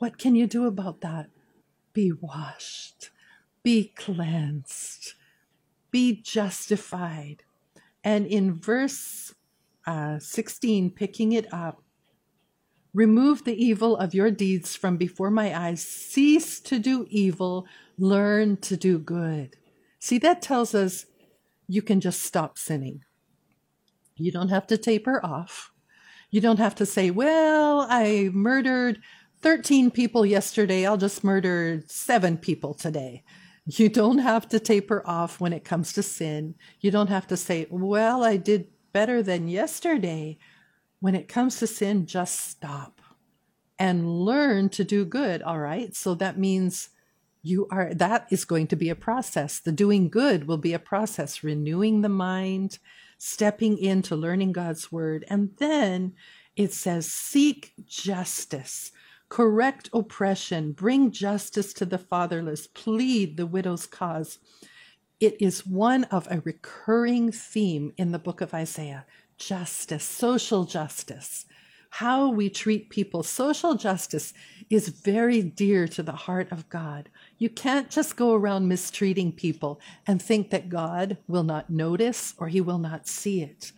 What 0.00 0.16
can 0.16 0.34
you 0.34 0.46
do 0.46 0.64
about 0.64 1.02
that? 1.02 1.28
Be 1.92 2.10
washed, 2.10 3.10
be 3.62 3.92
cleansed, 3.94 5.12
be 5.90 6.22
justified. 6.22 7.42
And 8.02 8.26
in 8.26 8.54
verse 8.54 9.34
uh, 9.86 10.18
16, 10.18 10.92
picking 10.92 11.32
it 11.32 11.52
up, 11.52 11.82
remove 12.94 13.44
the 13.44 13.62
evil 13.62 13.94
of 13.94 14.14
your 14.14 14.30
deeds 14.30 14.74
from 14.74 14.96
before 14.96 15.30
my 15.30 15.54
eyes, 15.54 15.84
cease 15.84 16.60
to 16.60 16.78
do 16.78 17.06
evil, 17.10 17.66
learn 17.98 18.56
to 18.56 18.78
do 18.78 18.98
good. 18.98 19.56
See, 19.98 20.16
that 20.16 20.40
tells 20.40 20.74
us 20.74 21.04
you 21.68 21.82
can 21.82 22.00
just 22.00 22.22
stop 22.22 22.56
sinning. 22.56 23.04
You 24.16 24.32
don't 24.32 24.48
have 24.48 24.66
to 24.68 24.78
taper 24.78 25.22
off. 25.22 25.72
You 26.30 26.40
don't 26.40 26.58
have 26.58 26.76
to 26.76 26.86
say, 26.86 27.10
well, 27.10 27.86
I 27.90 28.30
murdered 28.32 29.02
13 29.42 29.90
people 29.90 30.26
yesterday, 30.26 30.86
I'll 30.86 30.96
just 30.96 31.24
murder 31.24 31.82
seven 31.86 32.36
people 32.36 32.74
today. 32.74 33.24
You 33.66 33.88
don't 33.88 34.18
have 34.18 34.48
to 34.48 34.60
taper 34.60 35.02
off 35.06 35.40
when 35.40 35.52
it 35.52 35.64
comes 35.64 35.92
to 35.94 36.02
sin. 36.02 36.54
You 36.80 36.90
don't 36.90 37.08
have 37.08 37.26
to 37.28 37.36
say, 37.36 37.66
well, 37.70 38.24
I 38.24 38.36
did 38.36 38.68
better 38.92 39.22
than 39.22 39.48
yesterday. 39.48 40.38
When 41.00 41.14
it 41.14 41.28
comes 41.28 41.58
to 41.58 41.66
sin, 41.66 42.06
just 42.06 42.50
stop 42.50 43.00
and 43.78 44.06
learn 44.06 44.68
to 44.70 44.84
do 44.84 45.04
good. 45.04 45.42
All 45.42 45.58
right. 45.58 45.94
So 45.94 46.14
that 46.16 46.38
means 46.38 46.90
you 47.42 47.66
are, 47.70 47.94
that 47.94 48.26
is 48.30 48.44
going 48.44 48.66
to 48.68 48.76
be 48.76 48.90
a 48.90 48.94
process. 48.94 49.60
The 49.60 49.72
doing 49.72 50.10
good 50.10 50.46
will 50.46 50.58
be 50.58 50.74
a 50.74 50.78
process, 50.78 51.42
renewing 51.42 52.02
the 52.02 52.10
mind, 52.10 52.78
stepping 53.16 53.78
into 53.78 54.16
learning 54.16 54.52
God's 54.52 54.92
word. 54.92 55.24
And 55.28 55.50
then 55.56 56.12
it 56.56 56.74
says, 56.74 57.10
seek 57.10 57.72
justice 57.86 58.92
correct 59.30 59.88
oppression, 59.94 60.72
bring 60.72 61.10
justice 61.10 61.72
to 61.72 61.86
the 61.86 61.98
fatherless, 61.98 62.66
plead 62.66 63.38
the 63.38 63.46
widow's 63.46 63.86
cause. 63.86 64.38
It 65.20 65.40
is 65.40 65.66
one 65.66 66.04
of 66.04 66.26
a 66.30 66.40
recurring 66.40 67.32
theme 67.32 67.92
in 67.96 68.12
the 68.12 68.18
book 68.18 68.42
of 68.42 68.52
Isaiah 68.52 69.06
justice, 69.38 70.04
social 70.04 70.64
justice, 70.64 71.46
how 71.88 72.28
we 72.30 72.50
treat 72.50 72.90
people. 72.90 73.22
Social 73.22 73.74
justice 73.74 74.34
is 74.68 74.88
very 74.88 75.42
dear 75.42 75.88
to 75.88 76.02
the 76.02 76.12
heart 76.12 76.52
of 76.52 76.68
God. 76.68 77.08
You 77.38 77.48
can't 77.48 77.88
just 77.88 78.16
go 78.16 78.34
around 78.34 78.68
mistreating 78.68 79.32
people 79.32 79.80
and 80.06 80.20
think 80.20 80.50
that 80.50 80.68
God 80.68 81.16
will 81.26 81.42
not 81.42 81.70
notice 81.70 82.34
or 82.36 82.48
he 82.48 82.60
will 82.60 82.78
not 82.78 83.08
see 83.08 83.40
it. 83.40 83.72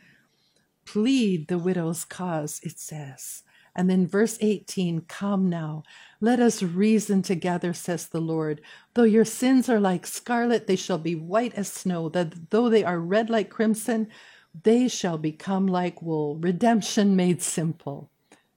Plead 0.84 1.46
the 1.46 1.58
widow's 1.58 2.04
cause, 2.04 2.60
it 2.64 2.78
says. 2.80 3.44
And 3.74 3.88
then 3.88 4.06
verse 4.06 4.36
18, 4.40 5.02
come 5.02 5.48
now, 5.48 5.82
let 6.20 6.40
us 6.40 6.62
reason 6.62 7.22
together, 7.22 7.72
says 7.72 8.06
the 8.06 8.20
Lord. 8.20 8.60
Though 8.94 9.02
your 9.04 9.24
sins 9.24 9.68
are 9.68 9.80
like 9.80 10.06
scarlet, 10.06 10.66
they 10.66 10.76
shall 10.76 10.98
be 10.98 11.14
white 11.14 11.54
as 11.54 11.72
snow. 11.72 12.08
That 12.10 12.50
though 12.50 12.68
they 12.68 12.84
are 12.84 12.98
red 12.98 13.30
like 13.30 13.48
crimson, 13.48 14.08
they 14.62 14.88
shall 14.88 15.16
become 15.16 15.66
like 15.66 16.02
wool. 16.02 16.36
Redemption 16.36 17.16
made 17.16 17.42
simple. 17.42 18.10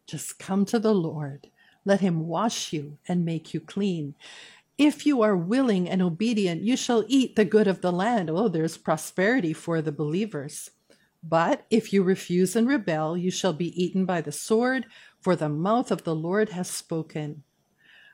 Just 0.05 0.37
come 0.37 0.65
to 0.65 0.79
the 0.79 0.93
Lord. 0.93 1.47
Let 1.85 2.01
him 2.01 2.27
wash 2.27 2.73
you 2.73 2.97
and 3.07 3.23
make 3.23 3.53
you 3.53 3.59
clean. 3.59 4.15
If 4.77 5.05
you 5.05 5.21
are 5.21 5.37
willing 5.37 5.89
and 5.89 6.01
obedient, 6.01 6.61
you 6.61 6.75
shall 6.75 7.05
eat 7.07 7.35
the 7.35 7.45
good 7.45 7.67
of 7.67 7.79
the 7.79 7.91
land. 7.91 8.29
Oh, 8.29 8.49
there's 8.49 8.77
prosperity 8.77 9.53
for 9.53 9.81
the 9.81 9.91
believers. 9.93 10.71
But 11.27 11.65
if 11.71 11.91
you 11.91 12.03
refuse 12.03 12.55
and 12.55 12.67
rebel, 12.67 13.17
you 13.17 13.31
shall 13.31 13.53
be 13.53 13.83
eaten 13.83 14.05
by 14.05 14.21
the 14.21 14.31
sword, 14.31 14.85
for 15.19 15.35
the 15.35 15.49
mouth 15.49 15.89
of 15.89 16.03
the 16.03 16.13
Lord 16.15 16.49
has 16.49 16.69
spoken. 16.69 17.41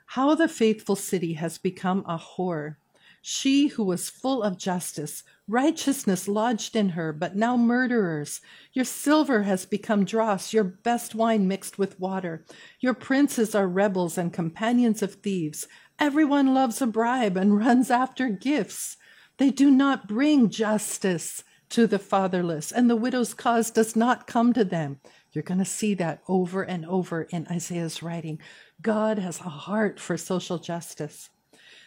How 0.06 0.34
the 0.34 0.48
faithful 0.48 0.96
city 0.96 1.34
has 1.34 1.58
become 1.58 2.06
a 2.08 2.18
whore. 2.18 2.78
She 3.22 3.68
who 3.68 3.84
was 3.84 4.10
full 4.10 4.42
of 4.42 4.58
justice, 4.58 5.24
righteousness 5.46 6.30
lodged 6.30 6.74
in 6.74 6.90
her, 6.90 7.12
but 7.12 7.36
now 7.36 7.58
murderers. 7.58 8.40
Your 8.72 8.86
silver 8.86 9.44
has 9.44 9.66
become 9.66 10.06
dross, 10.06 10.54
your 10.54 10.64
best 10.64 11.14
wine 11.14 11.50
mixed 11.50 11.78
with 11.78 12.00
water. 12.00 12.46
Your 12.80 12.94
princes 12.94 13.54
are 13.54 13.68
rebels 13.68 14.18
and 14.18 14.32
companions 14.32 15.02
of 15.02 15.16
thieves. 15.16 15.68
Everyone 16.00 16.54
loves 16.54 16.82
a 16.82 16.88
bribe 16.88 17.36
and 17.36 17.58
runs 17.66 17.92
after 17.92 18.30
gifts. 18.30 18.96
They 19.38 19.50
do 19.50 19.70
not 19.70 20.08
bring 20.08 20.50
justice 20.50 21.44
to 21.72 21.88
the 21.88 22.00
fatherless, 22.00 22.72
and 22.72 22.90
the 22.90 22.96
widow's 22.96 23.34
cause 23.34 23.72
does 23.72 23.96
not 23.96 24.28
come 24.28 24.54
to 24.54 24.64
them. 24.64 25.00
You're 25.32 25.44
going 25.44 25.60
to 25.60 25.66
see 25.66 25.94
that 25.96 26.22
over 26.28 26.64
and 26.64 26.86
over 26.86 27.24
in 27.24 27.48
Isaiah's 27.50 28.04
writing. 28.04 28.40
God 28.82 29.18
has 29.18 29.40
a 29.40 29.44
heart 29.44 30.00
for 30.00 30.18
social 30.18 30.58
justice. 30.58 31.30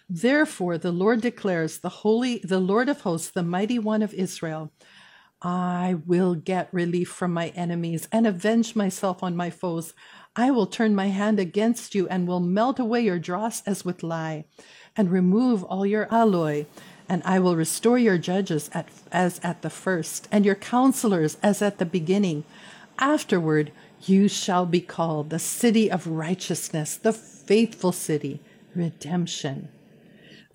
Therefore, 0.08 0.76
the 0.78 0.92
Lord 0.92 1.20
declares, 1.20 1.78
the 1.78 1.88
holy, 1.88 2.38
the 2.44 2.60
Lord 2.60 2.88
of 2.88 3.02
hosts, 3.02 3.30
the 3.30 3.42
mighty 3.42 3.78
one 3.78 4.02
of 4.02 4.12
Israel, 4.14 4.72
I 5.42 5.96
will 6.06 6.34
get 6.34 6.72
relief 6.72 7.10
from 7.10 7.32
my 7.32 7.48
enemies 7.48 8.08
and 8.10 8.26
avenge 8.26 8.74
myself 8.74 9.22
on 9.22 9.36
my 9.36 9.50
foes. 9.50 9.92
I 10.34 10.50
will 10.50 10.66
turn 10.66 10.94
my 10.94 11.08
hand 11.08 11.38
against 11.38 11.94
you 11.94 12.08
and 12.08 12.26
will 12.26 12.40
melt 12.40 12.78
away 12.78 13.02
your 13.02 13.18
dross 13.18 13.62
as 13.66 13.84
with 13.84 14.02
lye 14.02 14.46
and 14.96 15.10
remove 15.10 15.62
all 15.62 15.84
your 15.84 16.08
alloy. 16.10 16.64
And 17.08 17.22
I 17.24 17.38
will 17.38 17.56
restore 17.56 17.98
your 17.98 18.18
judges 18.18 18.70
at, 18.72 18.88
as 19.12 19.40
at 19.42 19.62
the 19.62 19.70
first 19.70 20.26
and 20.32 20.44
your 20.44 20.54
counselors 20.54 21.36
as 21.42 21.60
at 21.60 21.78
the 21.78 21.86
beginning. 21.86 22.44
Afterward, 22.98 23.72
you 24.02 24.28
shall 24.28 24.66
be 24.66 24.80
called 24.80 25.30
the 25.30 25.38
city 25.38 25.90
of 25.90 26.06
righteousness, 26.06 26.96
the 26.96 27.12
faithful 27.12 27.92
city, 27.92 28.40
redemption. 28.74 29.68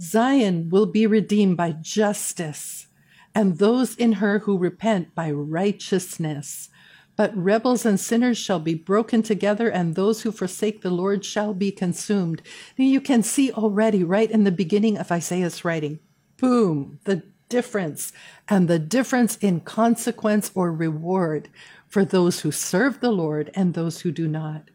Zion 0.02 0.70
will 0.70 0.86
be 0.86 1.06
redeemed 1.06 1.58
by 1.58 1.72
justice, 1.74 2.88
and 3.36 3.58
those 3.58 3.96
in 3.96 4.14
her 4.14 4.40
who 4.40 4.58
repent 4.58 5.14
by 5.14 5.30
righteousness. 5.30 6.70
But 7.16 7.36
rebels 7.36 7.86
and 7.86 8.00
sinners 8.00 8.38
shall 8.38 8.60
be 8.60 8.76
broken 8.76 9.22
together, 9.24 9.70
and 9.70 9.94
those 9.94 10.22
who 10.22 10.32
forsake 10.32 10.82
the 10.82 10.90
Lord 10.90 11.26
shall 11.26 11.54
be 11.54 11.70
consumed. 11.70 12.42
Now 12.78 12.86
you 12.86 13.02
can 13.02 13.24
see 13.24 13.52
already, 13.52 14.06
right 14.06 14.32
in 14.32 14.46
the 14.46 14.52
beginning 14.52 14.98
of 14.98 15.12
Isaiah's 15.12 15.66
writing, 15.66 16.00
boom, 16.40 17.00
the 17.06 17.24
difference, 17.50 18.14
and 18.48 18.68
the 18.68 18.80
difference 18.80 19.36
in 19.38 19.60
consequence 19.62 20.52
or 20.56 20.72
reward 20.72 21.50
for 21.88 22.06
those 22.06 22.42
who 22.42 22.52
serve 22.52 23.00
the 23.00 23.12
Lord 23.12 23.52
and 23.56 23.74
those 23.74 24.02
who 24.02 24.12
do 24.12 24.28
not. 24.28 24.70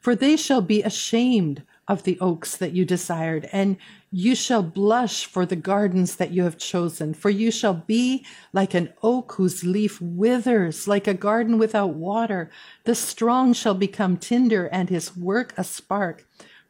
For 0.00 0.14
they 0.14 0.36
shall 0.36 0.60
be 0.60 0.82
ashamed 0.82 1.62
of 1.88 2.02
the 2.02 2.18
oaks 2.20 2.56
that 2.56 2.72
you 2.72 2.84
desired, 2.84 3.48
and 3.52 3.76
you 4.10 4.34
shall 4.34 4.62
blush 4.62 5.26
for 5.26 5.44
the 5.44 5.56
gardens 5.56 6.16
that 6.16 6.30
you 6.30 6.44
have 6.44 6.58
chosen. 6.58 7.14
For 7.14 7.30
you 7.30 7.50
shall 7.50 7.74
be 7.74 8.24
like 8.52 8.74
an 8.74 8.92
oak 9.02 9.32
whose 9.32 9.64
leaf 9.64 10.00
withers, 10.00 10.86
like 10.86 11.06
a 11.06 11.14
garden 11.14 11.58
without 11.58 11.94
water. 11.94 12.50
The 12.84 12.94
strong 12.94 13.52
shall 13.52 13.74
become 13.74 14.16
tinder, 14.16 14.66
and 14.66 14.88
his 14.88 15.16
work 15.16 15.54
a 15.56 15.64
spark. 15.64 16.26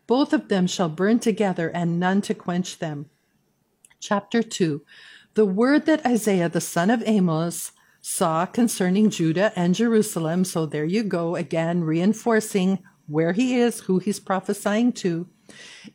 Both 0.07 0.33
of 0.33 0.49
them 0.49 0.67
shall 0.67 0.89
burn 0.89 1.19
together, 1.19 1.71
and 1.71 2.01
none 2.01 2.23
to 2.23 2.35
quench 2.35 2.79
them. 2.79 3.11
Chapter 4.05 4.43
2 4.43 4.83
The 5.33 5.47
word 5.47 5.87
that 5.87 6.05
Isaiah 6.05 6.51
the 6.51 6.61
son 6.61 6.91
of 6.91 7.03
Amos 7.07 7.73
saw 8.03 8.45
concerning 8.45 9.09
Judah 9.09 9.51
and 9.57 9.75
Jerusalem. 9.75 10.45
So 10.45 10.67
there 10.67 10.85
you 10.85 11.03
go, 11.03 11.37
again, 11.37 11.83
reinforcing 11.83 12.81
where 13.07 13.33
he 13.33 13.57
is, 13.57 13.81
who 13.81 14.01
he's 14.01 14.21
prophesying 14.21 14.93
to. 14.93 15.27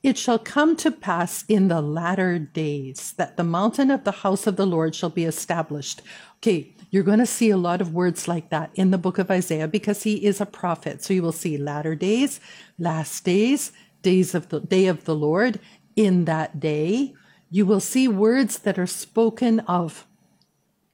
It 0.02 0.18
shall 0.18 0.40
come 0.40 0.76
to 0.78 0.90
pass 0.90 1.46
in 1.48 1.68
the 1.68 1.84
latter 1.84 2.40
days 2.40 3.14
that 3.18 3.38
the 3.38 3.44
mountain 3.44 3.92
of 3.92 4.06
the 4.06 4.26
house 4.26 4.48
of 4.48 4.56
the 4.56 4.66
Lord 4.66 4.96
shall 4.96 5.12
be 5.12 5.26
established. 5.26 6.02
Okay, 6.38 6.74
you're 6.90 7.04
going 7.04 7.20
to 7.20 7.28
see 7.28 7.52
a 7.52 7.58
lot 7.58 7.80
of 7.80 7.94
words 7.94 8.28
like 8.28 8.50
that 8.50 8.72
in 8.74 8.90
the 8.90 8.98
book 8.98 9.20
of 9.20 9.30
Isaiah 9.30 9.68
because 9.68 10.02
he 10.02 10.26
is 10.26 10.42
a 10.42 10.48
prophet. 10.48 11.04
So 11.04 11.14
you 11.14 11.22
will 11.22 11.32
see 11.32 11.60
latter 11.60 11.94
days, 11.94 12.40
last 12.80 13.24
days, 13.24 13.72
days 14.02 14.34
of 14.34 14.50
the 14.50 14.62
day 14.62 14.88
of 14.88 15.06
the 15.06 15.16
Lord, 15.16 15.60
in 15.96 16.26
that 16.26 16.60
day. 16.60 17.14
You 17.50 17.66
will 17.66 17.80
see 17.80 18.08
words 18.08 18.60
that 18.60 18.78
are 18.78 18.88
spoken 18.88 19.60
of 19.62 20.08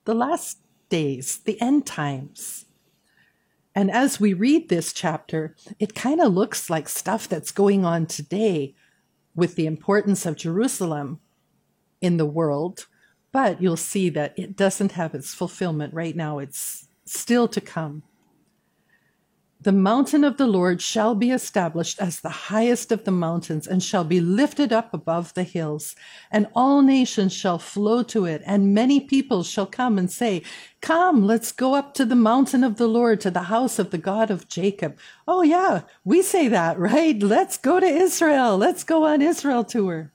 the 0.06 0.14
last 0.14 0.60
days, 0.90 1.40
the 1.40 1.60
end 1.60 1.86
times. 1.86 2.66
And 3.74 3.92
as 3.92 4.20
we 4.22 4.34
read 4.34 4.70
this 4.70 4.94
chapter, 4.94 5.56
it 5.80 5.94
kind 5.94 6.22
of 6.22 6.34
looks 6.34 6.70
like 6.70 6.88
stuff 6.88 7.28
that's 7.28 7.52
going 7.52 7.84
on 7.84 8.06
today 8.06 8.74
with 9.36 9.56
the 9.56 9.66
importance 9.66 10.26
of 10.26 10.38
Jerusalem 10.38 11.20
in 12.00 12.16
the 12.16 12.26
world. 12.26 12.88
But 13.34 13.62
you'll 13.62 13.76
see 13.76 14.08
that 14.10 14.34
it 14.38 14.56
doesn't 14.56 14.94
have 14.94 15.14
its 15.14 15.34
fulfillment 15.34 15.94
right 15.94 16.16
now. 16.16 16.40
It's 16.40 16.88
still 17.04 17.50
to 17.50 17.60
come. 17.60 18.04
The 19.66 19.72
mountain 19.72 20.24
of 20.24 20.38
the 20.38 20.46
Lord 20.46 20.80
shall 20.80 21.16
be 21.16 21.32
established 21.32 22.00
as 22.00 22.20
the 22.20 22.30
highest 22.30 22.92
of 22.92 23.04
the 23.04 23.10
mountains 23.10 23.66
and 23.66 23.82
shall 23.82 24.04
be 24.04 24.22
lifted 24.22 24.72
up 24.72 24.94
above 24.94 25.34
the 25.34 25.42
hills. 25.42 25.96
And 26.30 26.46
all 26.54 26.84
nations 26.84 27.34
shall 27.34 27.58
flow 27.58 28.04
to 28.04 28.26
it. 28.26 28.44
And 28.46 28.76
many 28.76 29.00
people 29.00 29.42
shall 29.42 29.66
come 29.66 29.98
and 29.98 30.12
say, 30.12 30.44
Come, 30.82 31.26
let's 31.26 31.52
go 31.52 31.74
up 31.74 31.96
to 31.96 32.06
the 32.06 32.16
mountain 32.16 32.64
of 32.64 32.78
the 32.78 32.86
Lord, 32.86 33.20
to 33.22 33.32
the 33.32 33.50
house 33.50 33.80
of 33.80 33.90
the 33.90 33.98
God 33.98 34.30
of 34.30 34.48
Jacob. 34.48 35.00
Oh, 35.28 35.42
yeah, 35.42 35.82
we 36.04 36.22
say 36.22 36.48
that, 36.48 36.78
right? 36.78 37.20
Let's 37.20 37.58
go 37.58 37.80
to 37.80 37.88
Israel. 37.88 38.60
Let's 38.60 38.84
go 38.84 39.04
on 39.06 39.24
Israel 39.24 39.64
tour. 39.64 40.12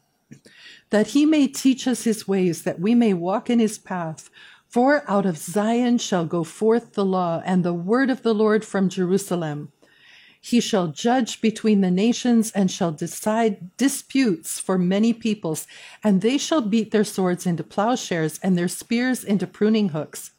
That 0.91 1.09
he 1.09 1.27
may 1.27 1.49
teach 1.49 1.89
us 1.89 2.05
his 2.05 2.29
ways, 2.29 2.63
that 2.63 2.79
we 2.79 2.95
may 2.95 3.15
walk 3.15 3.51
in 3.51 3.59
his 3.59 3.79
path. 3.79 4.31
For 4.71 5.03
out 5.11 5.27
of 5.27 5.37
Zion 5.37 5.99
shall 5.99 6.25
go 6.25 6.45
forth 6.45 6.93
the 6.93 7.05
law 7.05 7.43
and 7.45 7.65
the 7.65 7.75
word 7.75 8.09
of 8.09 8.23
the 8.23 8.33
Lord 8.33 8.65
from 8.65 8.89
Jerusalem. 8.89 9.73
He 10.41 10.61
shall 10.61 10.87
judge 10.87 11.41
between 11.41 11.81
the 11.81 11.91
nations 11.91 12.53
and 12.53 12.71
shall 12.71 12.93
decide 12.93 13.77
disputes 13.77 14.61
for 14.61 14.79
many 14.79 15.13
peoples, 15.13 15.67
and 16.05 16.21
they 16.21 16.39
shall 16.39 16.61
beat 16.61 16.93
their 16.93 17.03
swords 17.03 17.47
into 17.47 17.65
plowshares 17.65 18.39
and 18.45 18.57
their 18.57 18.69
spears 18.69 19.25
into 19.25 19.45
pruning 19.45 19.89
hooks. 19.89 20.31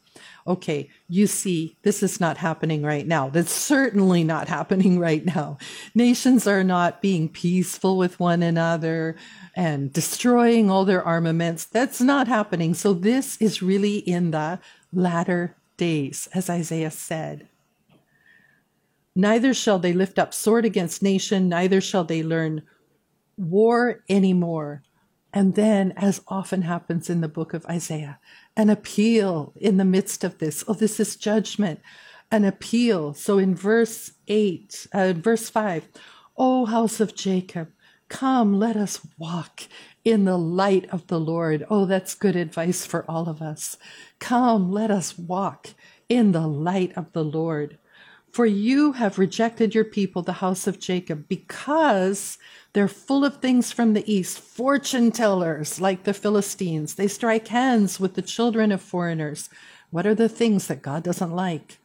Okay, 0.46 0.90
you 1.08 1.28
see, 1.28 1.76
this 1.82 2.02
is 2.02 2.20
not 2.20 2.36
happening 2.36 2.82
right 2.82 3.06
now. 3.06 3.28
That's 3.28 3.52
certainly 3.52 4.24
not 4.24 4.48
happening 4.48 4.98
right 4.98 5.24
now. 5.24 5.58
Nations 5.94 6.46
are 6.48 6.64
not 6.64 7.00
being 7.00 7.28
peaceful 7.28 7.96
with 7.96 8.18
one 8.18 8.42
another 8.42 9.14
and 9.54 9.92
destroying 9.92 10.68
all 10.68 10.84
their 10.84 11.04
armaments. 11.04 11.64
That's 11.64 12.00
not 12.00 12.26
happening. 12.26 12.74
So 12.74 12.92
this 12.92 13.36
is 13.36 13.62
really 13.62 13.98
in 13.98 14.32
the 14.32 14.58
latter 14.92 15.56
days, 15.76 16.28
as 16.34 16.50
Isaiah 16.50 16.90
said. 16.90 17.48
Neither 19.14 19.54
shall 19.54 19.78
they 19.78 19.92
lift 19.92 20.18
up 20.18 20.32
sword 20.34 20.64
against 20.64 21.02
nation, 21.02 21.48
neither 21.48 21.80
shall 21.80 22.04
they 22.04 22.22
learn 22.22 22.62
war 23.36 24.02
anymore. 24.08 24.82
And 25.32 25.54
then, 25.54 25.92
as 25.96 26.20
often 26.28 26.62
happens 26.62 27.08
in 27.08 27.22
the 27.22 27.28
book 27.28 27.54
of 27.54 27.64
Isaiah, 27.66 28.18
an 28.56 28.68
appeal 28.68 29.52
in 29.56 29.78
the 29.78 29.84
midst 29.84 30.24
of 30.24 30.38
this. 30.38 30.62
Oh, 30.68 30.74
this 30.74 31.00
is 31.00 31.16
judgment, 31.16 31.80
an 32.30 32.44
appeal. 32.44 33.14
So 33.14 33.38
in 33.38 33.54
verse 33.54 34.12
8, 34.28 34.86
uh, 34.92 35.12
verse 35.14 35.48
5, 35.48 35.88
O 36.36 36.66
house 36.66 37.00
of 37.00 37.14
Jacob, 37.14 37.68
Come, 38.12 38.58
let 38.58 38.76
us 38.76 39.00
walk 39.16 39.62
in 40.04 40.26
the 40.26 40.36
light 40.36 40.86
of 40.90 41.06
the 41.06 41.18
Lord. 41.18 41.64
Oh, 41.70 41.86
that's 41.86 42.14
good 42.14 42.36
advice 42.36 42.84
for 42.84 43.10
all 43.10 43.26
of 43.26 43.40
us. 43.40 43.78
Come, 44.18 44.70
let 44.70 44.90
us 44.90 45.18
walk 45.18 45.68
in 46.10 46.32
the 46.32 46.46
light 46.46 46.92
of 46.94 47.10
the 47.14 47.24
Lord. 47.24 47.78
For 48.32 48.46
you 48.46 48.92
have 48.92 49.18
rejected 49.18 49.74
your 49.74 49.84
people, 49.84 50.22
the 50.22 50.32
house 50.32 50.66
of 50.66 50.80
Jacob, 50.80 51.28
because 51.28 52.38
they're 52.72 52.88
full 52.88 53.26
of 53.26 53.36
things 53.36 53.72
from 53.72 53.92
the 53.92 54.10
east, 54.10 54.40
fortune 54.40 55.12
tellers 55.12 55.82
like 55.82 56.04
the 56.04 56.14
Philistines. 56.14 56.94
They 56.94 57.08
strike 57.08 57.48
hands 57.48 58.00
with 58.00 58.14
the 58.14 58.22
children 58.22 58.72
of 58.72 58.80
foreigners. 58.80 59.50
What 59.90 60.06
are 60.06 60.14
the 60.14 60.30
things 60.30 60.66
that 60.68 60.80
God 60.80 61.02
doesn't 61.02 61.30
like? 61.30 61.78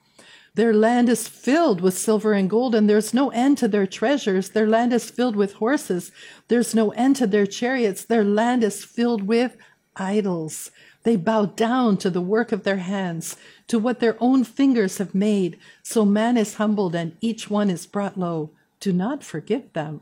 Their 0.55 0.73
land 0.73 1.09
is 1.09 1.27
filled 1.27 1.81
with 1.81 1.97
silver 1.97 2.31
and 2.31 2.49
gold, 2.49 2.73
and 2.73 2.89
there's 2.89 3.13
no 3.13 3.29
end 3.31 3.57
to 3.57 3.67
their 3.67 3.85
treasures. 3.85 4.51
Their 4.51 4.67
land 4.67 4.93
is 4.93 5.11
filled 5.11 5.35
with 5.35 5.53
horses. 5.55 6.13
There's 6.47 6.73
no 6.73 6.91
end 6.91 7.17
to 7.17 7.27
their 7.27 7.45
chariots. 7.45 8.05
Their 8.05 8.23
land 8.23 8.63
is 8.63 8.85
filled 8.85 9.23
with 9.27 9.57
idols. 9.97 10.71
They 11.07 11.15
bow 11.15 11.45
down 11.45 11.95
to 11.99 12.09
the 12.09 12.19
work 12.19 12.51
of 12.51 12.63
their 12.63 12.79
hands, 12.79 13.37
to 13.67 13.79
what 13.79 14.01
their 14.01 14.17
own 14.19 14.43
fingers 14.43 14.97
have 14.97 15.15
made. 15.15 15.57
So 15.81 16.03
man 16.03 16.35
is 16.35 16.55
humbled 16.55 16.95
and 16.95 17.15
each 17.21 17.49
one 17.49 17.69
is 17.69 17.85
brought 17.85 18.19
low. 18.19 18.49
Do 18.81 18.91
not 18.91 19.23
forgive 19.23 19.71
them. 19.71 20.01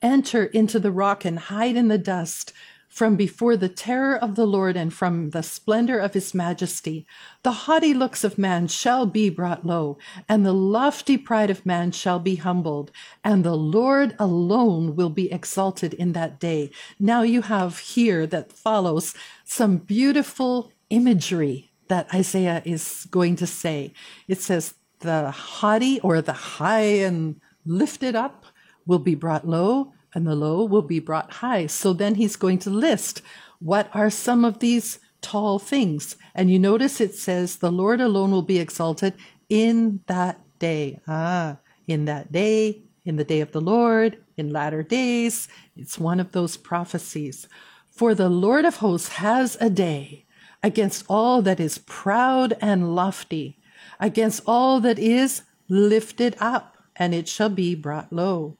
Enter 0.00 0.44
into 0.44 0.78
the 0.80 0.90
rock 0.90 1.26
and 1.26 1.38
hide 1.38 1.76
in 1.76 1.88
the 1.88 1.98
dust. 1.98 2.54
From 2.88 3.16
before 3.16 3.56
the 3.56 3.68
terror 3.68 4.16
of 4.16 4.34
the 4.34 4.46
Lord 4.46 4.76
and 4.76 4.92
from 4.92 5.30
the 5.30 5.42
splendor 5.42 5.98
of 5.98 6.14
his 6.14 6.34
majesty. 6.34 7.06
The 7.42 7.52
haughty 7.52 7.94
looks 7.94 8.24
of 8.24 8.38
man 8.38 8.66
shall 8.66 9.06
be 9.06 9.30
brought 9.30 9.66
low, 9.66 9.98
and 10.28 10.44
the 10.44 10.54
lofty 10.54 11.16
pride 11.16 11.50
of 11.50 11.66
man 11.66 11.92
shall 11.92 12.18
be 12.18 12.36
humbled, 12.36 12.90
and 13.22 13.44
the 13.44 13.56
Lord 13.56 14.16
alone 14.18 14.96
will 14.96 15.10
be 15.10 15.30
exalted 15.30 15.94
in 15.94 16.12
that 16.12 16.40
day. 16.40 16.70
Now 16.98 17.22
you 17.22 17.42
have 17.42 17.78
here 17.78 18.26
that 18.26 18.52
follows 18.52 19.14
some 19.44 19.76
beautiful 19.76 20.72
imagery 20.90 21.70
that 21.88 22.12
Isaiah 22.12 22.62
is 22.64 23.06
going 23.10 23.36
to 23.36 23.46
say. 23.46 23.92
It 24.26 24.40
says, 24.40 24.74
the 25.00 25.30
haughty 25.30 26.00
or 26.00 26.20
the 26.20 26.32
high 26.32 26.98
and 27.06 27.40
lifted 27.64 28.16
up 28.16 28.44
will 28.86 28.98
be 28.98 29.14
brought 29.14 29.46
low, 29.46 29.92
and 30.14 30.26
the 30.26 30.34
low 30.34 30.64
will 30.64 30.82
be 30.82 31.00
brought 31.00 31.32
high. 31.34 31.66
So 31.66 31.92
then 31.92 32.14
he's 32.14 32.36
going 32.36 32.58
to 32.60 32.70
list 32.70 33.22
what 33.58 33.90
are 33.92 34.10
some 34.10 34.44
of 34.44 34.58
these 34.58 34.98
tall 35.20 35.58
things. 35.58 36.16
And 36.34 36.50
you 36.50 36.58
notice 36.58 37.00
it 37.00 37.14
says, 37.14 37.56
the 37.56 37.72
Lord 37.72 38.00
alone 38.00 38.30
will 38.30 38.42
be 38.42 38.58
exalted 38.58 39.14
in 39.48 40.00
that 40.06 40.40
day. 40.58 41.00
Ah, 41.08 41.58
in 41.86 42.04
that 42.04 42.30
day, 42.30 42.82
in 43.04 43.16
the 43.16 43.24
day 43.24 43.40
of 43.40 43.52
the 43.52 43.60
Lord, 43.60 44.18
in 44.36 44.50
latter 44.50 44.82
days. 44.82 45.48
It's 45.76 45.98
one 45.98 46.20
of 46.20 46.32
those 46.32 46.56
prophecies. 46.56 47.48
For 47.90 48.14
the 48.14 48.28
Lord 48.28 48.64
of 48.64 48.76
hosts 48.76 49.08
has 49.14 49.56
a 49.60 49.70
day 49.70 50.26
against 50.62 51.04
all 51.08 51.42
that 51.42 51.58
is 51.58 51.78
proud 51.78 52.54
and 52.60 52.94
lofty, 52.94 53.58
against 53.98 54.42
all 54.46 54.80
that 54.80 54.98
is 54.98 55.42
lifted 55.68 56.36
up, 56.38 56.76
and 56.96 57.14
it 57.14 57.28
shall 57.28 57.48
be 57.48 57.74
brought 57.74 58.12
low. 58.12 58.56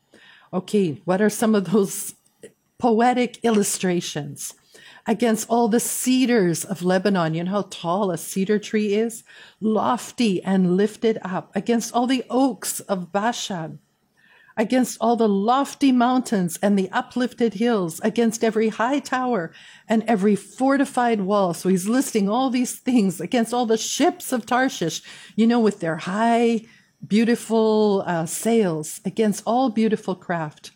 Okay, 0.53 1.03
what 1.05 1.21
are 1.21 1.31
some 1.31 1.55
of 1.55 1.71
those 1.71 2.15
poetic 2.79 3.39
illustrations? 3.43 4.55
Against 5.07 5.49
all 5.49 5.69
the 5.69 5.81
cedars 5.81 6.65
of 6.65 6.83
Lebanon, 6.83 7.35
you 7.35 7.45
know 7.45 7.51
how 7.51 7.63
tall 7.71 8.11
a 8.11 8.19
cedar 8.19 8.59
tree 8.59 8.95
is? 8.95 9.25
Lofty 9.61 10.43
and 10.43 10.77
lifted 10.77 11.19
up. 11.23 11.51
Against 11.57 11.95
all 11.95 12.07
the 12.07 12.25
oaks 12.29 12.81
of 12.81 13.11
Bashan, 13.11 13.79
against 14.57 14.99
all 15.01 15.17
the 15.17 15.29
lofty 15.29 15.93
mountains 15.93 16.59
and 16.61 16.79
the 16.79 16.91
uplifted 16.91 17.55
hills, 17.55 18.01
against 18.01 18.45
every 18.45 18.69
high 18.69 18.99
tower 18.99 19.53
and 19.89 20.03
every 20.05 20.37
fortified 20.37 21.23
wall. 21.23 21.55
So 21.55 21.69
he's 21.71 21.89
listing 21.89 22.29
all 22.29 22.51
these 22.51 22.79
things 22.79 23.21
against 23.21 23.55
all 23.55 23.65
the 23.67 23.79
ships 23.79 24.31
of 24.33 24.45
Tarshish, 24.45 25.01
you 25.37 25.47
know, 25.47 25.61
with 25.61 25.81
their 25.81 25.97
high, 25.97 26.67
beautiful 27.07 28.03
uh, 28.07 28.27
sails, 28.27 29.01
against 29.05 29.43
all 29.47 29.71
beautiful 29.71 30.15
craft. 30.15 30.71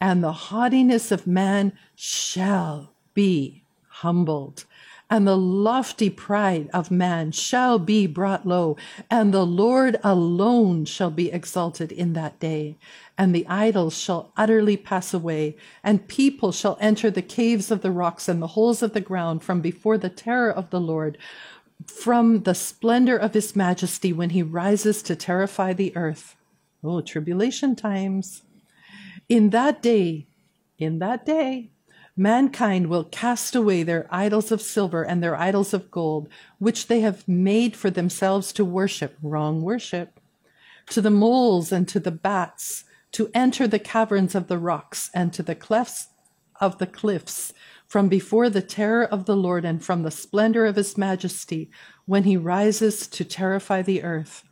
And 0.00 0.22
the 0.22 0.32
haughtiness 0.32 1.10
of 1.10 1.26
man 1.26 1.72
shall 1.94 2.92
be 3.14 3.62
humbled 3.88 4.64
and 5.10 5.26
the 5.26 5.36
lofty 5.36 6.08
pride 6.08 6.68
of 6.72 6.90
man 6.90 7.30
shall 7.30 7.78
be 7.78 8.06
brought 8.06 8.46
low, 8.46 8.76
and 9.10 9.32
the 9.32 9.46
Lord 9.46 9.96
alone 10.02 10.84
shall 10.86 11.10
be 11.10 11.30
exalted 11.30 11.92
in 11.92 12.14
that 12.14 12.40
day. 12.40 12.76
And 13.16 13.34
the 13.34 13.46
idols 13.46 13.96
shall 13.96 14.32
utterly 14.36 14.76
pass 14.76 15.14
away, 15.14 15.56
and 15.84 16.08
people 16.08 16.52
shall 16.52 16.78
enter 16.80 17.10
the 17.10 17.22
caves 17.22 17.70
of 17.70 17.82
the 17.82 17.90
rocks 17.92 18.28
and 18.28 18.42
the 18.42 18.48
holes 18.48 18.82
of 18.82 18.92
the 18.92 19.00
ground 19.00 19.42
from 19.42 19.60
before 19.60 19.98
the 19.98 20.08
terror 20.08 20.50
of 20.50 20.70
the 20.70 20.80
Lord, 20.80 21.16
from 21.86 22.42
the 22.42 22.54
splendor 22.54 23.16
of 23.16 23.34
his 23.34 23.54
majesty 23.56 24.12
when 24.12 24.30
he 24.30 24.42
rises 24.42 25.02
to 25.02 25.16
terrify 25.16 25.72
the 25.72 25.96
earth. 25.96 26.36
Oh, 26.82 27.00
tribulation 27.00 27.76
times. 27.76 28.42
In 29.28 29.50
that 29.50 29.82
day, 29.82 30.26
in 30.78 30.98
that 30.98 31.24
day, 31.24 31.70
Mankind 32.16 32.86
will 32.86 33.04
cast 33.04 33.56
away 33.56 33.82
their 33.82 34.06
idols 34.08 34.52
of 34.52 34.62
silver 34.62 35.02
and 35.02 35.20
their 35.20 35.36
idols 35.36 35.74
of 35.74 35.90
gold, 35.90 36.28
which 36.58 36.86
they 36.86 37.00
have 37.00 37.26
made 37.26 37.74
for 37.74 37.90
themselves 37.90 38.52
to 38.52 38.64
worship, 38.64 39.16
wrong 39.20 39.62
worship, 39.62 40.20
to 40.90 41.00
the 41.00 41.10
moles 41.10 41.72
and 41.72 41.88
to 41.88 41.98
the 41.98 42.12
bats, 42.12 42.84
to 43.12 43.30
enter 43.34 43.66
the 43.66 43.80
caverns 43.80 44.36
of 44.36 44.46
the 44.46 44.58
rocks 44.58 45.10
and 45.12 45.32
to 45.32 45.42
the 45.42 45.56
clefts 45.56 46.08
of 46.60 46.78
the 46.78 46.86
cliffs, 46.86 47.52
from 47.94 48.08
before 48.08 48.50
the 48.50 48.60
terror 48.60 49.04
of 49.04 49.24
the 49.24 49.36
Lord 49.36 49.64
and 49.64 49.80
from 49.80 50.02
the 50.02 50.10
splendor 50.10 50.66
of 50.66 50.74
his 50.74 50.98
majesty, 50.98 51.70
when 52.06 52.24
he 52.24 52.36
rises 52.36 53.06
to 53.06 53.24
terrify 53.24 53.82
the 53.82 54.02
earth. 54.02 54.42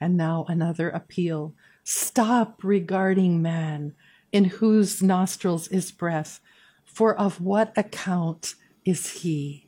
And 0.00 0.16
now 0.16 0.46
another 0.48 0.88
appeal. 0.88 1.52
Stop 1.84 2.64
regarding 2.64 3.42
man, 3.42 3.92
in 4.32 4.44
whose 4.44 5.02
nostrils 5.02 5.68
is 5.68 5.92
breath 5.92 6.40
for 6.82 7.14
of 7.14 7.42
what 7.42 7.76
account 7.76 8.54
is 8.86 9.20
he? 9.20 9.66